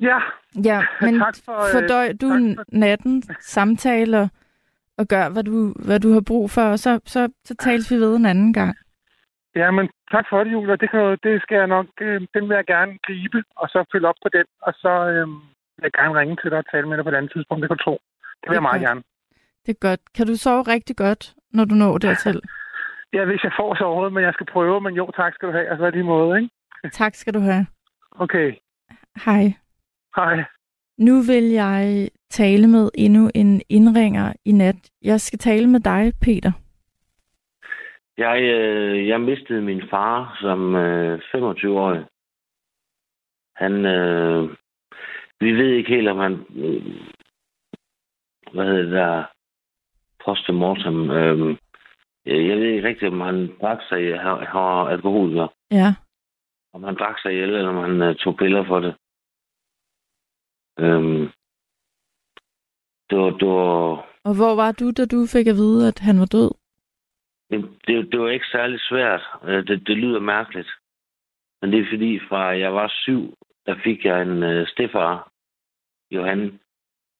ja, 0.00 0.18
Ja, 0.64 0.82
men 1.04 1.18
tak 1.18 1.34
for, 1.44 1.52
øh, 1.64 1.72
fordøj 1.72 2.12
du 2.12 2.28
tak 2.30 2.40
for- 2.56 2.64
natten, 2.78 3.22
samtaler 3.40 4.28
og 5.02 5.08
gør, 5.14 5.24
hvad 5.34 5.44
du, 5.44 5.56
hvad 5.86 6.00
du 6.00 6.10
har 6.16 6.24
brug 6.30 6.50
for, 6.50 6.66
og 6.74 6.78
så, 6.78 6.92
så, 7.14 7.20
så 7.44 7.54
tales 7.64 7.90
vi 7.90 7.96
ved 7.96 8.16
en 8.16 8.26
anden 8.32 8.52
gang. 8.52 8.74
ja, 9.60 9.70
men 9.70 9.84
tak 10.14 10.26
for 10.30 10.44
det, 10.44 10.52
Julia. 10.52 10.76
Det, 10.82 10.90
kan, 10.90 11.18
det 11.26 11.42
skal 11.42 11.56
jeg 11.62 11.66
nok, 11.76 11.86
øh, 12.00 12.20
den 12.34 12.42
vil 12.48 12.54
jeg 12.60 12.66
gerne 12.74 12.92
gribe, 13.06 13.38
og 13.56 13.66
så 13.68 13.78
følge 13.92 14.08
op 14.08 14.20
på 14.24 14.28
den. 14.36 14.46
Og 14.66 14.72
så 14.82 14.92
øhm, 15.12 15.38
vil 15.76 15.88
jeg 15.88 15.92
gerne 15.92 16.18
ringe 16.20 16.36
til 16.36 16.50
dig 16.50 16.58
og 16.58 16.68
tale 16.72 16.88
med 16.88 16.96
dig 16.96 17.04
på 17.04 17.10
et 17.10 17.18
andet 17.18 17.32
tidspunkt, 17.32 17.60
det 17.62 17.68
kan 17.70 17.78
du 17.78 17.84
tro. 17.84 17.96
Det 18.40 18.46
vil 18.48 18.58
jeg 18.60 18.68
meget 18.70 18.82
gerne. 18.88 19.02
Det 19.64 19.72
er 19.76 19.80
godt. 19.88 20.00
Kan 20.16 20.26
du 20.26 20.36
sove 20.36 20.62
rigtig 20.62 20.96
godt, 20.96 21.34
når 21.56 21.64
du 21.64 21.74
når 21.74 21.98
dertil? 21.98 22.40
Ja, 23.16 23.24
hvis 23.24 23.44
jeg 23.44 23.52
får 23.60 23.74
sovet, 23.74 24.12
men 24.12 24.22
jeg 24.24 24.32
skal 24.34 24.46
prøve. 24.46 24.80
Men 24.80 24.94
jo, 24.94 25.10
tak 25.16 25.34
skal 25.34 25.48
du 25.48 25.52
have. 25.52 25.70
Og 25.70 25.76
så 25.78 25.84
er 25.84 25.90
det 25.90 26.04
måde, 26.04 26.38
ikke? 26.38 26.50
tak 26.92 27.14
skal 27.14 27.34
du 27.34 27.40
have. 27.40 27.66
Okay. 28.10 28.48
Hej. 29.24 29.42
Hej. 30.16 30.44
Nu 30.98 31.22
vil 31.22 31.44
jeg 31.44 32.08
tale 32.32 32.66
med 32.68 32.90
endnu 32.94 33.30
en 33.34 33.62
indringer 33.68 34.32
i 34.44 34.52
nat. 34.52 34.90
Jeg 35.02 35.20
skal 35.20 35.38
tale 35.38 35.66
med 35.66 35.80
dig, 35.80 36.12
Peter. 36.22 36.52
Jeg, 38.18 38.42
øh, 38.42 39.08
jeg 39.08 39.20
mistede 39.20 39.62
min 39.62 39.82
far 39.90 40.36
som 40.40 40.74
øh, 40.74 41.18
25-årig. 41.34 42.04
Han, 43.56 43.86
øh, 43.86 44.50
vi 45.40 45.52
ved 45.52 45.70
ikke 45.74 45.94
helt, 45.94 46.08
om 46.08 46.18
han, 46.18 46.32
øh, 46.56 46.82
hvad 48.52 48.64
hedder 48.64 48.82
det 48.82 48.92
der, 48.92 49.24
postmortem, 50.24 51.10
øh, 51.10 51.56
jeg 52.26 52.56
ved 52.58 52.64
ikke 52.64 52.88
rigtigt, 52.88 53.12
om 53.12 53.20
han 53.20 53.50
drak 53.60 53.78
sig, 53.88 54.20
har, 54.20 54.44
har 54.44 54.88
alkoholiker. 54.88 55.48
Ja. 55.70 55.94
Om 56.72 56.82
han 56.82 56.94
drak 56.94 57.18
sig 57.22 57.32
ihjel, 57.32 57.54
eller 57.54 57.68
om 57.68 57.76
han 57.76 58.02
øh, 58.02 58.16
tog 58.16 58.36
piller 58.36 58.64
for 58.64 58.80
det. 58.80 58.94
Øh, 60.78 61.30
det 63.12 63.40
det 63.40 63.48
var, 63.48 64.08
Og 64.24 64.34
hvor 64.38 64.54
var 64.54 64.72
du, 64.72 64.90
da 64.90 65.04
du 65.04 65.26
fik 65.34 65.46
at 65.46 65.54
vide, 65.62 65.88
at 65.88 65.98
han 65.98 66.18
var 66.18 66.26
død? 66.26 66.50
Det, 67.50 67.58
det, 67.86 68.12
det 68.12 68.20
var 68.20 68.28
ikke 68.28 68.46
særlig 68.46 68.80
svært. 68.80 69.22
Øh, 69.44 69.66
Det, 69.66 69.86
det 69.86 69.96
lyder 69.96 70.20
mærkeligt. 70.20 70.70
Men 71.60 71.72
det 71.72 71.80
er 71.80 71.90
fordi, 71.92 72.20
fra 72.28 72.40
jeg 72.64 72.74
var 72.74 72.88
syv, 72.88 73.34
der 73.66 73.74
fik 73.84 74.04
jeg 74.04 74.22
en 74.22 74.42
øh, 74.42 74.66
stefar, 74.66 75.30
Johan. 76.10 76.60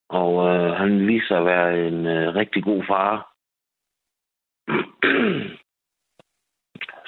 Og 0.09 0.49
øh, 0.49 0.73
han 0.73 1.07
viste 1.07 1.29
sig 1.29 1.39
at 1.39 1.45
være 1.47 1.89
en 1.89 2.07
øh, 2.07 2.35
rigtig 2.35 2.63
god 2.65 2.83
far. 2.85 3.33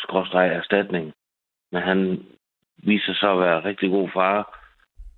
Skråstreg 0.02 0.48
erstatning. 0.48 1.12
Men 1.72 1.82
han 1.82 2.26
viste 2.76 3.14
sig 3.14 3.30
at 3.30 3.38
være 3.38 3.58
en 3.58 3.64
rigtig 3.64 3.90
god 3.90 4.08
far. 4.08 4.60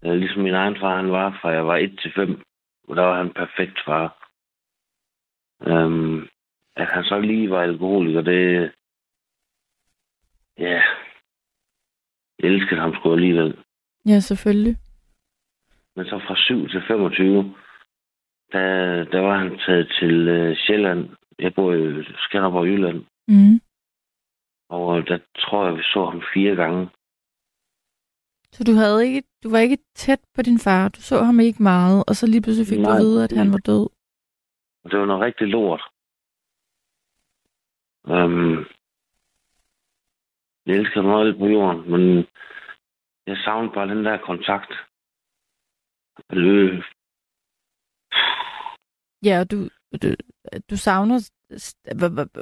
Øh, 0.05 0.15
ligesom 0.15 0.43
min 0.43 0.55
egen 0.55 0.77
far, 0.81 0.97
han 0.97 1.13
var, 1.13 1.39
fra 1.41 1.49
jeg 1.49 1.67
var 1.67 1.77
1 1.77 1.99
til 2.03 2.13
5. 2.15 2.43
Der 2.89 3.03
var 3.03 3.17
han 3.17 3.33
perfekt 3.33 3.79
far. 3.85 4.31
Øhm, 5.63 6.29
at 6.77 6.89
han 6.89 7.05
så 7.05 7.21
lige 7.21 7.51
var 7.51 7.63
alkoholiker, 7.63 8.21
det... 8.21 8.73
Ja. 10.59 10.83
Jeg 12.39 12.51
elskede 12.51 12.81
ham 12.81 12.95
sgu 12.95 13.13
alligevel. 13.13 13.59
Ja, 14.07 14.21
selvfølgelig. 14.21 14.77
Men 15.97 16.07
så 16.07 16.19
fra 16.27 16.37
7 16.37 16.69
til 16.69 16.83
25, 16.87 17.55
der, 18.53 19.05
der 19.05 19.21
var 19.21 19.39
han 19.39 19.59
taget 19.59 19.93
til 20.01 20.29
uh, 20.29 20.57
Sjælland. 20.57 21.09
Jeg 21.39 21.55
bor 21.55 21.73
i 21.73 22.05
Skanderborg, 22.19 22.67
Jylland. 22.67 23.05
Mm. 23.29 23.61
Og 24.69 24.99
øh, 24.99 25.09
der 25.09 25.19
tror 25.39 25.67
jeg, 25.67 25.77
vi 25.77 25.83
så 25.83 26.05
ham 26.05 26.23
fire 26.35 26.55
gange. 26.57 26.89
Så 28.53 28.65
du 28.65 28.73
havde 28.73 29.07
ikke, 29.07 29.23
du 29.43 29.51
var 29.51 29.59
ikke 29.59 29.79
tæt 29.95 30.21
på 30.35 30.43
din 30.43 30.59
far. 30.59 30.89
Du 30.89 31.01
så 31.01 31.23
ham 31.23 31.41
ikke 31.41 31.63
meget, 31.63 32.05
og 32.09 32.17
så 32.17 32.27
lige 32.27 32.43
pludselig 32.43 32.67
fik 32.67 32.79
Nej. 32.79 32.91
du 32.91 32.97
at 32.97 33.03
vide, 33.03 33.25
at 33.25 33.33
han 33.33 33.53
var 33.53 33.59
død. 33.59 33.89
Det 34.91 34.99
var 34.99 35.07
noget 35.07 35.23
rigtig 35.23 35.47
lort. 35.47 35.83
Um, 38.05 38.67
jeg 40.67 40.77
elsker 40.77 41.03
alt 41.03 41.39
på 41.39 41.47
jorden, 41.47 41.91
men 41.91 42.27
jeg 43.27 43.37
savner 43.45 43.73
bare 43.73 43.89
den 43.89 44.05
der 44.05 44.19
kontakt. 44.19 44.73
Øh, 46.33 46.83
Ja, 49.25 49.41
og 49.41 49.51
du, 49.51 49.69
du, 50.03 50.09
du 50.71 50.77
savner... 50.77 51.31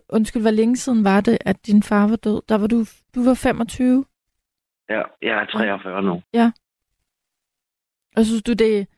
Undskyld, 0.08 0.42
hvor 0.42 0.50
længe 0.50 0.76
siden 0.76 1.04
var 1.04 1.20
det, 1.20 1.38
at 1.40 1.66
din 1.66 1.82
far 1.82 2.08
var 2.08 2.16
død? 2.16 2.42
Der 2.48 2.58
var 2.58 2.66
du, 2.66 2.78
du 3.14 3.24
var 3.24 3.34
25, 3.34 4.04
ja, 4.88 5.02
jeg 5.22 5.42
er 5.42 5.44
43 5.46 6.02
nu. 6.02 6.22
og 8.16 8.24
synes 8.24 8.42
du, 8.42 8.52
det 8.52 8.88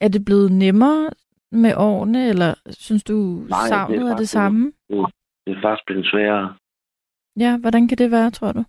er 0.00 0.08
det 0.08 0.24
blevet 0.24 0.52
nemmere 0.52 1.10
med 1.52 1.72
årene, 1.76 2.28
eller 2.28 2.54
synes 2.70 3.04
du, 3.04 3.12
Nej, 3.12 3.58
det 3.58 3.64
er 3.64 3.68
savnet 3.68 4.10
er 4.12 4.16
det 4.16 4.28
samme? 4.28 4.72
Det 5.46 5.56
er 5.56 5.60
faktisk 5.62 5.86
blevet 5.86 6.06
sværere, 6.06 6.56
Ja, 7.38 7.58
hvordan 7.58 7.88
kan 7.88 7.98
det 7.98 8.10
være, 8.10 8.30
tror 8.30 8.52
du? 8.52 8.64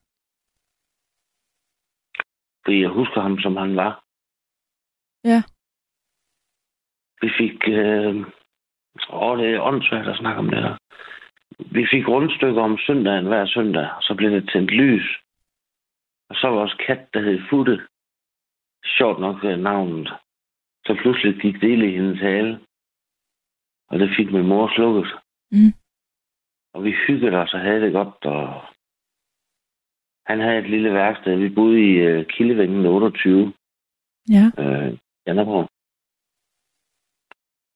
fordi 2.67 2.81
jeg 2.81 2.89
husker 2.89 3.21
ham, 3.21 3.39
som 3.39 3.55
han 3.57 3.75
var. 3.75 4.03
Ja. 5.23 5.41
Vi 7.21 7.29
fik... 7.39 7.57
Øh, 7.67 8.15
åh, 9.09 9.37
det 9.37 9.47
er 9.53 9.61
åndssvagt 9.61 10.07
at 10.07 10.17
snakke 10.17 10.39
om 10.39 10.49
det 10.49 10.63
her. 10.63 10.75
Vi 11.59 11.87
fik 11.91 12.07
rundstykker 12.07 12.61
om 12.61 12.77
søndagen 12.77 13.25
hver 13.25 13.45
søndag, 13.45 13.87
og 13.97 14.03
så 14.03 14.15
blev 14.15 14.31
det 14.31 14.49
tændt 14.53 14.71
lys. 14.71 15.07
Og 16.29 16.35
så 16.35 16.47
var 16.47 16.55
vores 16.55 16.73
kat, 16.73 17.13
der 17.13 17.21
hed 17.21 17.39
Futte. 17.49 17.87
Sjovt 18.85 19.19
nok 19.19 19.43
øh, 19.43 19.59
navnet. 19.59 20.09
Så 20.85 20.97
pludselig 21.01 21.41
gik 21.41 21.61
det 21.61 21.83
i 21.83 21.95
hendes 21.97 22.19
hale. 22.19 22.59
Og 23.89 23.99
det 23.99 24.09
fik 24.17 24.31
min 24.31 24.47
mor 24.47 24.71
slukket. 24.75 25.07
Mm. 25.51 25.73
Og 26.73 26.83
vi 26.83 26.91
hyggede 27.07 27.37
os 27.37 27.53
og 27.53 27.59
havde 27.59 27.81
det 27.81 27.93
godt. 27.93 28.25
Og 28.25 28.63
han 30.25 30.39
havde 30.39 30.59
et 30.59 30.69
lille 30.69 30.93
værksted. 30.93 31.35
Vi 31.37 31.49
boede 31.49 31.79
i 31.79 31.93
øh, 31.93 32.25
Kildevængen 32.25 32.85
28. 32.85 33.53
Ja. 34.29 34.45
Øh, 34.63 34.97
Janderborg. 35.27 35.69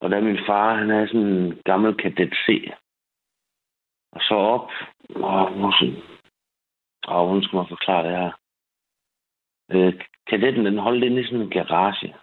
Og 0.02 0.10
da 0.12 0.22
min 0.22 0.40
far, 0.48 0.76
han 0.76 0.90
havde 0.90 1.08
sådan 1.08 1.28
en 1.28 1.62
gammel 1.66 1.96
kadet 1.98 2.34
C. 2.46 2.72
Og 4.12 4.22
så 4.22 4.36
op, 4.36 4.70
og 5.16 5.72
og 7.08 7.26
hvordan 7.26 7.44
skal 7.44 7.58
man 7.58 7.68
forklare 7.70 8.04
det 8.08 8.18
her? 8.18 8.32
Øh, 9.74 9.94
kadetten, 10.28 10.66
den 10.66 10.78
holdt 10.78 11.04
inde 11.04 11.22
i 11.22 11.26
sådan 11.26 11.42
en 11.42 11.50
garage. 11.50 12.16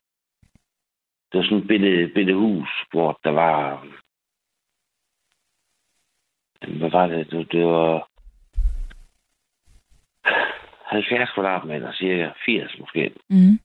Det 1.32 1.38
var 1.38 1.44
sådan 1.44 1.58
et 1.58 1.68
bitte, 1.68 2.10
bitte 2.14 2.34
hus, 2.34 2.68
hvor 2.90 3.20
der 3.24 3.30
var... 3.30 3.86
Hvad 6.78 6.90
var 6.90 7.06
det? 7.06 7.30
Det, 7.30 7.52
det 7.52 7.66
var 7.66 8.08
70 10.82 11.30
kvadratmeter, 11.34 11.92
cirka 11.92 12.30
80 12.46 12.78
måske. 12.78 13.14
Mm. 13.30 13.58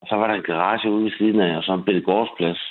Og 0.00 0.08
så 0.08 0.16
var 0.16 0.26
der 0.26 0.34
en 0.34 0.42
garage 0.42 0.90
ude 0.90 1.04
ved 1.04 1.12
siden 1.18 1.40
af, 1.40 1.56
og 1.56 1.62
så 1.62 1.72
en 1.74 1.84
bitte 1.84 2.00
gårdsplads. 2.00 2.70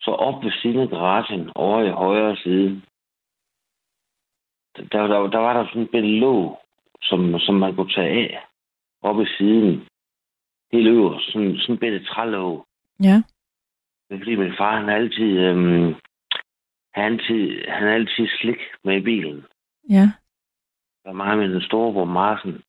Så 0.00 0.10
op 0.10 0.44
ved 0.44 0.52
siden 0.62 0.80
af 0.80 0.88
garagen, 0.88 1.50
over 1.54 1.82
i 1.82 1.90
højre 1.90 2.36
side, 2.36 2.82
der, 4.76 5.06
der, 5.06 5.26
der 5.26 5.38
var 5.38 5.52
der 5.52 5.66
sådan 5.66 5.82
en 5.82 5.88
bitte 5.88 6.08
låg, 6.08 6.60
som, 7.02 7.38
som 7.38 7.54
man 7.54 7.76
kunne 7.76 7.90
tage 7.90 8.10
af, 8.10 8.49
oppe 9.02 9.22
i 9.22 9.26
siden. 9.38 9.86
Helt 10.72 10.88
øverst, 10.88 11.32
sådan, 11.32 11.56
sådan 11.56 11.74
en 11.74 11.78
bitte 11.78 12.04
trælåg. 12.04 12.66
Ja. 13.02 13.16
Det 14.08 14.14
er 14.14 14.18
fordi 14.18 14.36
min 14.36 14.56
far, 14.58 14.80
han 14.80 14.88
altid, 14.88 15.38
øhm, 15.38 15.94
han 16.94 17.12
altid, 17.12 17.64
han 17.68 17.88
altid 17.88 18.26
slik 18.40 18.60
med 18.84 18.96
i 18.96 19.00
bilen. 19.00 19.44
Ja. 19.90 20.06
Der 21.04 21.12
var 21.12 21.12
mig 21.12 21.38
med 21.38 21.48
den 21.54 21.62
store 21.62 21.92
på 21.92 22.04
Marsen. 22.04 22.62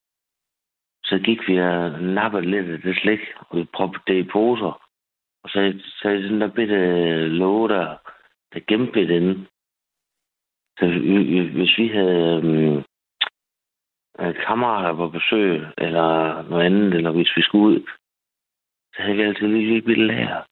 Så 1.03 1.19
gik 1.25 1.47
vi 1.47 1.59
og 1.61 2.01
nappede 2.01 2.51
lidt 2.51 2.69
af 2.69 2.81
det 2.81 2.95
slik, 2.97 3.19
og 3.39 3.57
vi 3.57 3.63
proppede 3.73 4.03
det 4.07 4.25
i 4.25 4.29
poser. 4.31 4.87
Og 5.43 5.49
så 5.49 5.79
så 6.01 6.09
den 6.09 6.41
der 6.41 6.47
bitte 6.47 6.75
låge 7.27 7.69
der, 7.69 7.87
der 8.53 8.59
gemte 8.67 8.99
lidt 8.99 9.11
inde. 9.11 9.45
Så 10.79 10.85
vi- 10.87 11.23
vi- 11.23 11.51
hvis 11.57 11.77
vi 11.77 11.87
havde 11.87 12.41
øhm, 12.43 12.83
øh, 14.19 14.35
kammerater 14.47 14.95
på 14.95 15.09
besøg, 15.09 15.65
eller 15.77 16.41
noget 16.49 16.65
andet, 16.65 16.93
eller 16.93 17.11
hvis 17.11 17.31
vi 17.35 17.41
skulle 17.41 17.65
ud, 17.65 17.87
så 18.93 19.01
havde 19.01 19.17
vi 19.17 19.23
altid 19.23 19.47
lige 19.47 19.67
lille 19.67 19.81
bitte 19.81 20.07
lager. 20.07 20.43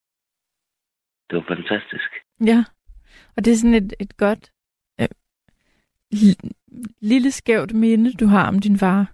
Det 1.30 1.36
var 1.36 1.55
fantastisk. 1.55 2.12
Ja. 2.45 2.64
Og 3.38 3.45
det 3.45 3.51
er 3.51 3.55
sådan 3.55 3.74
et, 3.74 3.93
et 3.99 4.18
godt 4.18 4.51
øh, 5.01 5.07
li- 6.14 6.49
lille 7.01 7.32
skævt 7.32 7.74
minde, 7.74 8.14
du 8.14 8.26
har 8.26 8.47
om 8.47 8.60
din 8.60 8.78
far. 8.78 9.12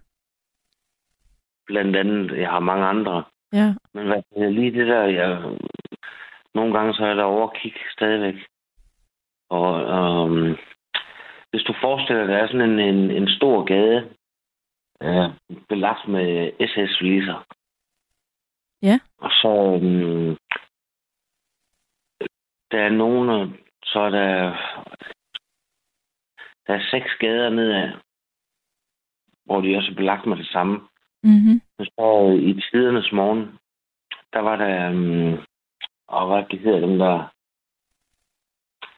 Blandt 1.65 1.95
andet, 1.95 2.37
jeg 2.37 2.49
har 2.49 2.59
mange 2.59 2.85
andre. 2.85 3.23
Ja. 3.53 3.73
Men 3.93 4.07
hvad, 4.07 4.51
lige 4.51 4.71
det 4.71 4.87
der, 4.87 5.03
jeg, 5.03 5.57
nogle 6.55 6.73
gange 6.77 6.93
så 6.93 7.05
er 7.05 7.13
der 7.13 7.23
overkig 7.23 7.73
stadigvæk. 7.91 8.35
Og 9.49 9.73
um, 9.97 10.57
hvis 11.49 11.63
du 11.63 11.73
forestiller 11.81 12.25
dig, 12.25 12.33
der 12.33 12.37
er 12.37 12.47
sådan 12.47 12.69
en, 12.69 12.79
en, 12.79 13.11
en 13.11 13.27
stor 13.27 13.63
gade, 13.63 14.09
øh, 15.01 15.29
belagt 15.69 16.07
med 16.07 16.51
SS-fliser. 16.59 17.45
Ja. 18.81 18.99
Og 19.17 19.31
så, 19.31 19.47
um, 19.47 20.37
der 22.71 22.81
er 22.81 22.89
nogen, 22.89 23.57
så 23.83 23.99
er 23.99 24.09
der, 24.09 24.31
der 26.67 26.73
er 26.73 26.89
seks 26.91 27.09
gader 27.19 27.49
nedad, 27.49 27.91
hvor 29.45 29.61
de 29.61 29.77
også 29.77 29.91
er 29.91 29.95
belagt 29.95 30.25
med 30.25 30.37
det 30.37 30.47
samme. 30.47 30.75
Mm-hmm. 31.23 31.61
Så 31.79 32.29
øh, 32.31 32.43
i 32.43 32.61
tidernes 32.61 33.11
morgen, 33.11 33.59
der 34.33 34.39
var 34.39 34.55
der, 34.55 34.89
um, 34.89 35.45
og 36.07 36.27
hvad 36.27 36.43
det 36.51 36.59
hedder 36.59 36.79
dem 36.79 36.97
der, 36.97 37.35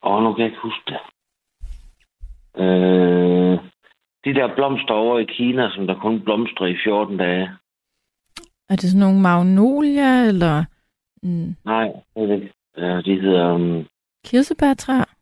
Og 0.01 0.23
nu 0.23 0.33
kan 0.33 0.43
jeg 0.43 0.51
ikke 0.51 0.61
huske 0.61 0.83
det. 0.87 0.99
Øh, 2.63 3.59
de 4.27 4.33
der 4.33 4.55
blomster 4.55 4.93
over 4.93 5.19
i 5.19 5.25
Kina, 5.25 5.69
som 5.69 5.87
der 5.87 5.99
kun 5.99 6.21
blomstrer 6.21 6.67
i 6.67 6.77
14 6.83 7.17
dage. 7.17 7.49
Er 8.69 8.75
det 8.75 8.89
sådan 8.89 8.99
nogle 8.99 9.21
magnolia, 9.21 10.27
eller 10.27 10.65
mm, 11.23 11.55
Nej, 11.65 11.87
det 12.15 12.29
er 12.29 12.35
ikke. 12.35 12.53
De 13.05 13.21
hedder... 13.21 13.53
Um, 13.53 13.87
kirsebærtræer? 14.25 15.17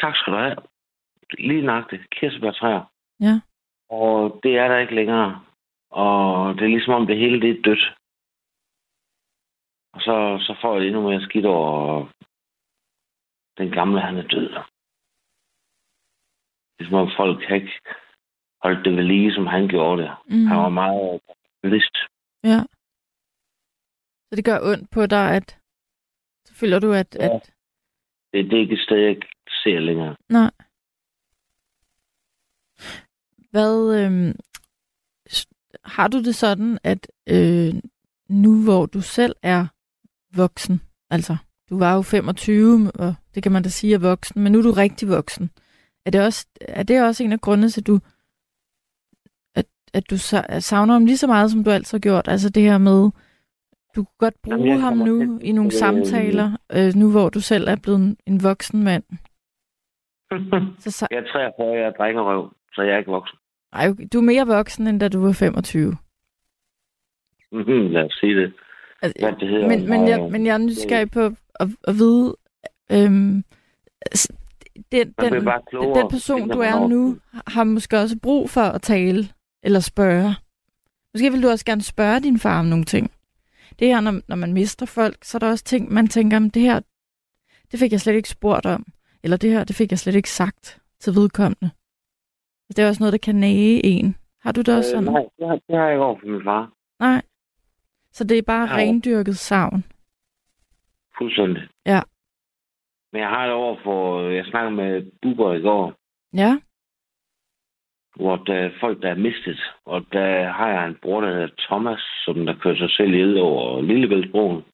tak 0.00 0.16
skal 0.16 0.32
du 0.32 0.38
have. 0.38 0.56
Lige 1.38 1.66
nøjagtigt. 1.66 2.10
Kirsebærtræer. 2.10 2.82
Ja. 3.20 3.40
Og 3.88 4.40
det 4.42 4.58
er 4.58 4.68
der 4.68 4.78
ikke 4.78 4.94
længere. 4.94 5.40
Og 5.90 6.54
det 6.54 6.62
er 6.62 6.68
ligesom 6.68 6.94
om 6.94 7.06
det 7.06 7.16
hele 7.18 7.40
det 7.40 7.50
er 7.50 7.62
dødt. 7.62 7.94
Og 9.92 10.00
så, 10.00 10.36
så 10.40 10.56
får 10.60 10.76
jeg 10.76 10.86
endnu 10.86 11.02
mere 11.08 11.22
skidt 11.22 11.46
over 11.46 12.06
den 13.58 13.70
gamle, 13.70 14.00
han 14.00 14.16
er 14.16 14.22
død. 14.22 14.50
Ligesom 16.78 16.94
om 16.94 17.08
folk 17.16 17.46
kan 17.46 17.56
ikke 17.56 17.72
holde 18.62 18.84
det 18.84 18.96
ved 18.96 19.04
lige, 19.04 19.34
som 19.34 19.46
han 19.46 19.68
gjorde 19.68 20.02
det. 20.02 20.10
Mm. 20.28 20.46
Han 20.46 20.56
var 20.56 20.68
meget 20.68 21.20
list. 21.64 21.96
Ja. 22.44 22.60
Så 24.28 24.36
det 24.36 24.44
gør 24.44 24.58
ondt 24.62 24.90
på 24.90 25.06
dig, 25.06 25.30
at 25.36 25.58
så 26.44 26.54
føler 26.54 26.78
du, 26.78 26.92
at, 26.92 27.16
Ja. 27.20 27.34
at 27.36 27.52
Det, 28.32 28.44
det 28.50 28.56
er 28.56 28.60
ikke 28.60 28.74
et 28.74 28.80
sted, 28.86 28.96
jeg 28.96 29.16
ser 29.62 29.78
længere. 29.78 30.16
nej. 30.28 30.50
Hvad, 33.50 34.04
øhm, 34.04 34.32
har 35.84 36.08
du 36.08 36.18
det 36.22 36.34
sådan, 36.34 36.78
at 36.84 37.06
øh, 37.28 37.74
nu 38.28 38.64
hvor 38.64 38.86
du 38.86 39.00
selv 39.00 39.34
er 39.42 39.66
voksen, 40.36 40.80
altså 41.10 41.36
du 41.70 41.78
var 41.78 41.94
jo 41.94 42.02
25, 42.02 42.90
og 42.94 43.14
det 43.34 43.42
kan 43.42 43.52
man 43.52 43.62
da 43.62 43.68
sige 43.68 43.94
er 43.94 43.98
voksen, 43.98 44.42
men 44.42 44.52
nu 44.52 44.58
er 44.58 44.62
du 44.62 44.70
rigtig 44.72 45.08
voksen. 45.08 45.50
Er 46.06 46.10
det 46.10 46.20
også, 46.24 46.46
er 46.60 46.82
det 46.82 47.02
også 47.02 47.24
en 47.24 47.32
af 47.32 47.40
grundene 47.40 47.68
til, 47.68 47.80
at 47.80 47.86
du, 47.86 47.98
at, 49.54 49.64
at 49.94 50.10
du 50.10 50.14
sa- 50.14 50.58
savner 50.60 50.92
ham 50.92 51.04
lige 51.06 51.16
så 51.16 51.26
meget, 51.26 51.50
som 51.50 51.64
du 51.64 51.70
altid 51.70 51.98
har 51.98 52.00
gjort? 52.00 52.28
Altså 52.28 52.50
det 52.50 52.62
her 52.62 52.78
med, 52.78 53.10
du 53.96 54.04
kunne 54.04 54.18
godt 54.18 54.42
bruge 54.42 54.58
Jamen, 54.66 54.80
ham 54.80 54.96
nu 54.96 55.18
til- 55.38 55.48
i 55.48 55.52
nogle 55.52 55.68
øh, 55.68 55.72
samtaler, 55.72 56.56
øh, 56.72 56.94
nu 56.94 57.10
hvor 57.10 57.28
du 57.28 57.40
selv 57.40 57.68
er 57.68 57.76
blevet 57.82 57.98
en, 58.00 58.16
en 58.26 58.42
voksen 58.42 58.82
mand. 58.84 59.04
Så, 60.82 60.90
så, 60.90 61.06
jeg 61.10 61.18
er 61.18 61.26
43, 61.32 61.66
jeg 61.76 61.82
er 61.86 61.90
drengerøv, 61.92 62.52
så 62.72 62.82
jeg 62.82 62.94
er 62.94 62.98
ikke 62.98 63.10
voksen. 63.10 63.38
ej, 63.72 63.86
du 64.12 64.18
er 64.18 64.22
mere 64.22 64.46
voksen, 64.46 64.86
end 64.86 65.00
da 65.00 65.08
du 65.08 65.20
var 65.26 65.32
25. 65.32 65.96
Mhm, 67.52 67.86
Lad 67.94 68.04
os 68.04 68.12
sige 68.20 68.40
det. 68.40 68.52
Altså, 69.02 69.26
Hvad 69.26 69.40
det 69.40 69.48
hedder. 69.48 69.68
men, 69.68 69.88
men, 69.88 70.08
jeg, 70.08 70.30
men 70.30 70.46
jeg 70.46 70.54
er 70.54 70.58
nysgerrig 70.58 71.10
på 71.10 71.20
at, 71.60 71.68
at 71.88 71.94
vide, 71.94 72.36
øhm, 72.92 73.44
den, 74.92 75.12
den, 75.20 75.32
den 75.94 76.08
person, 76.10 76.48
du 76.48 76.58
er 76.58 76.88
nu, 76.88 77.18
har 77.46 77.64
måske 77.64 77.98
også 77.98 78.18
brug 78.18 78.50
for 78.50 78.60
at 78.60 78.82
tale 78.82 79.28
eller 79.62 79.80
spørge. 79.80 80.34
Måske 81.14 81.32
vil 81.32 81.42
du 81.42 81.48
også 81.48 81.64
gerne 81.64 81.82
spørge 81.82 82.20
din 82.20 82.38
far 82.38 82.58
om 82.58 82.66
nogle 82.66 82.84
ting. 82.84 83.10
Det 83.78 83.88
her, 83.88 84.00
når, 84.00 84.20
når 84.28 84.36
man 84.36 84.52
mister 84.52 84.86
folk, 84.86 85.16
så 85.22 85.36
er 85.36 85.38
der 85.38 85.50
også 85.50 85.64
ting, 85.64 85.92
man 85.92 86.08
tænker, 86.08 86.36
om 86.36 86.50
det 86.50 86.62
her, 86.62 86.80
det 87.72 87.80
fik 87.80 87.92
jeg 87.92 88.00
slet 88.00 88.14
ikke 88.14 88.28
spurgt 88.28 88.66
om. 88.66 88.86
Eller 89.22 89.36
det 89.36 89.50
her, 89.50 89.64
det 89.64 89.76
fik 89.76 89.90
jeg 89.90 89.98
slet 89.98 90.14
ikke 90.14 90.30
sagt 90.30 90.80
til 91.00 91.14
vedkommende. 91.14 91.70
Det 92.68 92.78
er 92.78 92.88
også 92.88 93.02
noget, 93.02 93.12
der 93.12 93.18
kan 93.18 93.34
næge 93.34 93.86
en. 93.86 94.16
Har 94.40 94.52
du 94.52 94.60
det 94.60 94.76
også 94.76 94.90
sådan? 94.90 95.08
Øh, 95.08 95.12
nej, 95.12 95.22
det 95.38 95.48
har, 95.48 95.54
det 95.54 95.76
har 95.76 95.84
jeg 95.84 95.92
ikke 95.92 96.04
over 96.04 96.18
for 96.20 96.26
min 96.26 96.44
far. 96.44 96.72
Nej. 97.00 97.22
Så 98.12 98.24
det 98.24 98.38
er 98.38 98.42
bare 98.42 98.66
Nej. 98.66 98.76
rendyrket 98.76 99.38
savn. 99.38 99.84
Fuldstændig. 101.18 101.62
Ja. 101.86 102.00
Men 103.14 103.20
jeg 103.22 103.28
har 103.28 103.44
det 103.46 103.54
over 103.54 103.76
for... 103.84 104.20
Jeg 104.28 104.44
snakkede 104.46 104.74
med 104.76 105.10
Bubber 105.22 105.52
i 105.52 105.60
går, 105.60 105.94
Ja. 106.32 106.52
hvor 108.16 108.36
der 108.36 108.54
er 108.54 108.70
folk, 108.80 109.02
der 109.02 109.10
er 109.10 109.14
mistet. 109.26 109.60
Og 109.84 110.06
der 110.12 110.48
har 110.50 110.68
jeg 110.68 110.86
en 110.86 110.98
bror, 111.02 111.20
der 111.20 111.32
hedder 111.32 111.54
Thomas, 111.58 112.00
som 112.24 112.46
der 112.46 112.54
kører 112.62 112.76
sig 112.76 112.90
selv 112.90 113.14
i 113.14 113.40
over 113.40 113.82
Lillebæltsbroen. 113.82 114.64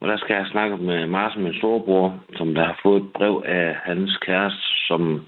Og 0.00 0.08
der 0.08 0.16
skal 0.16 0.34
jeg 0.36 0.46
snakke 0.46 0.76
med 0.76 1.06
Marsen, 1.06 1.42
min 1.42 1.58
storebror, 1.58 2.24
som 2.36 2.54
der 2.54 2.64
har 2.64 2.80
fået 2.82 3.02
et 3.02 3.12
brev 3.12 3.42
af 3.46 3.74
hans 3.74 4.16
kæreste, 4.16 4.62
som 4.88 5.26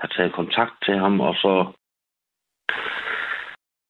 har 0.00 0.08
taget 0.08 0.32
kontakt 0.32 0.74
til 0.84 0.94
ham, 0.98 1.20
og 1.20 1.34
så 1.34 1.72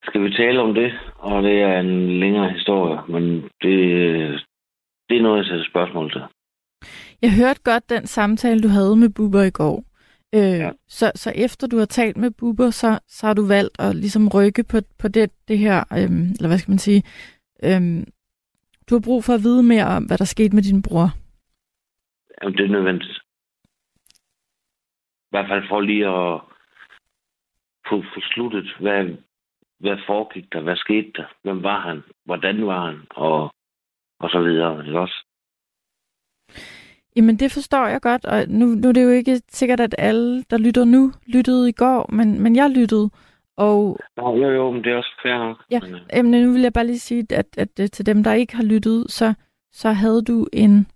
skal 0.04 0.22
vi 0.22 0.30
tale 0.30 0.60
om 0.60 0.74
det, 0.74 0.92
og 1.18 1.42
det 1.42 1.62
er 1.62 1.80
en 1.80 2.20
længere 2.20 2.50
historie, 2.50 2.98
men 3.08 3.42
det, 3.62 3.76
det 5.08 5.16
er 5.16 5.22
noget, 5.22 5.38
jeg 5.38 5.46
sætter 5.46 5.64
spørgsmål 5.70 6.12
til. 6.12 6.22
Jeg 7.24 7.32
hørte 7.40 7.60
godt 7.70 7.90
den 7.90 8.06
samtale, 8.06 8.60
du 8.60 8.68
havde 8.68 8.96
med 8.96 9.10
Bubber 9.16 9.42
i 9.42 9.50
går. 9.50 9.76
Øh, 10.34 10.58
Ja. 10.64 10.70
så, 10.88 11.12
så 11.14 11.32
efter 11.44 11.66
du 11.66 11.76
har 11.78 11.84
talt 11.84 12.16
med 12.16 12.30
Bubber, 12.30 12.70
så, 12.70 12.98
så 13.06 13.26
har 13.26 13.34
du 13.34 13.46
valgt 13.46 13.76
at 13.80 13.96
ligesom 13.96 14.28
rykke 14.34 14.64
på, 14.64 14.78
på 14.98 15.08
det, 15.08 15.30
det 15.48 15.58
her, 15.58 15.78
øhm, 15.98 16.26
eller 16.36 16.48
hvad 16.48 16.58
skal 16.58 16.70
man 16.72 16.78
sige, 16.78 17.02
øhm, 17.64 18.04
du 18.90 18.94
har 18.94 19.02
brug 19.04 19.24
for 19.24 19.32
at 19.34 19.42
vide 19.42 19.62
mere 19.62 19.86
om, 19.96 20.04
hvad 20.04 20.18
der 20.18 20.24
skete 20.24 20.54
med 20.54 20.62
din 20.62 20.82
bror. 20.82 21.08
Jamen, 22.42 22.56
det 22.58 22.64
er 22.64 22.68
nødvendigt. 22.76 23.18
I 25.26 25.30
hvert 25.30 25.48
fald 25.50 25.64
for 25.68 25.80
lige 25.80 26.06
at 26.06 26.40
få, 27.88 28.02
få 28.14 28.20
sluttet, 28.32 28.76
hvad, 28.80 29.16
hvad 29.80 29.96
foregik 30.06 30.52
der, 30.52 30.60
hvad 30.60 30.76
skete 30.76 31.10
der, 31.16 31.26
hvem 31.42 31.62
var 31.62 31.80
han, 31.80 32.02
hvordan 32.24 32.66
var 32.66 32.86
han, 32.86 32.98
og, 33.10 33.54
og 34.20 34.30
så 34.30 34.40
videre. 34.42 34.86
Ikke 34.86 34.98
også? 35.00 35.24
Jamen, 37.16 37.36
det 37.36 37.52
forstår 37.52 37.86
jeg 37.86 38.00
godt, 38.00 38.24
og 38.24 38.44
nu, 38.48 38.66
nu 38.66 38.88
er 38.88 38.92
det 38.92 39.04
jo 39.04 39.10
ikke 39.10 39.40
sikkert, 39.48 39.80
at 39.80 39.94
alle, 39.98 40.44
der 40.50 40.58
lytter 40.58 40.84
nu, 40.84 41.12
lyttede 41.26 41.68
i 41.68 41.72
går, 41.72 42.12
men, 42.12 42.40
men 42.40 42.56
jeg 42.56 42.70
lyttede, 42.70 43.10
og 43.56 43.98
Nå, 44.16 44.36
jo, 44.36 44.50
jo, 44.50 44.70
men 44.70 44.84
det 44.84 44.92
er 44.92 44.96
også 44.96 45.20
fair 45.22 45.38
nok. 45.38 45.64
Ja. 45.70 45.80
Men, 45.80 45.94
øh, 45.94 46.00
Jamen, 46.12 46.42
nu 46.42 46.52
vil 46.52 46.62
jeg 46.62 46.72
bare 46.72 46.86
lige 46.86 46.98
sige, 46.98 47.26
at, 47.30 47.46
at, 47.58 47.80
at 47.80 47.92
til 47.92 48.06
dem, 48.06 48.24
der 48.24 48.32
ikke 48.32 48.56
har 48.56 48.62
lyttet, 48.62 49.10
så, 49.10 49.34
så 49.72 49.92
havde 49.92 50.22
du 50.22 50.46
en, 50.52 50.86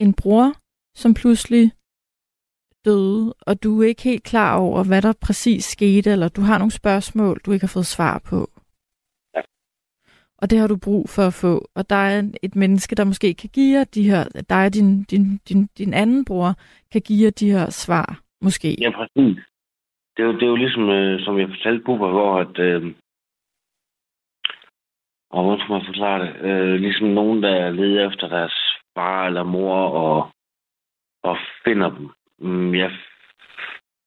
en 0.00 0.14
bror, 0.14 0.52
som 0.94 1.14
pludselig 1.14 1.72
døde, 2.84 3.34
og 3.46 3.62
du 3.62 3.82
er 3.82 3.86
ikke 3.86 4.02
helt 4.02 4.22
klar 4.22 4.58
over, 4.58 4.84
hvad 4.84 5.02
der 5.02 5.12
præcis 5.22 5.64
skete, 5.64 6.10
eller 6.10 6.28
du 6.28 6.40
har 6.40 6.58
nogle 6.58 6.70
spørgsmål, 6.70 7.40
du 7.46 7.52
ikke 7.52 7.62
har 7.62 7.74
fået 7.74 7.86
svar 7.86 8.18
på. 8.18 8.50
Og 10.42 10.50
det 10.50 10.58
har 10.58 10.68
du 10.68 10.76
brug 10.84 11.08
for 11.08 11.22
at 11.22 11.34
få. 11.42 11.68
Og 11.74 11.90
der 11.90 11.96
er 11.96 12.22
et 12.42 12.56
menneske, 12.56 12.96
der 12.96 13.04
måske 13.04 13.34
kan 13.34 13.50
give 13.52 13.78
jer 13.78 13.84
de 13.84 14.10
her, 14.10 14.24
der 14.50 14.54
er 14.54 14.68
din, 14.68 15.02
din, 15.02 15.38
din, 15.48 15.66
din 15.78 15.94
anden 15.94 16.24
bror, 16.24 16.52
kan 16.92 17.02
give 17.06 17.24
jer 17.24 17.30
de 17.30 17.50
her 17.50 17.70
svar, 17.70 18.20
måske. 18.42 18.76
Ja, 18.80 18.90
præcis. 18.90 19.36
Det 20.16 20.22
er 20.22 20.26
jo, 20.26 20.32
det 20.32 20.42
er 20.42 20.46
jo 20.54 20.56
ligesom, 20.56 20.88
øh, 20.88 21.20
som 21.20 21.38
jeg 21.38 21.48
fortalte 21.48 21.84
Bubber, 21.84 22.10
hvor 22.10 22.40
at... 22.40 22.58
Øh, 22.58 22.94
og 25.30 25.42
hvordan 25.44 25.60
skal 25.60 25.72
man 25.72 25.86
forklare 25.86 26.26
det? 26.26 26.32
Øh, 26.48 26.80
ligesom 26.80 27.06
nogen, 27.06 27.42
der 27.42 27.70
leder 27.70 28.08
efter 28.08 28.28
deres 28.28 28.54
far 28.94 29.26
eller 29.26 29.42
mor 29.42 29.74
og, 29.74 30.30
og 31.22 31.36
finder 31.64 31.90
dem. 31.90 32.10
Mm, 32.38 32.74
jeg, 32.74 32.90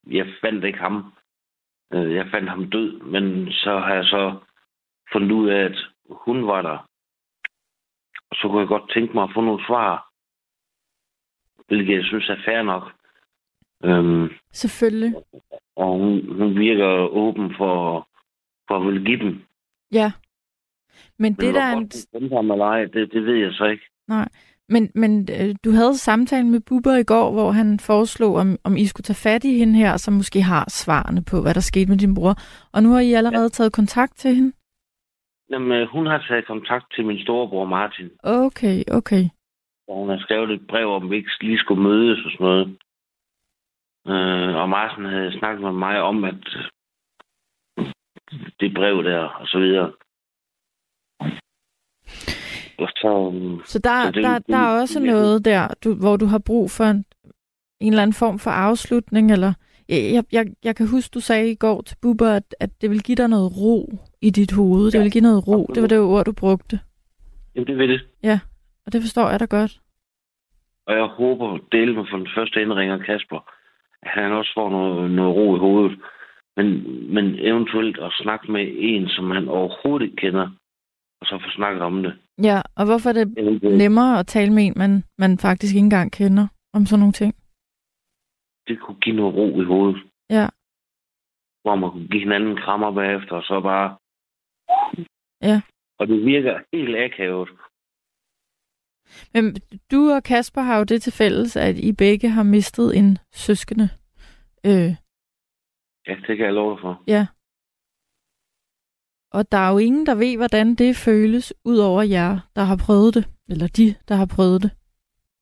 jeg 0.07 0.27
fandt 0.41 0.63
ikke 0.65 0.79
ham. 0.79 1.13
Øh, 1.93 2.13
jeg 2.13 2.27
fandt 2.31 2.49
ham 2.49 2.69
død, 2.69 2.99
men 2.99 3.51
så 3.51 3.79
har 3.79 3.93
jeg 3.93 4.05
så 4.05 4.39
fundet 5.11 5.31
ud 5.31 5.49
af, 5.49 5.59
at 5.59 5.92
hun 6.25 6.47
var 6.47 6.61
der. 6.61 6.77
Og 8.29 8.35
så 8.35 8.47
kunne 8.47 8.59
jeg 8.59 8.67
godt 8.67 8.91
tænke 8.93 9.13
mig 9.13 9.23
at 9.23 9.33
få 9.35 9.41
nogle 9.41 9.65
svar. 9.67 10.09
Hvilket 11.67 11.95
jeg 11.95 12.03
synes 12.05 12.29
er 12.29 12.37
fair 12.45 12.61
nok. 12.61 12.83
Øhm, 13.83 14.29
Selvfølgelig. 14.51 15.13
og 15.75 15.97
hun, 15.99 16.37
hun 16.37 16.59
virker 16.59 16.87
åben 17.23 17.53
for, 17.57 18.07
for 18.67 18.77
at 18.79 18.85
ville 18.85 19.05
give 19.05 19.19
dem. 19.19 19.41
Ja. 19.91 20.11
Men 21.17 21.35
Men 21.39 21.45
det, 21.45 21.53
der 21.53 21.61
er 21.61 21.73
en, 21.73 21.83
godt 21.83 22.93
det, 22.93 23.13
det 23.13 23.25
ved 23.25 23.35
jeg 23.35 23.53
så 23.53 23.65
ikke. 23.65 23.85
Men, 24.69 24.91
men 24.95 25.27
øh, 25.39 25.55
du 25.65 25.71
havde 25.71 25.97
samtalen 25.97 26.51
med 26.51 26.59
Bubber 26.59 26.95
i 26.95 27.03
går, 27.03 27.31
hvor 27.31 27.51
han 27.51 27.79
foreslog, 27.79 28.35
om, 28.35 28.57
om 28.63 28.77
I 28.77 28.85
skulle 28.85 29.03
tage 29.03 29.23
fat 29.29 29.43
i 29.43 29.57
hende 29.57 29.73
her, 29.73 29.97
som 29.97 30.13
måske 30.13 30.41
har 30.41 30.65
svarene 30.69 31.23
på, 31.23 31.41
hvad 31.41 31.53
der 31.53 31.59
skete 31.59 31.89
med 31.89 31.97
din 31.97 32.15
bror. 32.15 32.35
Og 32.73 32.83
nu 32.83 32.89
har 32.89 32.99
I 32.99 33.13
allerede 33.13 33.43
ja. 33.43 33.49
taget 33.49 33.73
kontakt 33.73 34.17
til 34.17 34.35
hende? 34.35 34.51
Jamen, 35.49 35.71
øh, 35.71 35.87
hun 35.87 36.05
har 36.05 36.25
taget 36.27 36.47
kontakt 36.47 36.85
til 36.95 37.05
min 37.05 37.21
storebror 37.23 37.65
Martin, 37.65 38.09
Okay, 38.23 38.83
okay. 38.91 39.23
og 39.87 39.95
hun 39.99 40.09
har 40.09 40.17
skrevet 40.19 40.51
et 40.51 40.67
brev 40.67 40.87
om, 40.89 41.03
at 41.03 41.09
vi 41.09 41.15
ikke 41.15 41.29
lige 41.41 41.57
skulle 41.59 41.83
mødes 41.83 42.25
og 42.25 42.31
sådan 42.31 42.45
noget. 42.45 42.67
Øh, 44.07 44.55
og 44.55 44.69
Martin 44.69 45.05
havde 45.05 45.39
snakket 45.39 45.61
med 45.63 45.71
mig 45.71 46.01
om, 46.01 46.23
at 46.23 46.35
det 48.59 48.73
brev 48.75 49.03
der, 49.03 49.19
og 49.25 49.47
så 49.47 49.59
videre. 49.59 49.91
Og 52.79 52.89
så, 52.95 53.31
øhm, 53.35 53.59
Så 53.65 53.79
der, 53.79 54.05
Så 54.05 54.11
det- 54.11 54.23
der, 54.23 54.39
der 54.39 54.57
er 54.57 54.79
også 54.81 54.99
noget 54.99 55.45
der, 55.45 55.67
du, 55.83 55.93
hvor 55.95 56.17
du 56.17 56.25
har 56.25 56.39
brug 56.45 56.71
for 56.71 56.83
en, 56.83 57.05
en 57.79 57.93
eller 57.93 58.01
anden 58.03 58.13
form 58.13 58.39
for 58.39 58.51
afslutning, 58.51 59.31
eller... 59.31 59.53
Jeg, 59.93 60.23
jeg, 60.31 60.45
jeg 60.63 60.75
kan 60.75 60.87
huske, 60.87 61.11
du 61.13 61.19
sagde 61.19 61.51
i 61.51 61.55
går 61.55 61.81
til 61.81 61.97
Bubber, 62.01 62.29
at, 62.29 62.55
at 62.59 62.69
det 62.81 62.89
vil 62.89 63.03
give 63.03 63.15
dig 63.15 63.27
noget 63.27 63.57
ro 63.57 63.93
i 64.21 64.29
dit 64.29 64.51
hoved. 64.51 64.85
Det 64.85 64.93
Ja, 64.93 65.01
vil 65.03 65.11
give 65.11 65.21
noget 65.21 65.47
ro. 65.47 65.51
Det 65.51 65.57
var 65.67 65.69
absolut. 65.69 65.89
det 65.89 65.99
ord, 65.99 66.25
du 66.25 66.31
brugte. 66.31 66.79
jamen, 67.55 67.67
det 67.67 67.77
ved 67.77 67.87
det. 67.87 68.01
Og 68.85 68.93
det 68.93 69.01
forstår 69.01 69.29
jeg 69.29 69.39
da 69.39 69.45
godt. 69.45 69.79
Og 70.87 70.93
jeg 70.95 71.03
håber, 71.05 71.57
dele 71.71 71.93
med 71.95 72.05
for 72.11 72.17
den 72.17 72.27
første 72.37 72.61
indringer 72.61 72.97
Kasper, 72.97 73.39
at 74.01 74.09
han 74.11 74.31
også 74.31 74.51
får 74.55 74.69
noget, 74.69 75.11
noget 75.11 75.35
ro 75.35 75.55
i 75.55 75.59
hovedet. 75.59 75.99
Men, 76.57 76.67
men 77.13 77.25
eventuelt 77.39 77.97
at 77.99 78.11
snakke 78.21 78.51
med 78.51 78.65
en, 78.77 79.07
som 79.07 79.31
han 79.31 79.47
overhovedet 79.47 80.05
ikke 80.05 80.15
kender, 80.15 80.47
og 81.21 81.25
så 81.27 81.39
få 81.43 81.49
snakket 81.55 81.81
om 81.81 82.03
det. 82.03 82.13
Ja, 82.43 82.61
og 82.75 82.85
hvorfor 82.85 83.09
er 83.09 83.13
det 83.13 83.27
nemmere 83.63 84.19
at 84.19 84.27
tale 84.27 84.53
med 84.53 84.63
en, 84.65 84.73
man, 84.75 85.03
man 85.17 85.37
faktisk 85.37 85.75
ikke 85.75 85.83
engang 85.83 86.11
kender 86.11 86.47
om 86.73 86.85
sådan 86.85 86.99
nogle 86.99 87.13
ting? 87.13 87.35
Det 88.67 88.79
kunne 88.81 88.99
give 88.99 89.15
noget 89.15 89.35
ro 89.35 89.61
i 89.61 89.65
hovedet. 89.65 90.03
Ja, 90.29 90.47
hvor 91.63 91.75
man 91.75 91.91
kunne 91.91 92.07
give 92.07 92.19
hinanden 92.23 92.57
krammer 92.57 92.91
bagefter, 92.91 93.35
og 93.35 93.43
så 93.43 93.61
bare... 93.61 93.97
Ja. 95.41 95.61
Og 95.99 96.07
det 96.07 96.25
virker 96.25 96.59
helt 96.73 96.95
akavet. 96.97 97.49
men 99.33 99.55
du 99.91 100.11
og 100.11 100.23
Kasper 100.23 100.61
har 100.61 100.77
jo 100.77 100.83
det 100.83 101.01
til 101.01 101.13
fælles, 101.13 101.55
at 101.55 101.77
I 101.77 101.91
begge 101.93 102.29
har 102.29 102.43
mistet 102.43 102.97
en 102.97 103.17
søskende. 103.33 103.89
Øh, 104.65 104.91
Ja, 106.07 106.15
det 106.27 106.37
kan 106.37 106.45
jeg 106.45 106.53
love 106.53 106.71
dig 106.73 106.81
for. 106.81 107.03
ja. 107.07 107.27
Og 109.31 109.51
der 109.51 109.57
er 109.57 109.71
jo 109.71 109.77
ingen, 109.77 110.05
der 110.05 110.15
ved, 110.15 110.37
hvordan 110.37 110.75
det 110.75 110.95
føles, 110.95 111.53
ud 111.65 111.77
over 111.77 112.01
jer, 112.01 112.39
der 112.55 112.61
har 112.61 112.77
prøvet 112.85 113.13
det. 113.15 113.25
Eller 113.49 113.67
de, 113.67 113.95
der 114.07 114.15
har 114.15 114.29
prøvet 114.35 114.61
det. 114.63 114.71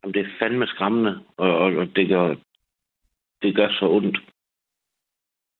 Jamen, 0.04 0.14
det 0.14 0.22
er 0.22 0.30
fandme 0.40 0.68
skræmmende, 0.68 1.24
og, 1.38 1.50
og, 1.58 1.74
og 1.82 1.96
det, 1.96 2.08
gør, 2.08 2.36
det 3.42 3.56
gør 3.56 3.70
så 3.80 3.86
ondt. 3.90 4.18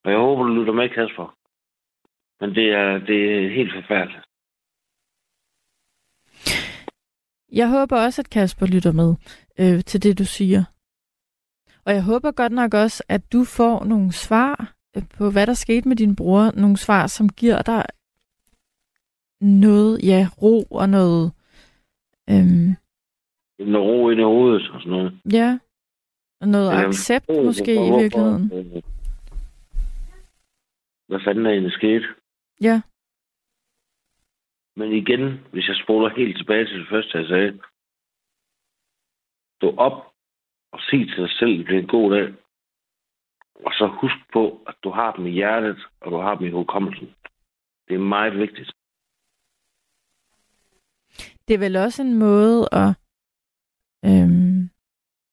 Og 0.04 0.10
jeg 0.10 0.18
håber, 0.18 0.42
du 0.42 0.54
lytter 0.54 0.72
med, 0.72 0.88
Kasper. 0.88 1.36
Men 2.40 2.54
det 2.54 2.70
er, 2.70 2.98
det 2.98 3.18
er 3.44 3.54
helt 3.54 3.72
forfærdeligt. 3.74 4.24
Jeg 7.52 7.68
håber 7.70 7.96
også, 8.04 8.22
at 8.22 8.30
Kasper 8.30 8.66
lytter 8.66 8.92
med 8.92 9.14
øh, 9.60 9.84
til 9.84 10.02
det, 10.02 10.18
du 10.18 10.24
siger. 10.24 10.64
Og 11.86 11.92
jeg 11.92 12.04
håber 12.04 12.30
godt 12.32 12.52
nok 12.52 12.74
også, 12.74 13.04
at 13.08 13.32
du 13.32 13.44
får 13.44 13.84
nogle 13.84 14.12
svar 14.12 14.74
øh, 14.96 15.02
på, 15.18 15.30
hvad 15.30 15.46
der 15.46 15.54
skete 15.54 15.88
med 15.88 15.96
din 15.96 16.16
bror. 16.16 16.60
Nogle 16.60 16.76
svar, 16.76 17.06
som 17.06 17.28
giver 17.28 17.62
dig 17.62 17.84
noget, 19.40 20.00
ja, 20.02 20.28
ro 20.42 20.62
og 20.62 20.88
noget... 20.88 21.32
Øhm, 22.30 22.76
Noget 23.58 23.88
ro 23.88 24.10
ind 24.10 24.20
i 24.20 24.22
hovedet 24.22 24.70
og 24.70 24.80
sådan 24.80 24.92
noget. 24.92 25.20
ja, 25.32 25.58
noget 26.48 26.70
Jamen, 26.72 26.86
accept 26.88 27.26
Hvorfor- 27.26 27.44
måske 27.44 27.74
i 27.74 27.90
virkeligheden. 28.02 28.52
øh, 28.52 28.82
Hvad 31.08 31.20
fanden 31.24 31.46
er 31.46 31.50
egentlig 31.50 31.72
sket? 31.72 32.02
Ja, 32.60 32.82
Men 34.76 34.92
igen, 34.92 35.22
hvis 35.52 35.68
jeg 35.68 35.76
spoler 35.84 36.08
helt 36.16 36.36
tilbage 36.36 36.64
til 36.66 36.78
det 36.80 36.88
første, 36.88 37.18
jeg 37.18 37.26
sagde. 37.28 37.60
Stå 39.58 39.68
op 39.76 39.98
og 40.72 40.80
sig 40.90 41.08
til 41.08 41.16
dig 41.24 41.30
selv, 41.38 41.60
at 41.60 41.66
det 41.66 41.74
er 41.76 41.80
en 41.82 41.86
god 41.98 42.08
dag. 42.16 42.34
Og 43.66 43.72
så 43.78 43.86
husk 44.00 44.16
på, 44.32 44.42
at 44.66 44.74
du 44.84 44.90
har 44.90 45.12
dem 45.16 45.26
i 45.26 45.30
hjertet, 45.30 45.78
og 46.00 46.10
du 46.12 46.16
har 46.16 46.34
dem 46.34 46.46
i 46.46 46.50
hukommelsen. 46.50 47.06
Det 47.88 47.94
er 47.94 47.98
meget 47.98 48.38
vigtigt. 48.38 48.70
det 51.48 51.54
er 51.54 51.58
vel 51.58 51.76
også 51.76 52.02
en 52.02 52.18
måde 52.18 52.68
at... 52.72 52.88
Øhm, 54.04 54.41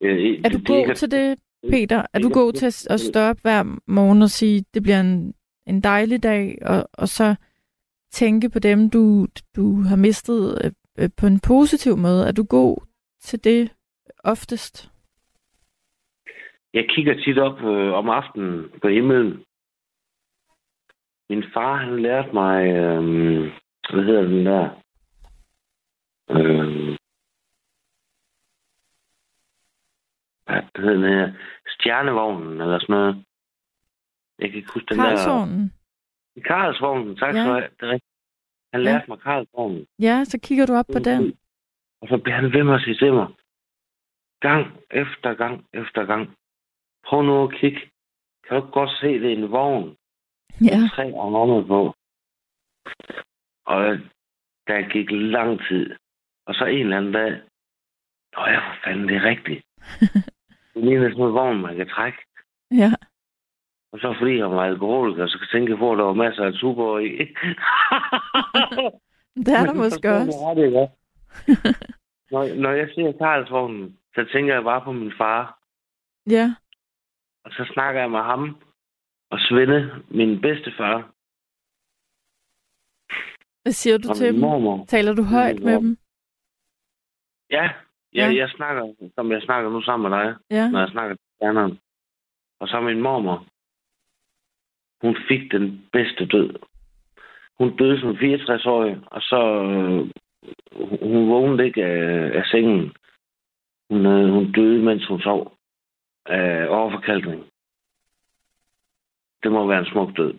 Øh, 0.01 0.41
er 0.45 0.49
du 0.49 0.57
det- 0.57 0.67
det 0.67 0.67
god 0.67 0.77
ikke- 0.79 0.93
til 0.93 1.11
det, 1.11 1.39
Peter? 1.69 2.05
Er 2.13 2.19
du 2.19 2.27
det- 2.27 2.33
god 2.33 2.53
til 2.53 2.65
at, 2.65 2.87
at 2.89 2.99
stå 2.99 3.19
op 3.19 3.39
hver 3.41 3.63
morgen 3.87 4.21
og 4.21 4.29
sige, 4.29 4.65
det 4.73 4.83
bliver 4.83 4.99
en, 5.01 5.33
en 5.67 5.81
dejlig 5.81 6.23
dag, 6.23 6.57
og, 6.65 6.89
og 6.93 7.07
så 7.07 7.35
tænke 8.11 8.49
på 8.49 8.59
dem, 8.59 8.89
du, 8.89 9.27
du 9.55 9.81
har 9.81 9.95
mistet 9.95 10.61
øh, 10.65 10.71
øh, 10.99 11.09
på 11.17 11.25
en 11.27 11.39
positiv 11.39 11.97
måde? 11.97 12.27
Er 12.27 12.31
du 12.31 12.43
god 12.43 12.77
til 13.21 13.43
det 13.43 13.71
oftest? 14.23 14.91
Jeg 16.73 16.85
kigger 16.89 17.13
tit 17.13 17.37
op 17.37 17.61
øh, 17.63 17.93
om 17.93 18.09
aftenen 18.09 18.65
på 18.81 18.87
himlen. 18.87 19.43
Min 21.29 21.43
far, 21.53 21.75
han 21.75 22.01
lærte 22.01 22.33
mig, 22.33 22.67
øh, 22.67 23.51
hvad 23.93 24.03
hedder 24.03 24.21
den 24.21 24.45
der? 24.45 24.69
Øh, 26.31 26.97
hvad 30.49 30.83
hedder 30.83 31.25
den? 31.25 31.35
Stjernevognen, 31.67 32.61
eller 32.61 32.79
sådan 32.79 32.95
noget. 32.95 33.25
Jeg 34.39 34.49
kan 34.49 34.57
ikke 34.57 34.71
huske 34.73 34.87
den 34.89 34.97
der... 34.99 35.05
Karlsvognen? 35.05 35.73
Karlsvognen, 36.45 37.15
tak 37.17 37.35
Ja. 37.35 37.41
have. 37.41 37.61
Det. 37.79 38.01
Han 38.73 38.81
Ja. 38.81 38.85
lærte 38.87 39.05
mig 39.07 39.19
Karlsvognen. 39.19 39.85
Ja, 39.99 40.23
så 40.23 40.39
kigger 40.43 40.65
du 40.65 40.73
op 40.73 40.85
på 40.93 40.99
den. 40.99 41.37
Og 42.01 42.07
så 42.07 42.17
bliver 42.17 42.35
han 42.35 42.53
ved 42.53 42.63
med 42.63 42.75
at 42.75 42.81
sige 42.81 42.95
til 42.97 43.13
mig, 43.13 43.27
gang 44.41 44.77
efter 44.91 45.33
gang 45.33 45.65
efter 45.73 46.05
gang, 46.05 46.35
prøv 47.05 47.21
nu 47.23 47.43
at 47.43 47.53
kigge. 47.59 47.79
Kan 48.47 48.61
du 48.61 48.69
godt 48.71 48.89
se, 49.01 49.07
det 49.07 49.33
er 49.33 49.37
en 49.37 49.51
vogn, 49.51 49.95
Ja, 50.61 50.79
tre 50.95 51.03
arme 51.03 51.67
på? 51.67 51.93
Og 53.65 53.81
der 54.67 54.89
gik 54.93 55.07
lang 55.11 55.59
tid. 55.67 55.95
Og 56.45 56.55
så 56.55 56.65
en 56.65 56.79
eller 56.79 56.97
anden 56.97 57.13
dag, 57.13 57.41
Nå 58.35 58.41
ja, 58.41 58.59
for 58.59 58.75
fanden, 58.83 59.07
det 59.07 59.15
er 59.15 59.23
rigtigt. 59.23 59.65
det 60.79 60.87
ligner 60.87 61.09
sådan 61.09 61.23
en 61.25 61.33
vogn, 61.33 61.61
man 61.61 61.75
kan 61.75 61.87
trække. 61.89 62.17
ja. 62.71 62.91
Og 63.91 63.99
så 63.99 64.15
fordi 64.19 64.37
jeg 64.37 64.51
var 64.51 64.65
alkoholiker, 64.65 65.27
så 65.27 65.37
kan 65.37 65.47
jeg 65.47 65.51
tænke 65.59 65.77
på, 65.77 65.91
at 65.91 65.97
der 65.97 66.03
var 66.03 66.13
masser 66.13 66.43
af 66.43 66.53
tuber 66.53 66.99
i. 66.99 67.09
Det 69.45 69.53
er 69.53 69.65
der 69.65 69.73
måske 69.73 70.09
også. 70.13 70.31
ret, 70.45 70.65
ikke? 70.65 70.87
når, 72.31 72.55
når 72.61 72.71
jeg 72.71 72.89
ser 72.95 73.11
Karlsvognen, 73.17 73.97
så 74.15 74.25
tænker 74.33 74.53
jeg 74.53 74.63
bare 74.63 74.81
på 74.83 74.91
min 74.91 75.13
far. 75.17 75.59
Ja, 76.29 76.55
Og 77.45 77.51
så 77.51 77.69
snakker 77.73 78.01
jeg 78.01 78.11
med 78.11 78.19
ham 78.19 78.57
og 79.31 79.39
Svende, 79.39 80.03
min 80.09 80.41
bedstefar, 80.41 81.11
hvad 83.63 83.71
siger 83.73 83.97
du 83.97 84.09
og 84.09 84.15
til 84.15 84.33
dem? 84.33 84.39
mormor. 84.39 84.85
Taler 84.85 85.13
du 85.13 85.23
højt 85.23 85.59
med 85.63 85.73
dem? 85.81 85.97
Ja, 87.49 87.69
Ja. 88.13 88.25
ja. 88.29 88.35
jeg 88.37 88.49
snakker, 88.49 88.93
som 89.15 89.31
jeg 89.31 89.41
snakker 89.41 89.69
nu 89.69 89.81
sammen 89.81 90.11
med 90.11 90.19
dig, 90.19 90.35
Ja, 90.51 90.69
når 90.69 90.79
jeg 90.79 90.89
snakker 90.89 91.15
til 91.15 91.25
stjerneren. 91.35 91.79
Og 92.59 92.67
så 92.67 92.79
min 92.81 93.01
mormor. 93.01 93.45
Hun 95.01 95.17
fik 95.27 95.51
den 95.51 95.89
bedste 95.91 96.25
død. 96.25 96.49
Hun 97.59 97.75
døde 97.77 97.99
som 97.99 98.09
64-årig, 98.11 98.97
og 99.05 99.21
så 99.21 99.39
øh, 99.63 100.09
hun- 101.01 101.29
vågnede 101.29 101.65
ikke 101.65 101.85
af, 101.85 102.37
af 102.39 102.45
sengen. 102.45 102.93
Hun, 103.89 104.05
øh, 104.05 104.29
hun 104.33 104.51
døde, 104.51 104.83
mens 104.83 105.05
hun 105.07 105.21
sov 105.21 105.57
af 106.25 106.67
overforkalkning. 106.67 107.45
Det 109.43 109.51
må 109.51 109.67
være 109.67 109.79
en 109.79 109.91
smuk 109.91 110.17
død. 110.17 110.33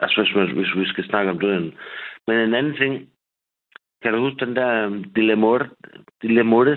Altså, 0.00 0.22
hvis, 0.22 0.34
man- 0.34 0.54
hvis 0.56 0.74
vi 0.76 0.86
skal 0.88 1.04
snakke 1.04 1.30
om 1.30 1.38
døden. 1.40 1.74
Men 2.26 2.36
en 2.38 2.54
anden 2.54 2.76
ting. 2.76 3.10
Kan 4.04 4.12
du 4.12 4.20
huske 4.20 4.46
den 4.46 4.56
der 4.56 4.86
um, 4.86 5.04
Dilemorte? 5.04 5.70
Dilemorte? 6.22 6.76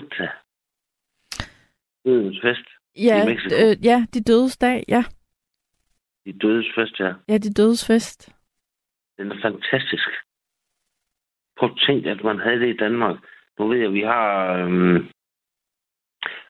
Dødens 2.04 2.40
fest. 2.42 2.68
ja, 2.96 3.22
i 3.22 3.26
Mexico. 3.26 3.54
øh, 3.54 3.84
ja 3.84 4.06
de 4.14 4.20
dødes 4.22 4.56
dag, 4.56 4.84
ja. 4.88 5.04
De 6.24 6.32
dødes 6.32 6.66
fest, 6.74 7.00
ja. 7.00 7.12
Ja, 7.28 7.38
de 7.38 7.52
dødes 7.52 7.86
fest. 7.86 8.32
Den 9.18 9.32
er 9.32 9.40
fantastisk. 9.42 10.08
Prøv 11.58 11.70
at 11.70 11.78
tænke, 11.86 12.10
at 12.10 12.24
man 12.24 12.38
havde 12.38 12.60
det 12.60 12.74
i 12.74 12.76
Danmark. 12.76 13.16
Nu 13.58 13.68
ved 13.68 13.78
jeg, 13.78 13.92
vi 13.92 14.00
har 14.00 14.52
øhm, 14.52 15.08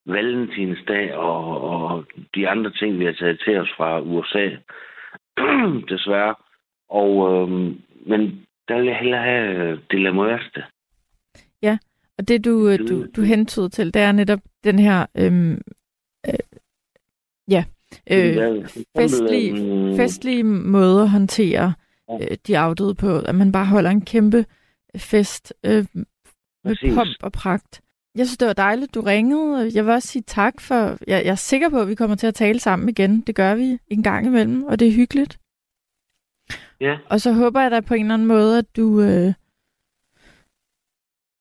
Valentinsdag 0.06 1.14
og, 1.14 1.60
og 1.60 2.04
de 2.34 2.48
andre 2.48 2.70
ting, 2.70 2.98
vi 2.98 3.04
har 3.04 3.12
taget 3.12 3.40
til 3.44 3.58
os 3.58 3.70
fra 3.76 4.00
USA. 4.00 4.46
Desværre. 5.90 6.34
Og, 6.88 7.32
øhm, 7.32 7.82
men 8.06 8.47
der 8.68 8.78
vil 8.78 8.86
jeg 8.86 8.96
hellere 8.96 9.22
have 9.22 9.54
øh, 9.54 9.78
det 9.90 10.00
lamørste. 10.00 10.62
Og 12.18 12.28
det, 12.28 12.44
du, 12.44 12.68
øh, 12.68 12.78
du, 12.78 13.06
du 13.16 13.22
hentyder 13.22 13.68
til, 13.68 13.94
det 13.94 14.02
er 14.02 14.12
netop 14.12 14.40
den 14.64 14.78
her 14.78 15.06
øhm, 15.14 15.60
øh, 16.26 16.34
ja, 17.48 17.64
øh, 18.10 18.68
festlige, 18.96 19.96
festlige 19.96 20.44
måde 20.44 21.02
at 21.02 21.10
håndtere 21.10 21.74
øh, 22.10 22.36
de 22.46 22.58
afdøde 22.58 22.94
på. 22.94 23.18
At 23.18 23.34
man 23.34 23.52
bare 23.52 23.66
holder 23.66 23.90
en 23.90 24.04
kæmpe 24.04 24.44
fest 24.96 25.54
øh, 25.64 25.86
med 25.94 26.04
Præcis. 26.64 26.94
pomp 26.94 27.16
og 27.22 27.32
pragt. 27.32 27.80
Jeg 28.14 28.26
synes, 28.26 28.38
det 28.38 28.46
var 28.46 28.52
dejligt, 28.52 28.94
du 28.94 29.00
ringede. 29.00 29.70
Jeg 29.74 29.84
vil 29.84 29.92
også 29.92 30.08
sige 30.08 30.22
tak 30.26 30.60
for... 30.60 30.74
Jeg, 30.74 30.98
jeg 31.24 31.30
er 31.30 31.34
sikker 31.34 31.68
på, 31.68 31.80
at 31.80 31.88
vi 31.88 31.94
kommer 31.94 32.16
til 32.16 32.26
at 32.26 32.34
tale 32.34 32.60
sammen 32.60 32.88
igen. 32.88 33.20
Det 33.20 33.34
gør 33.34 33.54
vi 33.54 33.78
en 33.88 34.02
gang 34.02 34.26
imellem, 34.26 34.64
og 34.64 34.80
det 34.80 34.88
er 34.88 34.92
hyggeligt. 34.92 35.38
Ja. 36.80 36.98
Og 37.10 37.20
så 37.20 37.32
håber 37.32 37.60
jeg 37.60 37.70
da 37.70 37.80
på 37.80 37.94
en 37.94 38.00
eller 38.00 38.14
anden 38.14 38.28
måde, 38.28 38.58
at 38.58 38.76
du... 38.76 39.00
Øh, 39.00 39.32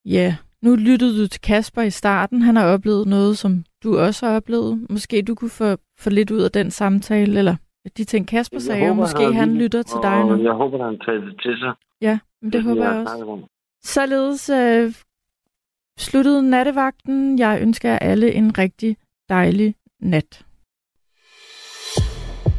ja, 0.06 0.36
nu 0.62 0.76
lyttede 0.76 1.22
du 1.22 1.28
til 1.28 1.42
Kasper 1.42 1.82
i 1.82 1.90
starten. 1.90 2.42
Han 2.42 2.56
har 2.56 2.66
oplevet 2.74 3.08
noget, 3.08 3.38
som 3.38 3.64
du 3.84 3.98
også 3.98 4.26
har 4.26 4.36
oplevet. 4.36 4.88
Måske 4.90 5.22
du 5.22 5.36
kunne 5.36 5.50
få, 5.50 5.76
få 6.00 6.10
lidt 6.10 6.32
ud 6.32 6.42
af 6.42 6.52
den 6.52 6.72
samtale, 6.72 7.38
eller 7.38 7.56
de 7.98 8.04
ting, 8.04 8.28
Kasper 8.28 8.60
sagde, 8.60 8.90
og 8.90 8.96
måske 8.96 9.34
han 9.34 9.56
lytter 9.56 9.84
til 9.84 9.98
dig 10.04 10.14
og 10.14 10.38
nu. 10.38 10.44
Jeg 10.44 10.54
håber, 10.54 10.86
han 10.86 11.00
tager 11.00 11.20
det 11.20 11.42
til 11.42 11.58
sig. 11.58 11.74
Ja, 12.02 12.20
men 12.42 12.54
det 12.54 12.64
håber 12.64 12.84
jeg 12.84 12.94
har 12.94 13.02
også. 13.02 13.26
om. 13.26 13.44
Således 13.84 14.50
øh, 14.50 14.94
sluttede 16.00 16.50
nattevagten. 16.50 17.40
Jeg 17.40 17.62
ønsker 17.62 17.90
jer 17.90 18.00
alle 18.00 18.34
en 18.34 18.58
rigtig 18.58 18.98
dejlig 19.30 19.76
nat. 20.00 20.46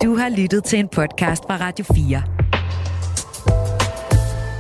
Du 0.03 0.15
har 0.17 0.41
lyttet 0.43 0.65
til 0.65 0.79
en 0.79 0.89
podcast 0.89 1.45
fra 1.47 1.57
Radio 1.57 1.85
4. 1.85 2.38